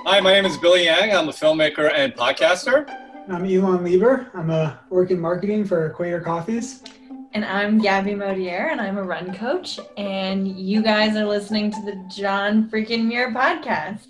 [0.06, 1.16] Hi, my name is Billy Yang.
[1.16, 2.88] I'm a filmmaker and podcaster.
[3.32, 4.32] I'm Elon Lieber.
[4.34, 6.82] I'm a work in marketing for Equator Coffees.
[7.34, 9.80] And I'm Gabby Modier, and I'm a run coach.
[9.98, 14.08] And you guys are listening to the John Freaking Muir podcast.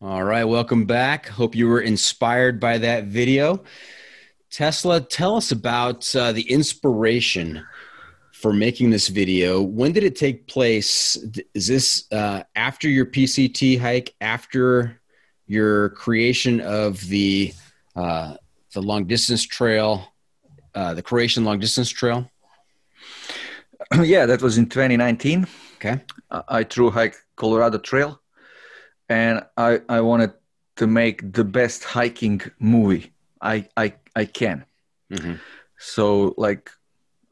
[0.00, 1.26] All right, welcome back.
[1.26, 3.64] Hope you were inspired by that video.
[4.48, 7.66] Tesla, tell us about uh, the inspiration
[8.42, 9.62] for making this video.
[9.62, 11.16] When did it take place?
[11.54, 14.14] Is this uh, after your PCT hike?
[14.20, 15.00] After
[15.46, 17.54] your creation of the
[17.94, 18.34] uh,
[18.74, 20.12] the long distance trail,
[20.74, 22.28] uh, the Croatian long distance trail?
[24.02, 25.46] yeah, that was in 2019.
[25.76, 26.00] Okay.
[26.30, 28.20] I through hike Colorado Trail,
[29.08, 30.32] and I I wanted
[30.76, 34.64] to make the best hiking movie I I I can.
[35.12, 35.34] Mm-hmm.
[35.78, 36.70] So like,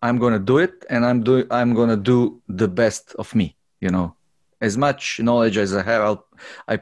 [0.03, 3.57] I'm gonna do it, and I'm do I'm gonna do the best of me.
[3.81, 4.15] You know,
[4.61, 6.27] as much knowledge as I have, I'll
[6.69, 6.81] I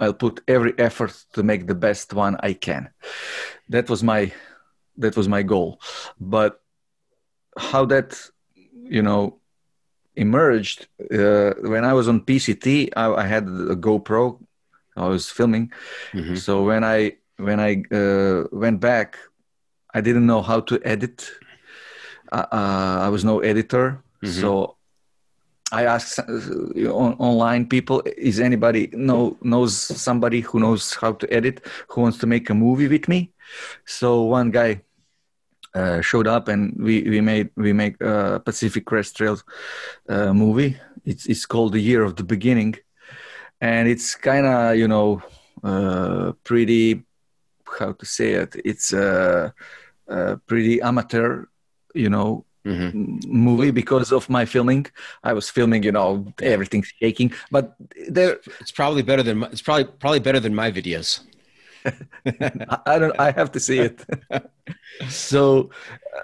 [0.00, 2.90] I'll put every effort to make the best one I can.
[3.68, 4.32] That was my
[4.96, 5.80] that was my goal,
[6.20, 6.60] but
[7.56, 8.20] how that
[8.84, 9.38] you know
[10.16, 12.90] emerged uh, when I was on PCT.
[12.96, 14.38] I, I had a GoPro.
[14.96, 15.72] I was filming.
[16.12, 16.36] Mhm.
[16.36, 19.16] So when I when I uh, went back,
[19.94, 21.30] I didn't know how to edit.
[22.32, 24.40] Uh, uh, I was no editor, Mhm.
[24.40, 24.76] so
[25.72, 31.26] I asked uh, on, online people: Is anybody know knows somebody who knows how to
[31.32, 33.32] edit who wants to make a movie with me?
[33.84, 34.82] So one guy
[35.74, 39.36] uh, showed up, and we we made we make a Pacific Crest Trail
[40.08, 40.76] uh, movie.
[41.04, 42.76] It's it's called The Year of the Beginning,
[43.60, 45.22] and it's kind of you know
[45.62, 47.04] uh, pretty
[47.78, 48.56] how to say it.
[48.64, 49.52] It's a,
[50.08, 51.44] a pretty amateur,
[51.94, 53.24] you know, Mhm.
[53.26, 54.86] movie because of my filming.
[55.24, 57.74] I was filming, you know, everything's shaking, but
[58.10, 61.20] there It's probably better than my, it's probably probably better than my videos.
[62.86, 63.14] I don't.
[63.18, 64.04] I have to see it.
[65.08, 65.70] so
[66.16, 66.20] uh,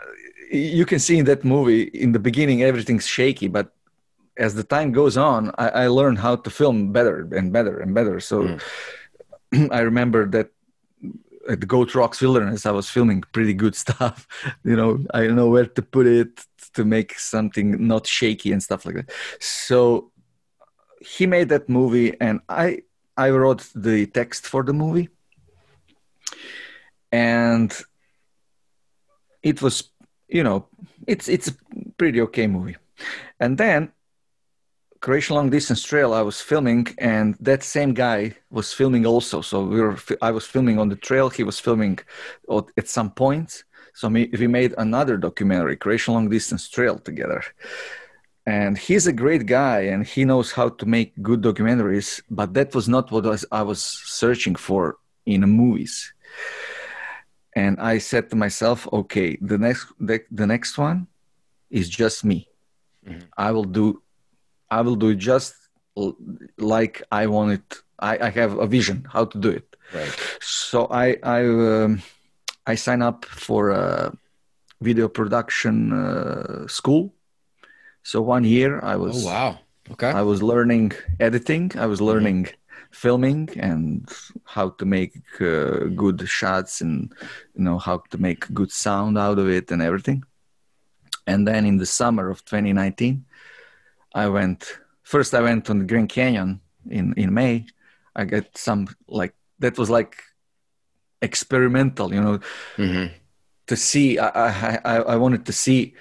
[0.51, 3.73] you can see in that movie in the beginning everything's shaky, but
[4.39, 7.95] as the time goes on, I, I learned how to film better and better and
[7.95, 8.21] better.
[8.21, 8.57] So
[9.71, 10.51] I remember that
[11.49, 14.27] at the Goat Rocks Wilderness, I was filming pretty good stuff.
[14.65, 16.45] You know, I know where to put it
[16.75, 19.11] to make something not shaky and stuff like that.
[19.41, 20.11] So
[21.01, 22.83] he made that movie, and I
[23.17, 25.09] I wrote the text for the movie,
[27.13, 27.73] and
[29.43, 29.91] it was
[30.29, 30.67] you know
[31.07, 31.55] it's it's a
[31.99, 32.77] pretty okay movie,
[33.39, 33.93] and then
[35.05, 39.43] Croatian Long Distance Trail I was filming, and that same guy was filming also.
[39.43, 41.29] So we were, I was filming on the trail.
[41.29, 41.99] He was filming
[42.81, 43.65] at some point.
[43.93, 47.43] So we, made another documentary, Croatian Long Distance Trail, together.
[48.47, 52.23] And he's a great guy, and he knows how to make good documentaries.
[52.31, 53.83] But that was not what I was,
[54.23, 56.15] searching for in movies.
[57.55, 61.09] And I said to myself, okay, the next the, the next one
[61.69, 62.49] is just me.
[63.07, 63.27] Mm-hmm.
[63.37, 64.01] I will do
[64.79, 65.55] I will do it just
[66.75, 67.69] like I want it.
[68.11, 69.67] I, I have a vision how to do it.
[69.95, 70.13] Right.
[70.41, 71.41] So I I
[71.71, 72.03] um,
[72.67, 73.87] I sign up for a
[74.81, 77.15] video production uh, school.
[78.03, 79.51] So one year I was Oh wow.
[79.93, 80.13] Okay.
[80.21, 81.65] I was learning editing.
[81.85, 82.41] I was learning
[82.91, 84.09] filming and
[84.55, 87.13] how to make uh, good shots and
[87.57, 90.21] you know how to make good sound out of it and everything.
[91.27, 93.25] And then in the summer of 2019,
[94.15, 95.35] I went first.
[95.35, 96.61] I went on the Grand Canyon
[96.91, 97.67] in in May.
[98.17, 100.17] I got some like that was like
[101.23, 102.39] experimental, you know,
[102.77, 103.11] Mhm.
[103.67, 104.19] to see.
[104.19, 105.95] I I I, I wanted to see.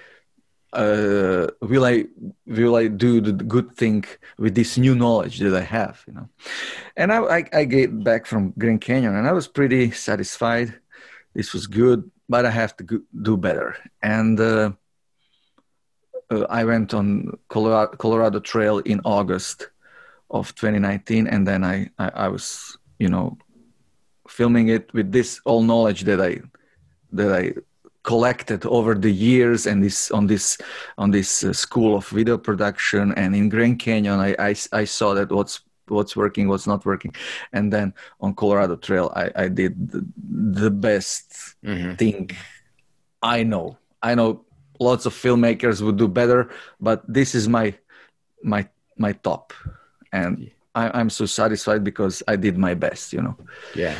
[0.72, 2.04] Uh, will I
[2.46, 4.04] will I do the good thing
[4.38, 6.02] with this new knowledge that I have?
[6.08, 6.28] You know,
[6.96, 10.74] and I I, I get back from Grand Canyon and I was pretty satisfied.
[11.34, 13.76] This was good, but I have to go- do better.
[14.02, 14.72] And uh,
[16.30, 19.68] uh, I went on Colorado, Colorado Trail in August
[20.30, 23.36] of 2019, and then I, I I was you know
[24.28, 26.40] filming it with this all knowledge that I
[27.12, 27.54] that I
[28.02, 30.58] collected over the years and this on this
[30.98, 35.14] on this uh, school of video production and in Grand Canyon I, I I saw
[35.14, 37.14] that what's what's working what's not working
[37.52, 40.04] and then on Colorado Trail I I did the,
[40.62, 41.96] the best Mhm.
[41.98, 42.30] thing
[43.22, 44.44] I know I know
[44.80, 47.74] lots of filmmakers would do better but this is my
[48.42, 48.66] my
[48.98, 49.52] my top
[50.12, 53.36] and I, I'm so satisfied because I did my best you know
[53.74, 53.96] Yeah.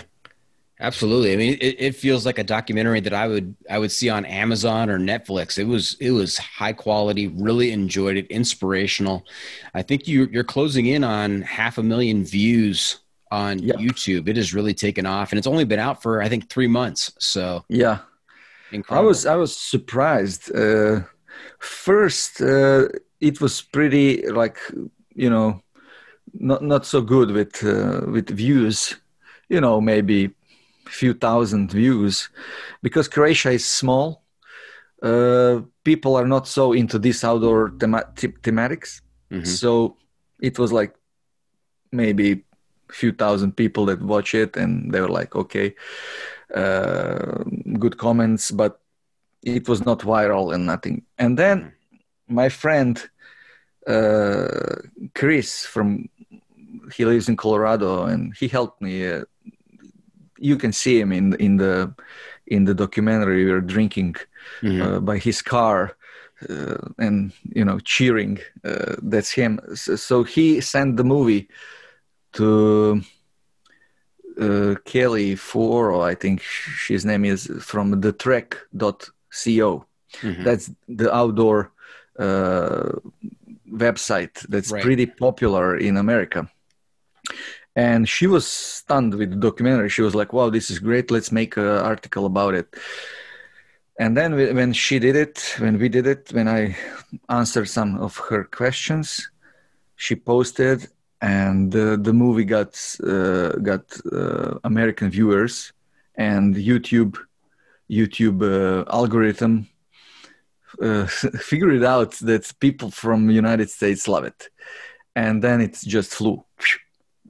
[0.80, 1.32] Absolutely.
[1.32, 4.24] I mean, it, it feels like a documentary that I would I would see on
[4.24, 5.56] Amazon or Netflix.
[5.56, 7.28] It was it was high quality.
[7.28, 8.26] Really enjoyed it.
[8.26, 9.24] Inspirational.
[9.72, 12.98] I think you you're closing in on half a million views
[13.30, 13.74] on Yeah.
[13.76, 14.28] YouTube.
[14.28, 17.12] It has really taken off, and it's only been out for I think three months.
[17.20, 17.98] So yeah
[18.90, 20.54] I was I was surprised.
[20.54, 21.02] Uh,
[21.58, 22.88] first, uh,
[23.20, 24.58] it was pretty like
[25.14, 25.62] you know,
[26.32, 28.96] not not so good with uh, with views.
[29.48, 30.30] You know, maybe
[30.88, 32.28] few thousand views,
[32.82, 34.22] because Croatia is small.
[35.02, 39.46] Uh, people are not so into this outdoor thema- the- thematics, Mhm.
[39.46, 39.96] so
[40.40, 40.94] it was like
[41.92, 42.44] maybe
[42.90, 45.74] few thousand people that watch it, and they were like, okay,
[47.78, 48.80] good comments, but
[49.42, 51.02] it was not viral and nothing.
[51.18, 51.72] And then
[52.28, 53.10] my friend
[53.86, 54.76] uh,
[55.14, 56.08] Chris from
[56.96, 59.06] he lives in Colorado, and he helped me.
[59.06, 59.24] Uh,
[60.38, 61.94] you can see him in in the
[62.46, 63.44] in the documentary.
[63.44, 64.16] We were drinking
[64.62, 64.80] Mhm.
[64.82, 65.96] uh, by his car.
[66.50, 71.48] Uh, and you know cheering uh, that's him so, so he sent the movie
[72.32, 73.00] to
[74.40, 76.42] uh, Kelly Floro, I think
[76.88, 79.84] his name is from the trek.co.
[80.22, 80.44] Mhm.
[80.44, 81.72] That's the outdoor
[82.18, 82.92] uh,
[83.70, 84.82] website that's Right.
[84.84, 86.48] pretty popular in America.
[87.76, 89.88] And she was stunned with the documentary.
[89.90, 91.10] She was like, wow, this is great.
[91.10, 92.68] Let's make an article about it.
[93.98, 96.76] and then we- when she did it, when we did it, when I
[97.28, 99.30] answered some of her questions,
[99.96, 100.88] she posted,
[101.24, 102.72] and the the movie got
[103.02, 105.72] uh, got uh, American viewers,
[106.16, 107.16] and YouTube
[107.90, 109.66] YouTube uh, algorithm
[110.82, 111.06] uh,
[111.50, 114.50] figured out that people from United States love it,
[115.16, 116.44] and then it just flew,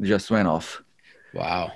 [0.00, 0.82] just went off.
[1.32, 1.72] Wow.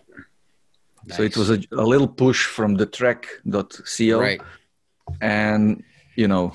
[1.11, 4.41] So it was a, a little push from the trek.co, right.
[5.21, 5.83] and
[6.17, 6.53] you know,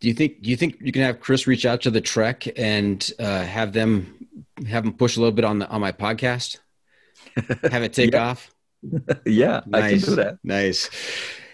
[0.00, 2.48] Do you think do you think you can have Chris reach out to the Trek
[2.56, 4.22] and uh, have them
[4.68, 6.58] have them push a little bit on the on my podcast?
[7.70, 8.28] Have it take Yeah.
[8.30, 8.50] off?
[9.26, 10.38] yeah, I can do that.
[10.42, 10.90] Nice.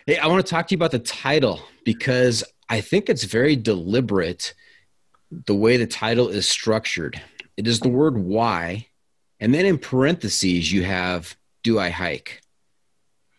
[0.07, 3.55] Hey, I want to talk to you about the title because I think it's very
[3.55, 4.55] deliberate
[5.31, 7.21] the way the title is structured.
[7.57, 8.87] It is the word why,
[9.41, 12.41] and then in parentheses, you have do I hike?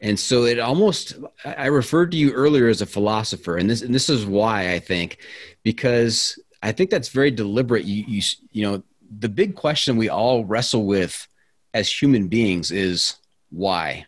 [0.02, 3.82] And so it almost, I I referred to you earlier as a philosopher, and this,
[3.82, 5.18] and this is why I think,
[5.64, 7.86] because I think that's very deliberate.
[7.86, 8.22] You, you,
[8.52, 8.84] you know,
[9.18, 11.28] the big question we all wrestle with
[11.74, 13.16] as human beings is
[13.50, 14.06] why?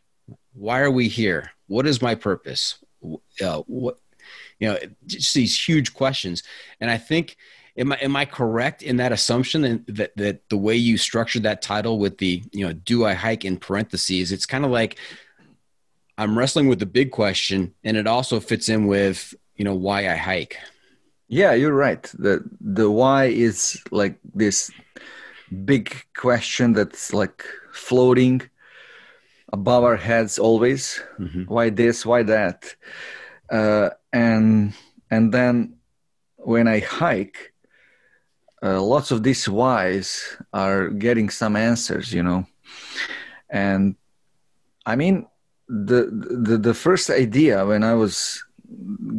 [0.54, 1.52] Why are we here?
[1.68, 2.78] What is my purpose?
[3.44, 3.98] Uh, what,
[4.60, 6.44] you know, just these huge questions.
[6.80, 7.38] And I think,
[7.78, 11.44] am I, am I correct in that assumption that, that, that the way you structured
[11.44, 14.98] that title with the, you know, do I hike in parentheses, it's kind of like
[16.18, 20.10] I'm wrestling with the big question and it also fits in with, you know, why
[20.10, 20.58] I hike.
[21.28, 22.04] Yeah, you're right.
[22.20, 24.70] The the why is like this
[25.52, 28.42] big question that's like floating
[29.54, 31.02] above our heads always.
[31.20, 31.48] Mhm.
[31.48, 32.06] Why this?
[32.06, 32.76] Why that?
[33.52, 34.74] Uh, and
[35.10, 35.76] and then
[36.38, 37.54] when I hike,
[38.64, 42.46] uh, lots of these whys are getting some answers, you know.
[43.50, 43.96] And
[44.86, 45.28] I mean,
[45.68, 46.08] the
[46.46, 48.44] the the first idea when I was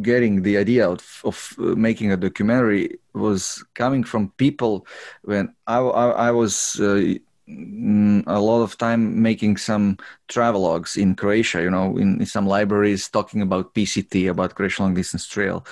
[0.01, 4.85] getting the idea of, of uh, making a documentary was coming from people
[5.23, 7.15] when I, I, I was uh,
[7.49, 9.97] mm, a lot of time making some
[10.29, 14.93] travelogues in Croatia, you know, in, in some libraries talking about PCT, about Croatian Long
[14.95, 15.65] Distance Trail,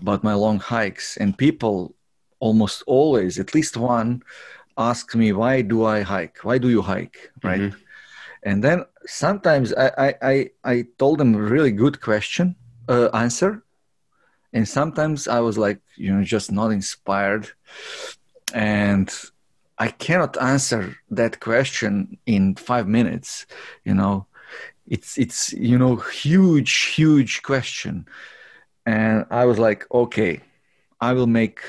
[0.00, 1.16] about my long hikes.
[1.16, 1.94] And people
[2.40, 4.22] almost always, at least one,
[4.76, 6.38] asked me, why do I hike?
[6.42, 7.30] Why do you hike?
[7.42, 7.60] Right.
[7.60, 7.76] Mhm.
[8.44, 12.56] And then sometimes I, I, I, I told them a really good question
[12.92, 13.52] uh, answer.
[14.56, 17.44] And sometimes i was like you know just not inspired.
[18.54, 19.08] And
[19.86, 20.82] i cannot answer
[21.20, 21.92] that question
[22.26, 23.46] in five minutes
[23.88, 24.16] you know.
[24.94, 25.40] It's it's
[25.70, 27.94] you know huge huge question.
[28.94, 30.34] And i was like okay
[31.08, 31.60] i will make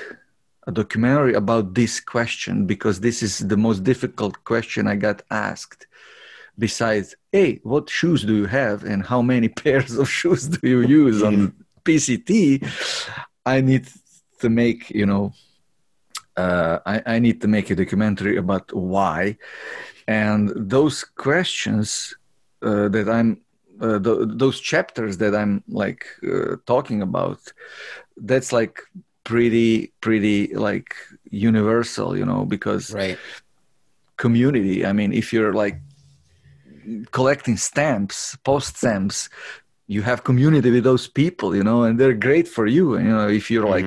[0.68, 5.88] a documentary about this question because this is the most difficult question i got asked
[6.58, 10.82] besides hey what shoes do you have and how many pairs of shoes do you
[10.82, 11.54] use on
[11.84, 12.64] pct
[13.46, 13.88] i need
[14.40, 15.34] to make you know
[16.36, 19.38] uh, I, I need to make a documentary about why
[20.08, 22.16] and those questions
[22.64, 23.42] uh, that i'm
[23.82, 27.40] uh, th- those chapters that i'm like uh, talking about
[28.18, 28.82] that's like
[29.24, 30.96] pretty pretty like
[31.30, 33.18] universal you know because Right.
[34.18, 34.86] community.
[34.86, 35.78] I mean, if you're like
[37.12, 39.30] collecting stamps, post stamps,
[39.88, 42.98] you have community with those people, you know, and they're great for you.
[42.98, 43.86] You know, if you're like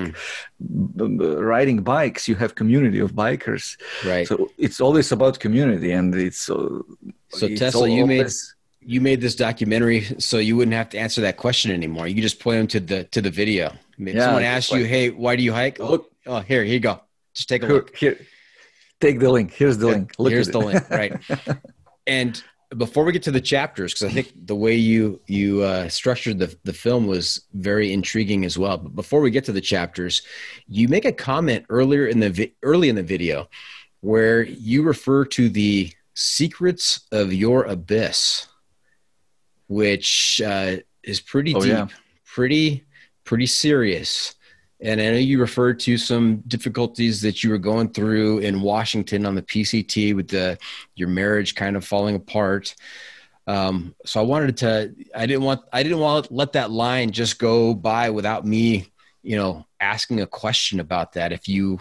[0.97, 3.77] b- b- riding bikes, you have community of bikers.
[4.05, 4.29] Right.
[4.29, 6.81] So it's always about community, and it's uh,
[7.31, 8.31] So it's Tesla, you made
[8.81, 12.07] you made this documentary so you wouldn't have to answer that question anymore.
[12.07, 13.73] You just point them to the to the video.
[13.99, 16.81] If Yeah, someone asks you, "Hey, why do you hike?" Look, oh, here, here you
[16.81, 17.01] go.
[17.35, 17.97] Just take a here, look.
[17.97, 18.17] here,
[19.01, 19.53] take the link.
[19.53, 20.13] Here's the link.
[20.19, 20.67] Look Here's at the it.
[20.67, 21.13] link, right?
[22.07, 22.41] And
[22.77, 26.39] before we get to the chapters, because I think the way you you uh, structured
[26.39, 28.77] the the film was very intriguing as well.
[28.79, 30.23] But before we get to the chapters,
[30.67, 33.49] you make a comment earlier in the vi- early in the video
[34.01, 38.47] where you refer to the secrets of your abyss,
[39.69, 41.87] which uh, is pretty Oh, deep, yeah.
[42.25, 42.85] pretty
[43.25, 44.35] pretty serious.
[44.81, 49.25] And I know you referred to some difficulties that you were going through in Washington
[49.25, 50.59] on the PCT with the
[50.95, 52.75] your marriage kind of falling apart.
[53.47, 54.95] Um, so I wanted to.
[55.15, 55.63] I didn't want.
[55.73, 58.93] I didn't want to let that line just go by without me,
[59.23, 61.33] you know, asking a question about that.
[61.33, 61.81] If you,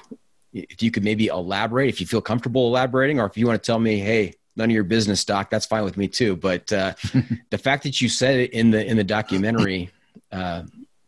[0.53, 3.65] if you could maybe elaborate, if you feel comfortable elaborating, or if you want to
[3.65, 6.35] tell me, hey, none of your business, doc, that's fine with me too.
[6.35, 6.93] But uh,
[7.49, 9.89] the fact that you said it in the in the documentary.
[10.31, 10.63] Uh,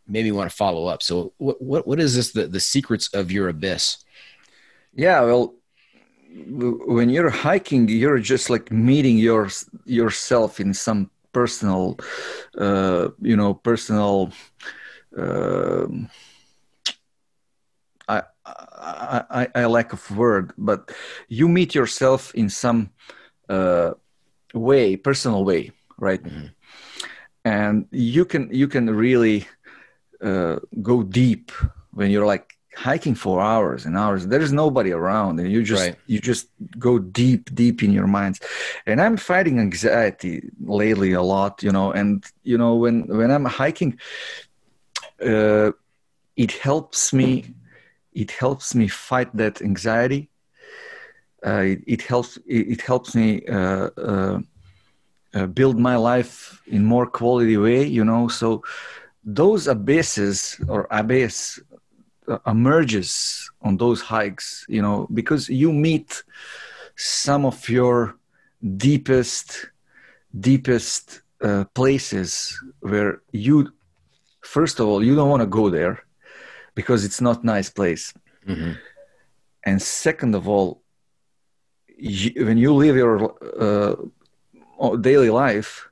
[0.08, 1.02] made me want to follow up.
[1.02, 3.98] So what what what is this the the secrets of your abyss?
[4.94, 5.54] Yeah, well,
[6.46, 9.48] when you're hiking, you're just like meeting your
[9.84, 11.98] yourself in some personal,
[12.58, 14.32] uh, you know, personal.
[15.16, 16.10] um
[18.08, 20.90] I, I, I, I lack of word, but
[21.28, 22.90] you meet yourself in some
[23.48, 23.92] uh,
[24.54, 26.20] way, personal way, right?
[27.44, 29.46] And you can you can really
[30.22, 31.52] uh, go deep
[31.92, 34.26] when you're like hiking for hours and hours.
[34.26, 35.96] There's nobody around, and you just Right.
[36.06, 38.40] you just go deep, deep in your minds.
[38.86, 41.92] And I'm fighting anxiety lately a lot, you know.
[41.92, 43.98] And you know when when I'm hiking,
[45.24, 45.72] uh,
[46.36, 47.54] it helps me.
[48.12, 50.30] It helps me fight that anxiety.
[51.46, 52.36] Uh, it, it helps.
[52.46, 54.38] It, it helps me uh, uh,
[55.34, 57.84] uh, build my life in more quality way.
[57.84, 58.62] You know, so
[59.34, 61.60] those abysses or abyss
[62.28, 63.08] uh, emerges
[63.62, 64.64] on those hikes.
[64.68, 66.22] You know, because you meet
[66.96, 68.16] some of your
[68.76, 69.70] deepest,
[70.38, 73.72] deepest uh, places where you,
[74.40, 76.00] first of all, you don't want to go there
[76.74, 78.12] because it's not nice place
[79.64, 80.80] and second of all
[81.96, 83.34] you, when you live your
[83.66, 83.94] uh,
[85.00, 85.88] daily life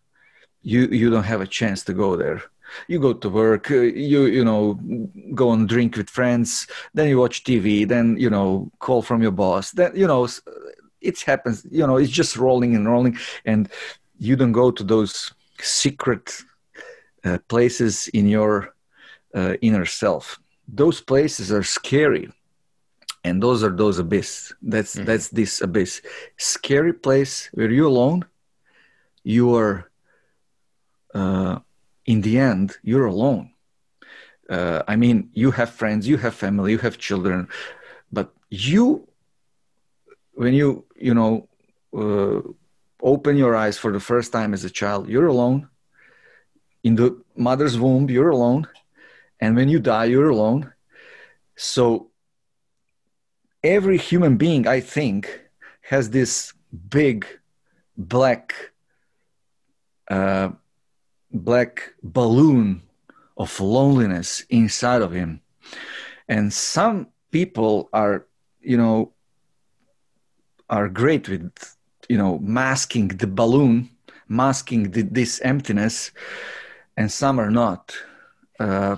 [0.62, 2.40] you you don't have a chance to go there
[2.89, 4.78] you go to work uh, you you know
[5.35, 9.31] go and drink with friends then you watch tv then you know call from your
[9.31, 10.28] boss then you know
[11.01, 13.69] it happens you know it's just rolling and rolling and
[14.19, 16.43] you don't go to those secret
[17.24, 18.74] uh, places in your
[19.35, 20.39] uh, inner self.
[20.69, 22.31] Those places are scary
[23.24, 24.53] and those are those abyss.
[24.62, 26.03] That's that's this abyss.
[26.36, 28.24] Scary place where you're alone
[29.27, 29.90] you are
[31.12, 31.59] uh,
[32.06, 33.50] in the end you're alone.
[34.48, 37.48] Uh, i mean you have friends you have family you have children
[38.12, 39.08] but you
[40.34, 41.48] when you you know
[42.00, 42.40] uh,
[43.02, 45.68] open your eyes for the first time as a child you're alone.
[46.84, 48.68] In the mother's womb you're alone.
[49.40, 50.72] And when you die you're alone.
[51.56, 52.10] So
[53.66, 55.40] every human being i think
[55.80, 56.52] has this
[56.88, 57.26] big
[57.96, 58.54] black
[60.08, 60.50] uh,
[61.32, 62.82] black balloon
[63.36, 65.40] of loneliness inside of him.
[66.28, 68.27] And some people are
[68.61, 69.12] you know
[70.69, 71.77] are great with
[72.09, 73.90] you know masking the balloon
[74.28, 76.11] masking the, this emptiness
[76.97, 77.94] and some are not.
[78.59, 78.97] Uh,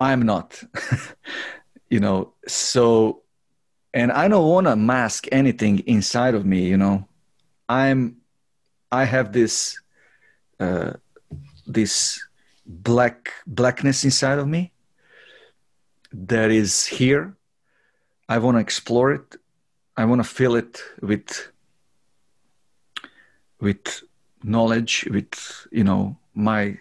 [0.00, 0.60] i'm not
[1.90, 3.22] you know so
[3.94, 7.06] and i don't want to mask anything inside of me you know.
[7.68, 8.16] I'm
[8.90, 9.78] i have this
[10.60, 10.92] uh
[11.66, 12.22] this
[12.66, 14.72] black blackness inside of me
[16.12, 17.36] that is here.
[18.28, 19.36] I want to explore it.
[19.96, 21.52] I want to fill it with
[23.60, 24.02] with
[24.42, 26.78] knowledge with you know my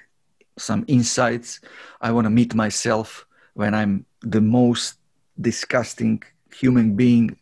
[0.58, 1.60] some insights.
[2.02, 4.98] I want to meet myself when i'm the most
[5.40, 6.24] disgusting
[6.54, 7.38] human being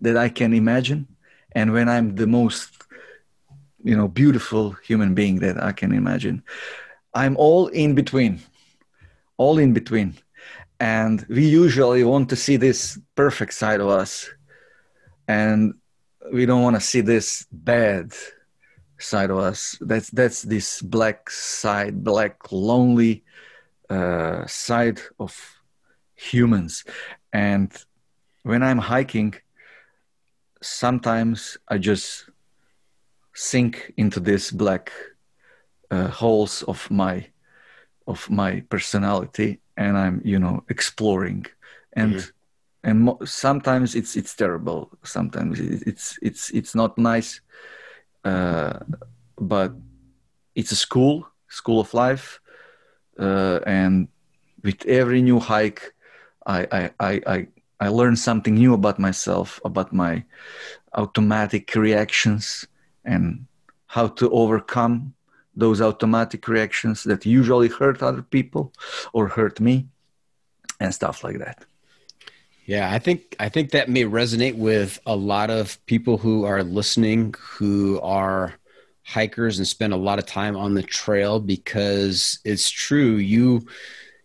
[0.00, 1.06] that i can imagine.
[1.52, 2.81] And when i'm the most
[3.82, 6.42] you know beautiful human being that i can imagine.
[7.14, 8.40] I'm all in between
[9.42, 10.14] all in between.
[10.78, 14.30] And we usually want to see this perfect side of us.
[15.28, 15.74] And
[16.32, 18.12] we don't want to see this bad
[18.98, 19.76] side of us.
[19.80, 23.24] That's that's this black side black lonely
[23.90, 25.32] uh, side of
[26.14, 26.84] humans.
[27.32, 27.70] And
[28.44, 29.32] when i'm hiking
[30.60, 32.28] sometimes i just
[33.34, 34.92] sink into this black
[35.90, 37.26] uh, holes of my
[38.06, 41.46] of my personality and i'm you know exploring.
[41.94, 42.32] And
[42.84, 44.90] and mo- sometimes it's it's terrible.
[45.04, 47.40] Sometimes it's it's it's not nice.
[48.24, 48.78] Uh,
[49.38, 49.72] but
[50.54, 52.40] it's a school school of life.
[53.18, 54.08] Uh, and
[54.64, 55.92] with every new hike
[56.46, 57.48] I, I i i
[57.80, 60.24] i learn something new about myself about my
[60.94, 62.66] automatic reactions
[63.04, 63.46] and
[63.86, 65.14] how to overcome
[65.54, 68.72] those automatic reactions that usually hurt other people
[69.12, 69.88] or hurt me
[70.80, 71.64] and stuff like that.
[72.64, 76.62] Yeah, I think I think that may resonate with a lot of people who are
[76.62, 78.54] listening who are
[79.04, 83.66] hikers and spend a lot of time on the trail because it's true you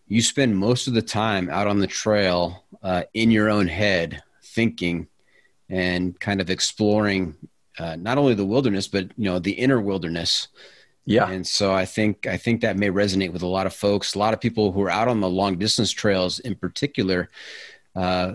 [0.08, 4.22] you spend most of the time out on the trail uh, in your own head
[4.44, 5.08] thinking
[5.70, 7.36] and kind of exploring
[7.80, 10.48] uh, not only the wilderness but you know the inner wilderness
[11.06, 14.14] yeah and so I think I think that may resonate with a lot of folks.
[14.14, 17.30] A lot of people who are out on the long distance trails, in particular,
[17.96, 18.34] uh,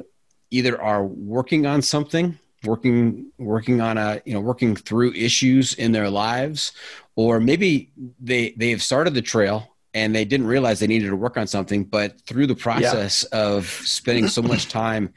[0.50, 5.92] either are working on something working working on a you know working through issues in
[5.92, 6.72] their lives
[7.16, 7.90] or maybe
[8.20, 11.46] they they have started the trail and they didn't realize they needed to work on
[11.46, 13.38] something but through the process yeah.
[13.40, 15.12] of spending so much time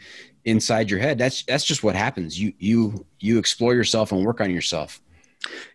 [0.46, 1.18] inside your head.
[1.18, 2.40] That's that's just what happens.
[2.40, 5.02] You you you explore yourself and work on yourself.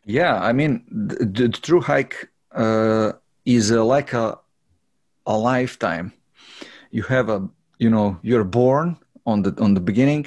[0.04, 3.12] Yeah i mean the, the through hike uh,
[3.44, 4.38] is a, like a
[5.26, 6.12] a lifetime.
[6.90, 7.48] You have a
[7.78, 10.26] you know you're born on the on the beginning.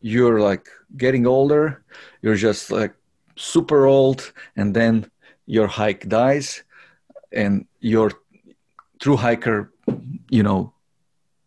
[0.00, 1.84] You're like getting older.
[2.22, 2.94] You're just like
[3.36, 5.10] super old and then
[5.46, 6.62] your hike dies
[7.32, 8.12] and your
[9.00, 9.72] through hiker
[10.28, 10.72] you know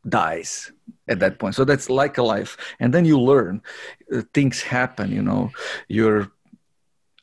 [0.07, 0.72] dies
[1.14, 1.56] at that point.
[1.56, 2.57] So that's like a life.
[2.81, 3.61] And then you learn
[4.14, 5.52] uh, things happen you know.
[5.88, 6.23] You're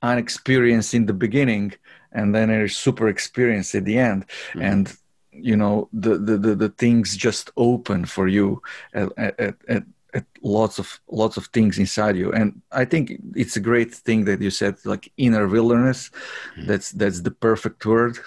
[0.03, 1.67] unexperienced in the beginning
[2.13, 4.21] and then you're super experienced at the end.
[4.27, 4.63] Mm-hmm.
[4.71, 4.85] and
[5.33, 8.61] you know the, the, the the things just open for you
[8.95, 9.35] at, at,
[9.69, 12.33] at, at lots of lots of things inside you.
[12.33, 13.05] And i think
[13.43, 16.11] it's a great thing that you said like inner wilderness.
[16.11, 16.67] Mm-hmm.
[16.67, 18.19] that's that's the perfect word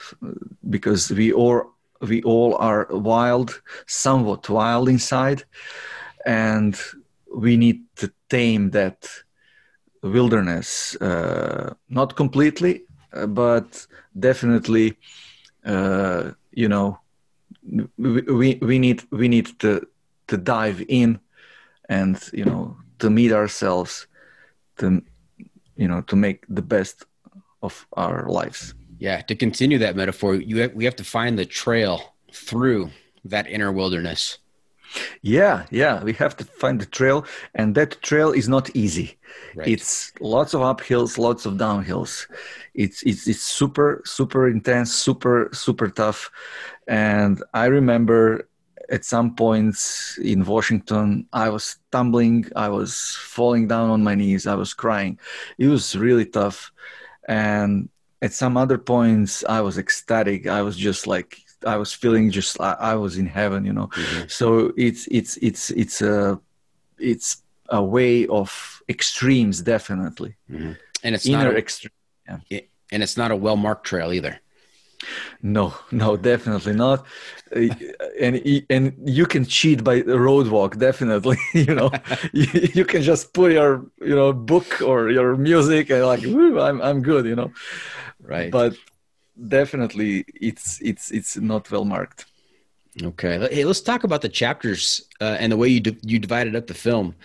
[0.70, 5.44] because we all we all are wild somewhat wild inside
[6.26, 6.80] and
[7.34, 9.08] we need to tame that
[10.02, 12.84] wilderness uh, not completely
[13.14, 13.88] uh, but
[14.20, 14.98] definitely
[15.66, 17.00] uh, you know
[17.98, 19.82] we, we we need we need to
[20.28, 21.20] to dive in
[21.90, 24.08] and you know to meet ourselves
[24.78, 25.02] to
[25.76, 27.06] you know to make the best
[27.62, 28.74] of our lives
[29.04, 32.90] yeah to continue that metaphor you have, we have to find the trail through
[33.26, 34.40] that inner wilderness.
[35.22, 39.18] Yeah yeah we have to find the trail and that trail is not easy.
[39.56, 39.68] Right.
[39.68, 42.14] it's lots of uphills lots of downhills.
[42.74, 46.32] It's it's it's super super intense super super tough.
[46.88, 48.48] And i remember
[48.90, 52.92] at some points in washington i was stumbling i was
[53.34, 55.20] falling down on my knees i was crying.
[55.58, 56.72] It was really tough.
[57.28, 57.90] And
[58.24, 62.60] at some other points i was ecstatic i was just like I was feeling just
[62.60, 63.88] I, I was in heaven, you know.
[63.88, 64.28] Mm-hmm.
[64.28, 66.40] So it's it's it's it's a
[66.98, 70.36] it's a way of extremes, definitely.
[70.52, 70.74] Mm-hmm.
[71.04, 71.92] And it's inner extreme.
[72.50, 72.62] Yeah.
[72.92, 74.40] and it's not a well marked trail either.
[75.42, 77.06] No, no, definitely not.
[77.56, 77.68] Uh,
[78.20, 81.38] and and you can cheat by the road walk, definitely.
[81.54, 81.92] you know,
[82.34, 86.82] you, you, can just put your you know book or your music and like, I'm
[86.82, 87.52] I'm good, you know.
[88.22, 88.52] Right.
[88.52, 88.76] But
[89.48, 92.26] definitely it's it's it's not well marked
[93.02, 96.68] okay hey let's talk about the chapters uh, and the way you you divided up
[96.68, 97.16] the film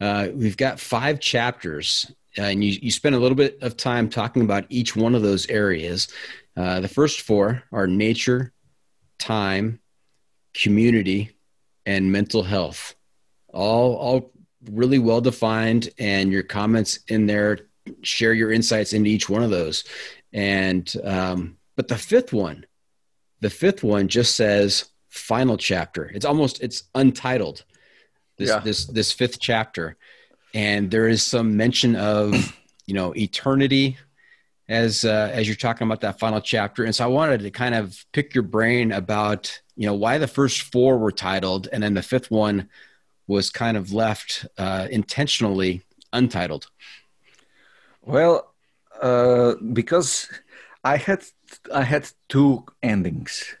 [0.00, 4.08] uh, we've got five chapters uh, and you, you spend a little bit of time
[4.08, 6.08] talking about each one of those areas
[6.56, 8.52] uh, the first four are nature
[9.18, 9.80] time
[10.54, 11.36] community
[11.86, 12.94] and mental health
[13.48, 14.32] all all
[14.70, 17.58] really well defined and your comments in there
[18.02, 19.84] share your insights into each one of those
[20.32, 22.66] and um, but the fifth one,
[23.40, 26.10] the fifth one just says final chapter.
[26.14, 27.64] It's almost it's untitled.
[28.38, 28.60] This yeah.
[28.60, 29.96] this this fifth chapter,
[30.54, 32.56] and there is some mention of
[32.86, 33.98] you know eternity
[34.72, 36.84] as uh, as you're talking about that final chapter.
[36.84, 40.26] And so I wanted to kind of pick your brain about you know why the
[40.26, 42.68] first four were titled, and then the fifth one
[43.26, 45.82] was kind of left uh, intentionally
[46.12, 46.68] untitled.
[48.00, 48.52] Well,
[49.00, 50.28] uh, because
[50.82, 51.22] I had
[51.72, 53.54] I had two endings.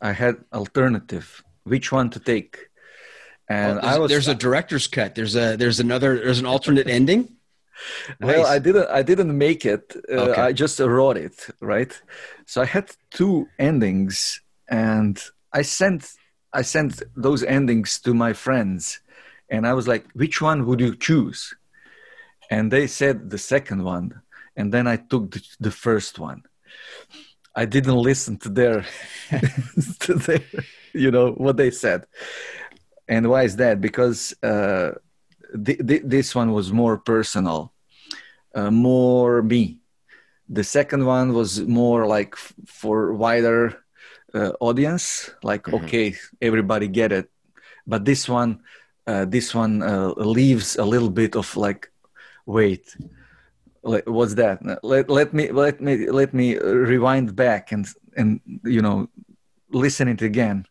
[0.00, 2.68] I had alternative which one to take,
[3.48, 5.16] and well, I was there's a director's cut.
[5.16, 7.35] There's a there's another there's an alternate ending.
[8.20, 8.46] Well, nice.
[8.46, 9.96] I didn't I didn't make it.
[10.10, 10.42] Uh, okay.
[10.42, 11.92] I just wrote it right.
[12.46, 15.22] So I had two endings, and
[15.52, 16.10] I sent
[16.52, 19.00] I sent those endings to my friends,
[19.50, 21.54] and I was like, which one would you choose?
[22.50, 24.22] And they said the second one
[24.56, 26.42] and then I took the, the first one.
[27.54, 28.86] I didn't listen to their,
[30.00, 30.40] to their,
[30.92, 32.06] you know, what they said.
[33.08, 33.80] And why is that?
[33.80, 34.92] Because uh,
[35.56, 37.72] th- th- this one was more personal,
[38.54, 39.78] uh, more me.
[40.48, 43.84] The second one was more like f- for wider
[44.34, 45.84] uh, audience, like mm-hmm.
[45.84, 47.30] okay, everybody get it.
[47.86, 48.62] But this one,
[49.06, 51.90] uh, this one uh, leaves a little bit of like,
[52.46, 52.96] wait,
[53.86, 59.08] what's that let, let me let me let me rewind back and and you know
[59.70, 60.66] listen it again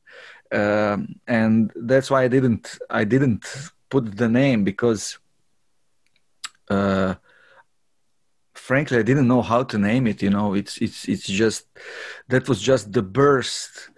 [0.51, 3.45] um, and that's why i didn't i didn't
[3.89, 5.17] put the name because
[6.69, 7.15] uh,
[8.53, 11.67] frankly i didn't know how to name it you know it's it's it's just
[12.27, 13.89] that was just the burst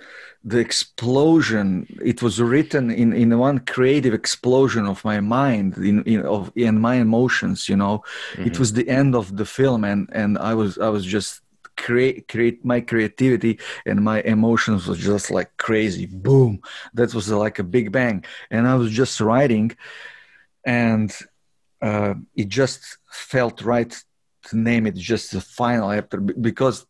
[0.44, 6.26] the explosion it was written in in one creative explosion of my mind in, in
[6.26, 8.04] of in my emotions you know
[8.34, 8.48] mm-hmm.
[8.48, 11.42] it was the end of the film and and i was i was just
[11.78, 16.06] create create my creativity and my emotions was just like crazy.
[16.06, 16.60] Boom.
[16.94, 18.26] That was like a big bang.
[18.52, 19.76] And i was just writing
[20.66, 21.16] and
[21.82, 23.96] uh, it just felt right
[24.44, 26.86] to name it just the final chapter because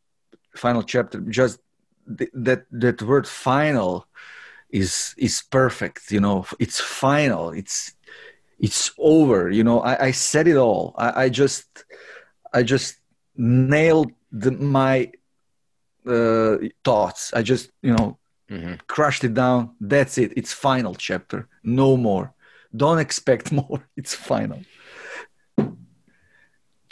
[0.56, 1.60] final chapter just
[2.08, 4.08] that that word final
[4.70, 7.94] is is perfect you know it's final it's
[8.60, 10.94] it's over you know i, I said it all.
[10.98, 11.86] I, I just
[12.54, 12.96] i just
[13.36, 15.12] nailed the, my
[16.06, 17.34] uh, thoughts.
[17.34, 18.18] I just you know
[18.50, 18.76] mm-hmm.
[18.88, 19.76] crushed it down.
[19.80, 20.34] That's it.
[20.36, 21.48] It's final chapter.
[21.64, 22.34] No more.
[22.76, 23.88] Don't expect more.
[23.96, 24.62] It's final.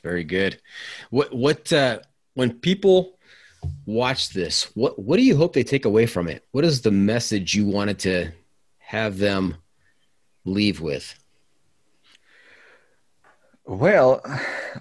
[0.03, 0.61] Very good.
[1.09, 1.99] What what uh
[2.35, 3.17] when people
[3.85, 6.45] watch this, what what do you hope they take away from it?
[6.51, 8.31] What is the message you wanted to
[8.77, 9.57] have them
[10.45, 11.17] leave with?
[13.65, 14.21] Well,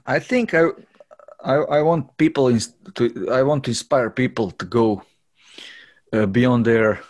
[0.07, 0.69] I think I
[1.45, 2.59] I, I want people
[2.95, 5.03] to I want to inspire people to go
[6.13, 7.01] uh, beyond their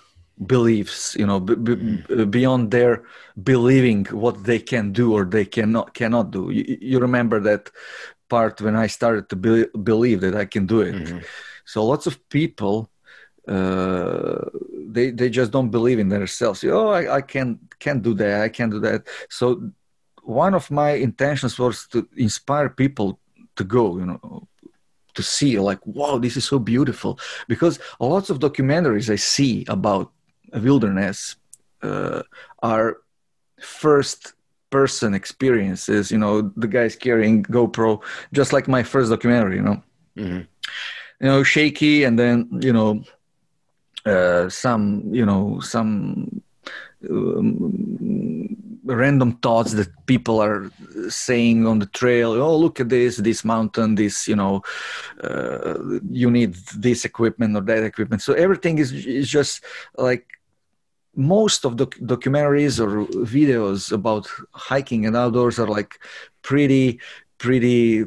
[0.47, 2.31] beliefs you know b- b- mm.
[2.31, 3.05] beyond their
[3.44, 7.70] believing what they can do or they cannot cannot do you, you remember that
[8.28, 11.19] part when i started to be, believe that i can do it mm-hmm.
[11.65, 12.90] So lots of people
[13.48, 14.40] uh,
[14.89, 16.65] they they just don't believe in themselves.
[16.65, 18.40] Oh, I, I can't can't do that.
[18.40, 19.06] I can't do that.
[19.28, 19.70] So
[20.23, 23.19] one of my intentions was to inspire people
[23.56, 23.98] to go.
[23.98, 24.48] You know,
[25.14, 27.18] to see like wow this is so beautiful
[27.48, 30.10] because a lots of documentaries i see about
[30.55, 31.36] wilderness
[31.82, 32.22] uh,
[32.62, 32.98] are
[33.60, 34.35] first
[34.70, 38.02] person experiences you know the guys carrying gopro
[38.32, 39.82] just like my first documentary you know
[40.16, 40.40] mm-hmm
[41.20, 43.02] you know shaky and then you know
[44.06, 46.43] uh, some you know some
[47.10, 50.70] um, random thoughts that people are
[51.09, 54.62] saying on the trail oh look at this this mountain this you know
[55.23, 59.65] uh, you need this equipment or that equipment so everything is is just
[59.97, 60.27] like
[61.16, 65.98] most of the documentaries or videos about hiking and outdoors are like
[66.43, 67.01] pretty
[67.39, 68.05] pretty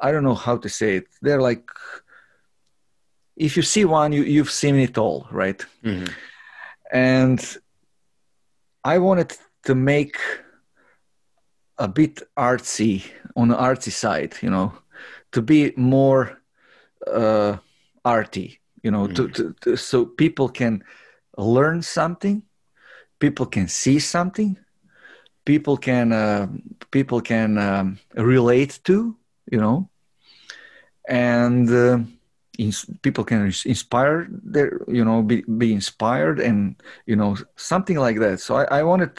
[0.00, 1.68] i don't know how to say it they're like
[3.36, 5.64] if you see one, you, you've seen it all, right?
[5.82, 6.06] mm-hmm.
[6.92, 7.56] And
[8.84, 10.16] I wanted to make
[11.78, 13.04] a bit artsy
[13.36, 14.72] on the artsy side, you know,
[15.32, 16.40] to be more
[17.06, 17.56] uh,
[18.04, 19.14] arty, you know, mm-hmm.
[19.14, 20.84] to, to, to, so people can
[21.36, 22.42] learn something,
[23.18, 24.56] people can see something,
[25.44, 26.46] people can uh,
[26.90, 29.16] people can um, relate to,
[29.50, 29.88] you know,
[31.08, 31.70] and.
[31.70, 31.98] Uh,
[33.02, 36.76] people can inspire their you know be, be inspired and
[37.06, 38.40] you know something like that.
[38.40, 39.12] So I, I wanted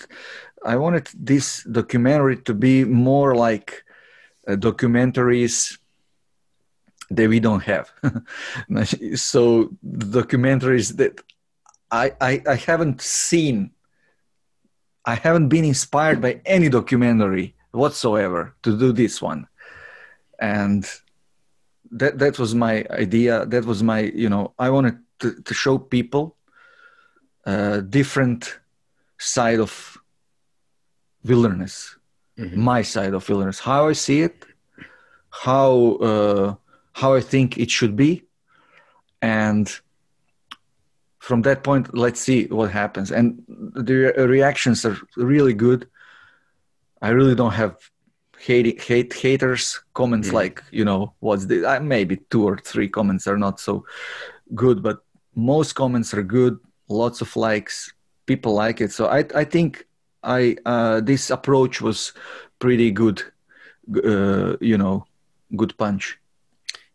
[0.65, 3.84] i wanted this documentary to be more like
[4.47, 5.77] uh, documentaries
[7.10, 7.91] that we don't have.
[9.15, 11.19] So documentaries that
[11.91, 13.72] I, I i haven't seen
[15.05, 19.47] i haven't been inspired by any documentary whatsoever to do this one.
[20.39, 20.85] And
[21.93, 23.45] that that was my idea.
[23.45, 26.35] That was my you know I wanted to, to show people
[27.45, 28.59] a different
[29.19, 29.97] side of
[31.23, 31.95] wilderness,
[32.37, 32.59] mm-hmm.
[32.59, 34.45] my side of wilderness, how I see it,
[35.29, 36.55] how uh,
[36.93, 38.23] how I think it should be,
[39.21, 39.67] and
[41.19, 43.09] from that point, let's see what happens.
[43.09, 45.87] And the reactions are really good.
[47.01, 47.77] I really don't have
[48.43, 50.33] hate, hate haters comments mm.
[50.33, 53.85] like you know what's the uh, maybe two or three comments are not so
[54.53, 54.97] good but
[55.35, 56.59] most comments are good
[56.89, 57.93] lots of likes
[58.25, 59.87] people like it so i i think
[60.23, 62.13] i uh, this approach was
[62.59, 63.21] pretty good
[64.03, 65.05] uh, you know
[65.55, 66.19] good punch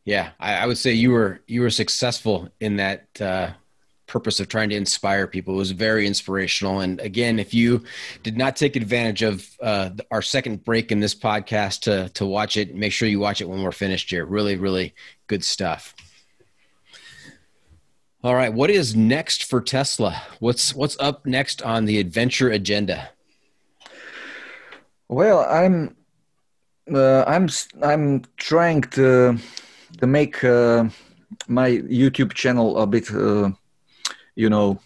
[0.05, 3.51] yeah I, I, would say you were you were successful in that uh
[4.09, 5.55] purpose of trying to inspire people.
[5.55, 6.81] It was very inspirational.
[6.81, 7.85] And again, if you
[8.23, 12.57] did not take advantage of uh, our second break in this podcast to to watch
[12.57, 14.25] it, make sure you watch it when we're finished here.
[14.25, 14.95] Really, really
[15.29, 15.95] good stuff.
[18.25, 20.21] All right, what is next for Tesla?
[20.41, 23.11] What's what's up next on the adventure agenda?
[25.09, 25.97] Well, I'm
[26.93, 27.49] uh, I'm
[27.83, 29.39] I'm trying to
[29.99, 30.89] to make uh,
[31.47, 33.51] my YouTube channel a bit uh,
[34.39, 34.79] you know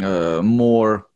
[0.00, 1.06] uh, more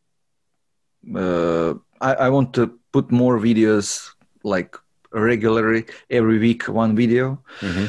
[1.15, 4.09] uh, I, I want to put more videos
[4.43, 4.75] like
[5.11, 7.87] regularly every week one video mm-hmm.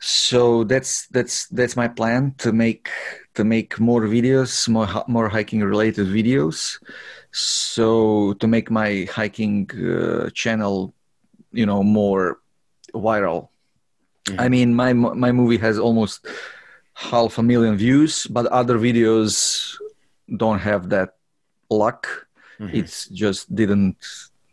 [0.00, 2.88] so that's that's that's my plan to make
[3.34, 6.78] to make more videos, more more hiking related videos.
[7.32, 10.94] So to make my hiking uh, channel,
[11.52, 12.38] you know, more
[12.94, 13.48] viral.
[14.38, 16.26] I mean, my my movie has almost
[16.94, 19.74] half a million views, but other videos
[20.36, 21.16] don't have that
[21.70, 22.26] luck.
[22.72, 23.96] It's just didn't,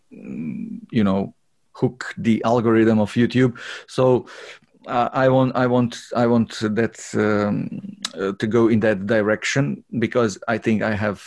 [0.09, 1.33] you know,
[1.73, 3.57] hook the algorithm of YouTube.
[3.87, 4.25] So
[4.87, 9.83] uh, I want, I want, I want that um, uh, to go in that direction
[9.99, 11.23] because I think I have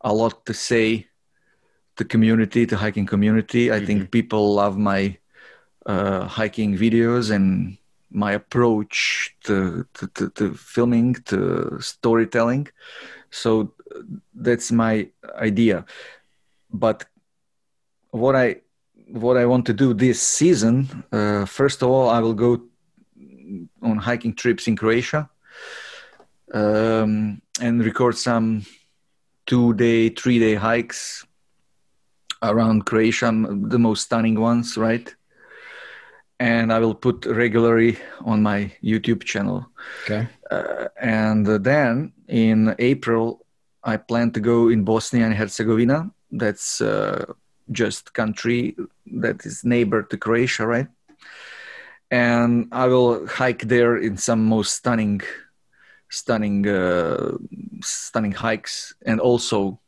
[0.00, 1.08] a lot to say
[1.96, 3.72] to community, to hiking community.
[3.72, 5.18] I think people love my
[5.86, 7.78] uh, hiking videos and
[8.10, 12.68] my approach to, to, to, to filming, to storytelling.
[13.30, 13.74] So
[14.34, 15.08] that's my
[15.38, 15.84] idea.
[16.70, 17.04] But
[18.10, 18.56] what I
[19.08, 22.60] what I want to do this season, uh, first of all, I will go
[23.82, 25.30] on hiking trips in Croatia
[26.52, 28.64] um, and record some
[29.46, 31.24] two day, three day hikes
[32.42, 33.30] around Croatia,
[33.68, 35.14] the most stunning ones, right?
[36.38, 39.66] And I will put regularly on my YouTube channel.
[40.04, 40.28] Okay.
[40.50, 43.46] Uh, and then in April,
[43.82, 46.10] I plan to go in Bosnia and Herzegovina.
[46.30, 47.24] That's uh,
[47.70, 48.76] just country
[49.06, 50.88] that is neighbor to Croatia, right?
[52.10, 55.22] And I will hike there in some most stunning,
[56.10, 57.32] stunning, uh,
[57.80, 59.80] stunning hikes, and also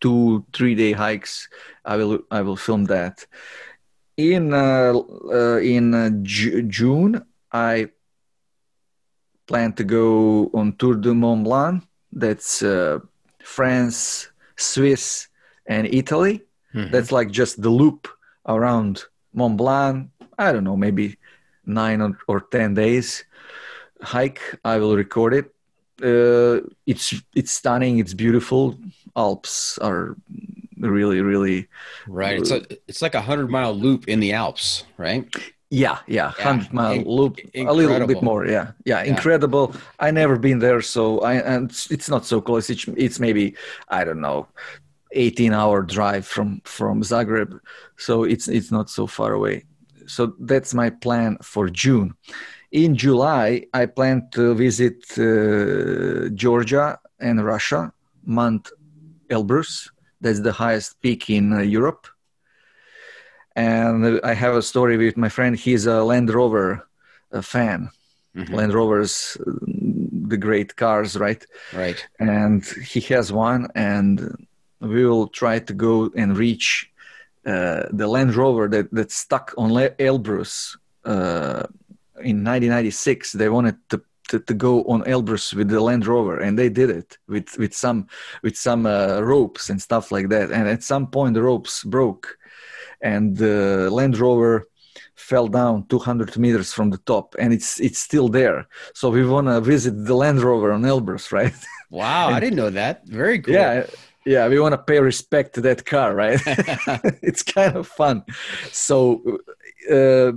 [0.00, 1.48] two, three day hikes.
[1.84, 3.26] I will, I will film that.
[4.16, 4.94] In uh,
[5.30, 7.22] uh, in uh, Ju- June,
[7.52, 7.88] I
[9.46, 11.82] plan to go on Tour de Mont Blanc.
[12.12, 13.00] That's uh,
[13.44, 15.28] France, Swiss,
[15.66, 16.42] and Italy.
[16.92, 18.08] That's like just the loop
[18.46, 20.10] around Mont Blanc.
[20.38, 21.16] I don't know, maybe
[21.64, 23.24] nine or, or ten days
[24.02, 24.40] hike.
[24.64, 25.46] I will record it.
[26.02, 27.98] Uh, it's it's stunning.
[27.98, 28.78] It's beautiful.
[29.16, 30.16] Alps are
[30.86, 31.68] really really
[32.06, 32.38] Right.
[32.38, 35.24] It's a, it's like a hundred mile loop in the Alps, right?
[35.70, 38.46] Yeah, yeah, Yeah, hundred mile in- loop, a little bit more.
[38.46, 39.74] Yeah, yeah, incredible.
[39.98, 42.70] I never been there, so I and it's, it's not so close.
[42.70, 43.56] It's, it's maybe
[43.88, 44.46] I don't know,
[45.12, 47.58] eighteen hour drive from from Zagreb,
[47.96, 49.64] so it's it's not so far away.
[50.06, 52.14] So that's my plan for June.
[52.70, 57.92] In July, I plan to visit uh, Georgia and Russia,
[58.24, 58.70] Mount
[59.30, 59.90] Elbrus.
[60.26, 62.06] That's the highest peak in uh, Europe
[63.56, 65.56] and I have a story with my friend.
[65.56, 66.86] He's a Land Rover
[67.32, 67.90] uh fan.
[68.54, 69.52] Land Rovers, uh,
[70.28, 71.42] the great cars, right?
[71.72, 72.06] Right.
[72.20, 72.62] And
[72.92, 74.46] he has one, and
[74.80, 76.90] we will try to go and reach
[77.46, 80.76] uh, the Land Rover that that stuck on Le- Elbrus
[81.06, 81.64] uh,
[82.20, 83.32] in 1996.
[83.32, 84.02] They wanted to.
[84.28, 87.74] To, to go on Elbrus with the Land Rover, and they did it with with
[87.74, 88.08] some
[88.42, 90.50] with some uh, ropes and stuff like that.
[90.50, 92.36] And at some point, the ropes broke,
[93.00, 94.66] and the Land Rover
[95.14, 98.66] fell down 200 meters from the top, and it's it's still there.
[98.94, 101.54] So we want to visit the Land Rover on Elbrus, right?
[101.90, 102.28] Wow.
[102.28, 103.06] I didn't know that.
[103.06, 103.54] Very cool.
[103.54, 103.86] yeah,
[104.24, 104.48] yeah.
[104.48, 106.40] We want to pay respect to that car, right?
[107.22, 108.24] it's kind of fun.
[108.72, 109.38] So.
[109.90, 110.32] Uh,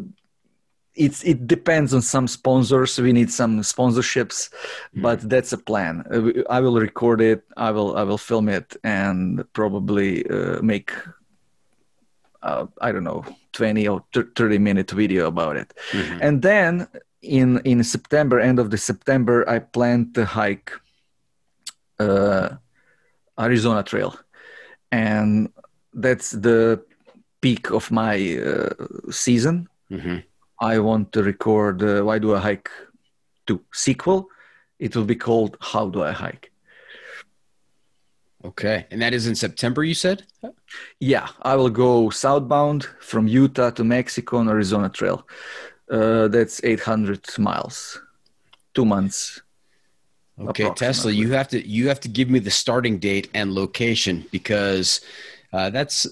[1.05, 2.99] it's it depends on some sponsors.
[2.99, 4.49] We need some sponsorships,
[5.01, 6.03] but that's a plan.
[6.11, 7.41] Uh, I will record it.
[7.57, 10.91] I will I will film it and probably uh, make
[12.43, 13.23] uh, I don't know,
[13.53, 15.73] 20 or 30 minute video about it.
[16.21, 16.87] And then
[17.21, 20.71] in in September, end of the September, I plan to hike
[21.99, 22.49] uh,
[23.37, 24.15] Arizona Trail,
[24.91, 25.49] and
[25.93, 26.79] that's the
[27.41, 28.69] peak of my uh,
[29.11, 29.67] season.
[29.91, 30.23] Mhm.
[30.59, 32.69] I want to record uh, Why Do I Hike
[33.47, 34.27] 2 sequel.
[34.77, 36.51] It will be called How Do I Hike.
[38.43, 38.85] Okay.
[38.91, 40.25] And that is in September, you said?
[40.99, 45.27] Yeah, I will go southbound from Utah to Mexico on Arizona Trail.
[45.91, 47.99] Uh, that's 800 miles,
[48.73, 49.41] two months.
[50.39, 54.25] Okay, Tesla, you have to you have to give me the starting date and location
[54.31, 55.01] because
[55.51, 56.07] uh, that's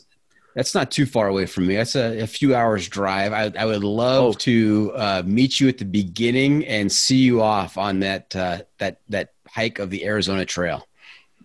[0.57, 1.75] that's not too far away from me.
[1.77, 3.31] That's a, a few hours drive.
[3.31, 4.34] I, I would love Oh.
[4.49, 4.55] to
[4.95, 9.27] uh, meet you at the beginning and see you off on that uh, that that
[9.57, 10.79] hike of the Arizona Trail.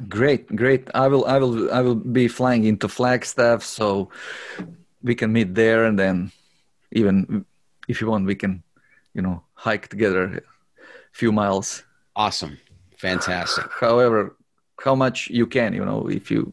[0.08, 0.88] Great, great.
[0.94, 4.08] I will, I will, I will be flying into Flagstaff, so
[5.02, 6.32] we can meet there, and then
[6.92, 7.44] even
[7.88, 8.62] if you want, we can,
[9.14, 10.40] you know, hike together a
[11.12, 11.84] few miles.
[12.16, 12.56] Awesome,
[12.96, 13.66] fantastic.
[13.78, 14.34] However,
[14.82, 16.52] how much you can, you know, if you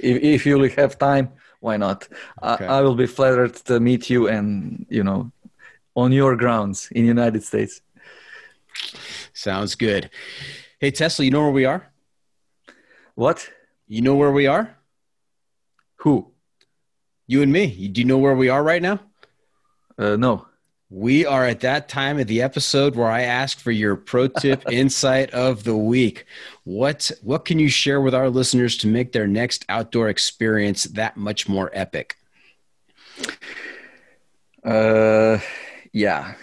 [0.00, 2.08] if, if you have time, why not?
[2.42, 2.66] Okay.
[2.66, 5.30] I, I will be flattered to meet you, and you know,
[5.94, 7.80] on your grounds in United States.
[9.32, 10.10] Sounds good.
[10.80, 11.90] Hey, Tesla, you know where we are?
[13.14, 13.48] What?
[13.86, 14.76] You know where we are?
[15.96, 16.32] Who?
[17.26, 17.88] You and me.
[17.88, 19.00] Do you know where we are right now?
[19.98, 20.47] Uh, no.
[20.90, 24.64] We are at that time of the episode where I ask for your pro tip
[24.70, 26.24] insight of the week.
[26.64, 31.16] What what can you share with our listeners to make their next outdoor experience that
[31.16, 32.16] much more epic?
[34.64, 35.38] Uh,
[35.92, 36.34] yeah.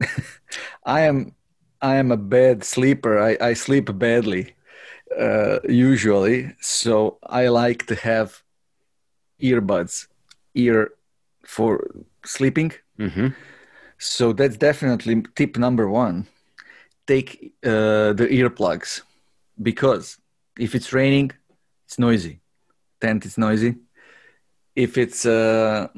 [0.84, 1.34] I am
[1.82, 3.18] I am a bad sleeper.
[3.18, 4.54] I, I sleep badly
[5.18, 8.42] uh, usually, so I like to have
[9.42, 10.06] earbuds,
[10.54, 10.92] ear
[11.44, 12.72] for sleeping.
[12.98, 13.28] Mm-hmm.
[13.98, 16.26] So that's definitely tip number one.
[17.06, 19.02] Take uh, the earplugs
[19.60, 20.18] because
[20.58, 21.32] if it's raining,
[21.86, 22.40] it's noisy.
[23.00, 23.76] Tent is noisy.
[24.76, 25.88] If it's uh,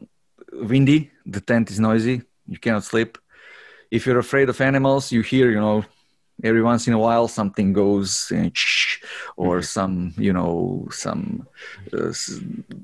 [0.53, 2.23] windy, the tent is noisy.
[2.47, 3.19] You cannot sleep.
[3.91, 5.85] If you're afraid of animals, you hear, you know,
[6.43, 8.49] every once in a while something goes uh,
[9.37, 9.63] or mm-hmm.
[9.63, 11.47] some you know some
[11.93, 12.13] uh,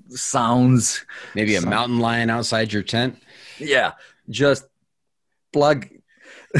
[0.08, 3.16] sounds maybe a some, mountain lion outside your tent
[3.58, 3.92] yeah
[4.28, 4.66] just
[5.56, 5.78] plug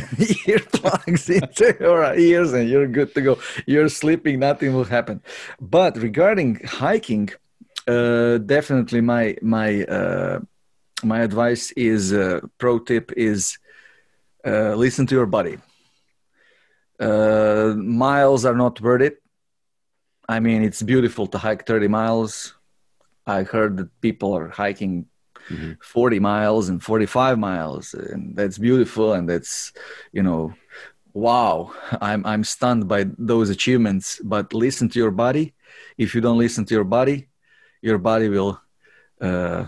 [0.53, 3.33] earplugs into your ears and you're good to go
[3.73, 5.17] you're sleeping nothing will happen
[5.61, 6.51] but regarding
[6.83, 7.27] hiking
[7.95, 9.25] uh, definitely my
[9.57, 9.69] my
[9.99, 10.39] uh,
[11.13, 13.59] my advice is uh, pro tip is
[14.51, 15.57] uh, listen to your body
[16.99, 19.23] uh, miles are not worth it.
[20.29, 22.55] I mean, it's beautiful to hike 30 miles.
[23.27, 25.07] I heard that people are hiking
[25.49, 25.73] mm-hmm.
[25.83, 29.13] 40 miles and 45 miles, and that's beautiful.
[29.13, 29.73] And that's,
[30.13, 30.55] you know,
[31.13, 31.73] wow.
[32.01, 34.21] I'm I'm stunned by those achievements.
[34.23, 35.55] But listen to your body.
[35.99, 37.29] If you don't listen to your body,
[37.83, 38.61] your body will
[39.21, 39.67] uh,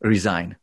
[0.00, 0.56] resign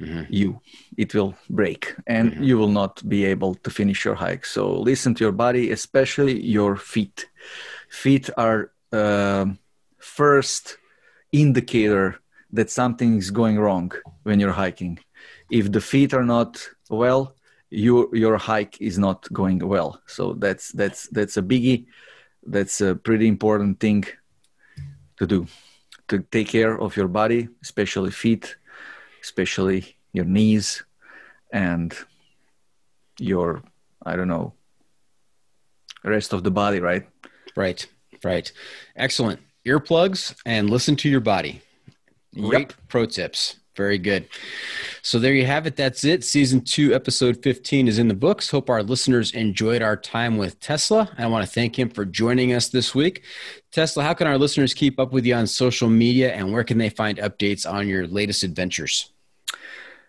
[0.00, 0.22] mm-hmm.
[0.28, 0.60] you
[0.96, 2.42] it will break and mm-hmm.
[2.42, 6.40] you will not be able to finish your hike so listen to your body especially
[6.40, 7.28] your feet
[7.88, 9.46] feet are uh,
[9.98, 10.78] first
[11.32, 12.18] indicator
[12.56, 13.92] that something is going wrong
[14.24, 14.98] when you're hiking.
[15.50, 16.52] If the feet are not
[16.90, 17.34] well
[17.70, 20.00] your your hike is not going well.
[20.06, 21.86] So that's that's that's a biggie.
[22.54, 24.04] That's a pretty important thing
[25.18, 25.46] to do
[26.08, 28.56] to take care of your body especially feet
[29.22, 30.84] especially your knees
[31.52, 31.94] and
[33.18, 33.62] your
[34.04, 34.52] i don't know
[36.04, 37.06] rest of the body right?
[37.56, 37.86] Right
[38.24, 38.50] right.
[38.96, 39.40] Excellent.
[39.66, 41.60] Earplugs and listen to your body
[42.40, 42.74] great yep.
[42.88, 44.26] pro tips very good.
[45.02, 45.76] So there you have it.
[45.76, 46.24] That's it.
[46.24, 48.50] Season two, episode 15 is in the books.
[48.50, 51.10] Hope our listeners enjoyed our time with Tesla.
[51.18, 53.22] I want to thank him for joining us this week.
[53.70, 56.78] Tesla, how can our listeners keep up with you on social media and where can
[56.78, 59.10] they find updates on your latest adventures?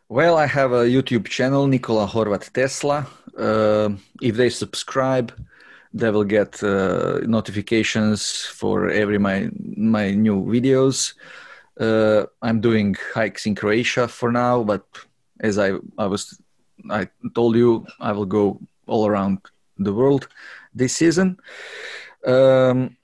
[0.09, 3.05] Well, I have a YouTube channel, Nikola Horvat Tesla.
[3.37, 3.89] Uh,
[4.21, 5.33] if they subscribe,
[5.93, 11.13] they will get uh, notifications for every my my new videos.
[11.79, 14.83] Uh, I'm doing hikes in Croatia for now, but
[15.39, 16.41] as I I was
[16.89, 19.39] I told you, I will go all around
[19.77, 20.27] the world
[20.73, 21.37] this season.
[22.25, 22.97] Um,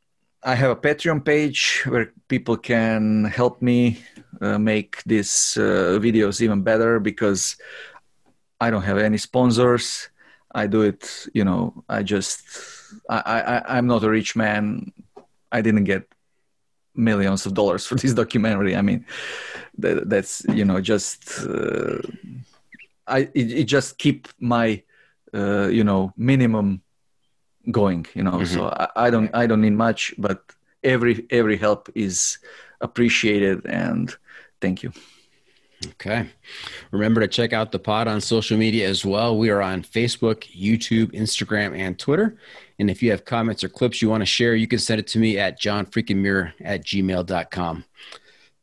[0.44, 4.04] I have a Patreon page where people can help me
[4.41, 7.56] uh, make these uh, videos even better because
[8.60, 10.10] I don't have any sponsors.
[10.54, 11.84] I do it, you know.
[11.90, 12.44] I just
[13.10, 14.91] I, I I'm not a rich man.
[15.52, 16.12] I didn't get
[16.95, 18.76] millions of dollars for this documentary.
[18.76, 19.06] I mean,
[19.78, 21.99] that, that's you know just uh,
[23.07, 24.84] I it, it, just keep my
[25.34, 26.82] uh, you know minimum
[27.72, 28.06] going.
[28.14, 28.53] You know, mm-hmm.
[28.53, 30.41] so I, I don't I don't need much, but
[30.84, 32.38] every every help is
[32.82, 34.15] appreciated and
[34.61, 34.91] thank you.
[35.91, 36.30] Okay.
[36.91, 39.38] Remember to check out the pod on social media as well.
[39.38, 42.38] We are on Facebook, YouTube, Instagram, and Twitter.
[42.80, 45.07] And if you have comments or clips you want to share, you can send it
[45.07, 47.85] to me at johnfreakinmuir at gmail.com.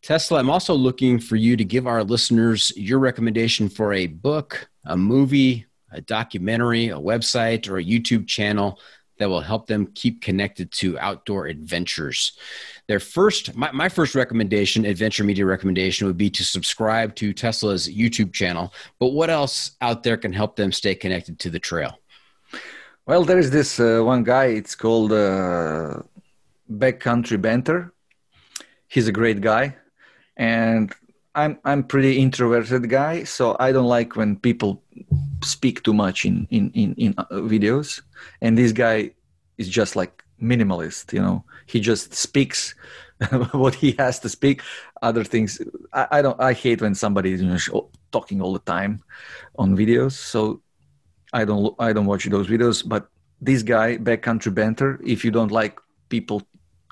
[0.02, 4.68] Tesla, I'm also looking for you to give our listeners your recommendation for a book,
[4.84, 8.78] a movie, a documentary, a website, or a YouTube channel
[9.20, 12.32] that will help them keep connected to outdoor adventures.
[12.88, 17.86] Their first, my, my first recommendation, adventure media recommendation, would be to subscribe to Tesla's
[17.86, 18.72] YouTube channel.
[18.98, 21.98] But what else out there can help them stay connected to the trail?
[23.06, 24.46] Well, there is this uh, one guy.
[24.46, 26.00] It's called uh,
[26.72, 27.92] Backcountry Banter.
[28.88, 29.76] He's a great guy,
[30.36, 30.92] and
[31.34, 34.82] I'm I'm pretty introverted guy, so I don't like when people
[35.44, 38.00] speak too much in in in, in uh, videos.
[38.40, 39.10] And this guy
[39.58, 41.44] is just like minimalist, you know.
[41.66, 42.74] He just speaks
[43.52, 44.62] what he has to speak.
[45.02, 45.60] Other things,
[45.92, 46.40] I, I don't.
[46.40, 49.02] I hate when somebody is you know, talking all the time
[49.58, 50.12] on videos.
[50.12, 50.62] So
[51.32, 52.86] I don't I don't watch those videos.
[52.86, 53.08] But
[53.40, 55.78] this guy, Backcountry Banter, if you don't like
[56.08, 56.42] people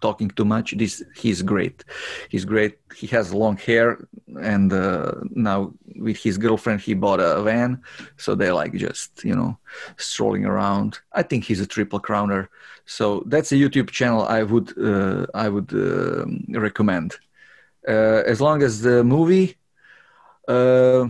[0.01, 1.85] talking too much, this he's great.
[2.29, 2.79] He's great.
[2.95, 4.07] He has long hair,
[4.41, 7.83] and uh, now with his girlfriend, he bought a van,
[8.17, 9.59] so they're like just you know
[9.97, 10.99] strolling around.
[11.13, 12.49] I think he's a triple crowner.
[12.87, 16.25] So that's a YouTube channel I would uh, I would uh,
[16.59, 17.17] recommend.
[17.87, 19.57] As long as the movie,
[20.49, 21.09] uh,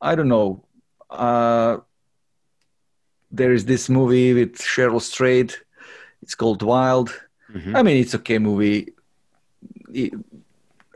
[0.00, 0.64] I don't know.
[1.08, 1.78] Uh,
[3.30, 5.54] there is this movie with Cheryl Strayed.
[6.22, 7.10] It's called Wild.
[7.54, 7.76] Mm-hmm.
[7.76, 8.92] I mean, it's okay movie.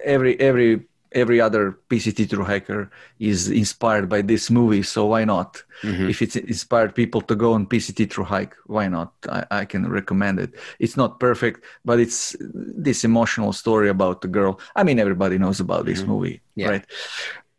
[0.05, 5.63] Every every every other PCT through hiker is inspired by this movie, so why not?
[5.83, 6.11] Mm-hmm.
[6.11, 9.13] If it's inspired people to go on PCT through hike, why not?
[9.29, 10.55] I, I, can recommend it.
[10.79, 14.61] It's not perfect, but it's this emotional story about the girl.
[14.75, 15.89] I mean, everybody knows about mm-hmm.
[15.89, 16.69] this movie, yeah.
[16.69, 16.85] right?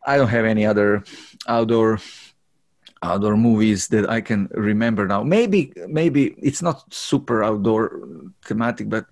[0.06, 1.02] I don't have any other
[1.46, 1.98] outdoor
[3.02, 5.22] outdoor movies that I can remember now.
[5.22, 8.00] Maybe maybe it's not super outdoor
[8.44, 9.06] thematic, but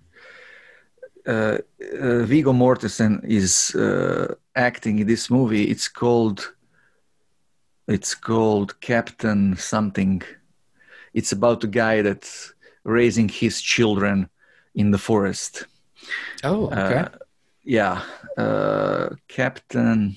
[1.25, 1.57] uh,
[1.99, 5.65] uh, Viggo Mortensen is uh, acting in this movie.
[5.65, 6.53] It's called
[7.87, 10.21] it's called Captain something.
[11.13, 12.53] It's about a guy that's
[12.83, 14.29] raising his children
[14.75, 15.65] in the forest.
[16.43, 16.97] Oh, okay.
[16.97, 17.09] Uh,
[17.63, 18.03] yeah,
[18.37, 20.15] uh, Captain.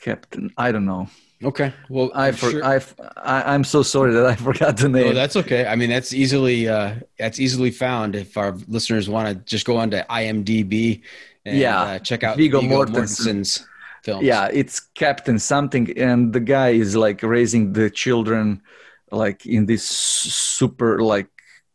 [0.00, 1.08] Captain, I don't know.
[1.42, 1.72] Okay.
[1.88, 2.64] Well, I for, sure.
[2.64, 2.80] I,
[3.16, 5.06] I am so sorry that I forgot the name.
[5.06, 5.66] No, that's okay.
[5.66, 9.76] I mean, that's easily uh, that's easily found if our listeners want to just go
[9.76, 11.02] on to IMDb
[11.44, 11.80] and yeah.
[11.80, 13.66] Uh, check out Viggo, Viggo Mortensen's
[14.02, 14.24] films.
[14.24, 18.62] Yeah, it's Captain something, and the guy is like raising the children
[19.10, 21.28] like in this super like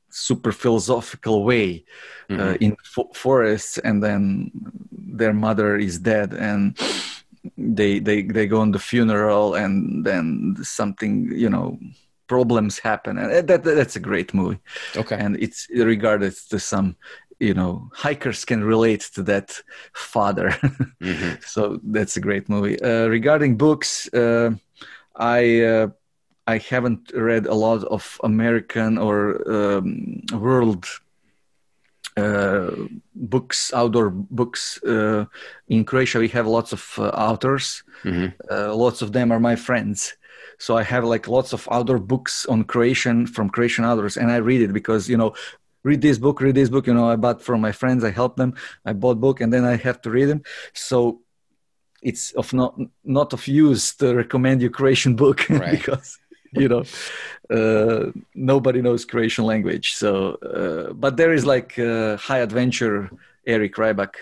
[0.10, 1.84] super philosophical way
[2.30, 2.42] uh, mm-hmm.
[2.42, 4.52] uh, in fo- forests, and then
[4.92, 6.78] their mother is dead and
[7.58, 11.78] they they they go on the funeral and then something you know
[12.28, 13.18] problems happen.
[13.18, 14.60] And that, that's a great movie.
[14.96, 15.16] Okay.
[15.16, 16.96] And it's regarded to some
[17.40, 19.62] you know hikers can relate to that
[19.94, 20.50] father.
[21.02, 21.42] Mm-hmm.
[21.46, 22.82] so that's a great movie.
[22.82, 24.52] Uh, regarding books uh,
[25.16, 25.88] i uh,
[26.48, 30.86] i haven't read a lot of american or um, world
[32.16, 34.82] books, outdoor books.
[34.84, 35.26] Uh,
[35.68, 37.84] in Croatia, we have lots of uh, authors.
[38.04, 38.72] Mm-hmm.
[38.72, 40.16] lots of them are my friends.
[40.58, 44.38] So I have like lots of outdoor books on Croatian from Croatian authors, and I
[44.38, 45.34] read it because you know
[45.84, 46.88] read this book, read this book.
[46.88, 48.54] You know, I bought from my friends, I help them.
[48.86, 50.44] I bought book, and then I have to read them.
[50.74, 51.22] So
[52.02, 55.72] it's of not not of use to recommend you Croatian book right.
[55.72, 56.18] because
[56.62, 56.84] you know
[57.50, 63.10] uh, nobody knows croatian language so uh, but there is like uh, high adventure
[63.46, 64.14] eric ryback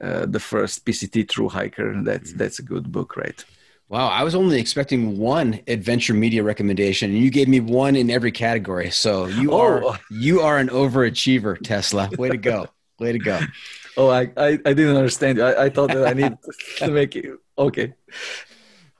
[0.00, 2.38] uh, the first pct through hiker that's mm-hmm.
[2.38, 3.44] that's a good book right
[3.90, 8.10] Wow, I was only expecting one adventure media recommendation, and you gave me one in
[8.10, 8.90] every category.
[8.90, 9.60] So you oh.
[9.60, 12.10] are you are an overachiever, Tesla.
[12.18, 12.66] Way to go!
[13.00, 13.40] Way to go!
[13.96, 15.40] Oh, I I, I didn't understand.
[15.40, 16.36] I, I thought that I need
[16.78, 17.94] to make it okay.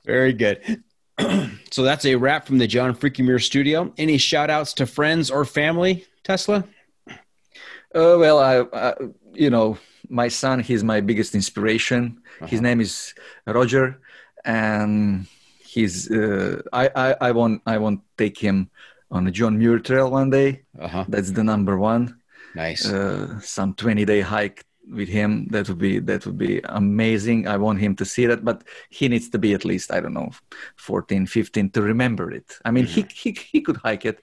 [0.05, 0.83] Very good.
[1.71, 3.93] so that's a wrap from the John Freaky Muir studio.
[3.97, 6.65] Any shout outs to friends or family, Tesla?
[7.07, 8.93] Uh, well, I, I,
[9.33, 9.77] you know,
[10.09, 12.21] my son, he's my biggest inspiration.
[12.39, 12.47] Uh-huh.
[12.47, 13.13] His name is
[13.45, 13.99] Roger,
[14.45, 15.27] and
[15.59, 16.09] he's.
[16.11, 18.69] Uh, I, I, I want, I want take him
[19.11, 20.61] on a John Muir Trail one day.
[20.79, 21.05] Uh-huh.
[21.07, 22.19] That's the number one.
[22.55, 22.87] Nice.
[22.87, 27.47] Uh, some twenty day hike with him that would be that would be amazing.
[27.47, 30.13] I want him to see that but he needs to be at least i don't
[30.13, 30.31] know
[30.77, 32.57] 14 15 to remember it.
[32.65, 33.07] I mean mm-hmm.
[33.09, 34.21] he, he he could hike it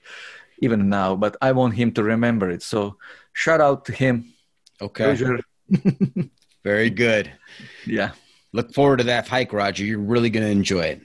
[0.59, 2.63] even now but i want him to remember it.
[2.63, 2.97] So
[3.33, 4.33] shout out to him.
[4.81, 5.15] Okay.
[6.63, 7.31] Very good.
[7.85, 8.11] Yeah.
[8.53, 9.85] Look forward to that hike roger.
[9.85, 11.01] You're really going to enjoy it.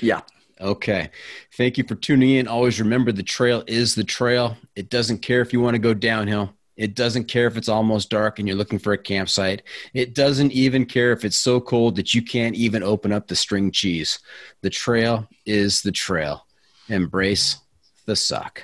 [0.00, 0.20] Yeah.
[0.60, 1.10] Okay.
[1.56, 2.48] Thank you for tuning in.
[2.48, 4.56] Always remember the trail is the trail.
[4.74, 6.54] It doesn't care if you want to go downhill.
[6.78, 9.62] It doesn't care if it's almost dark and you're looking for a campsite.
[9.94, 13.34] It doesn't even care if it's so cold that you can't even open up the
[13.34, 14.20] string cheese.
[14.62, 16.46] The trail is the trail.
[16.88, 17.58] Embrace
[18.06, 18.62] the suck.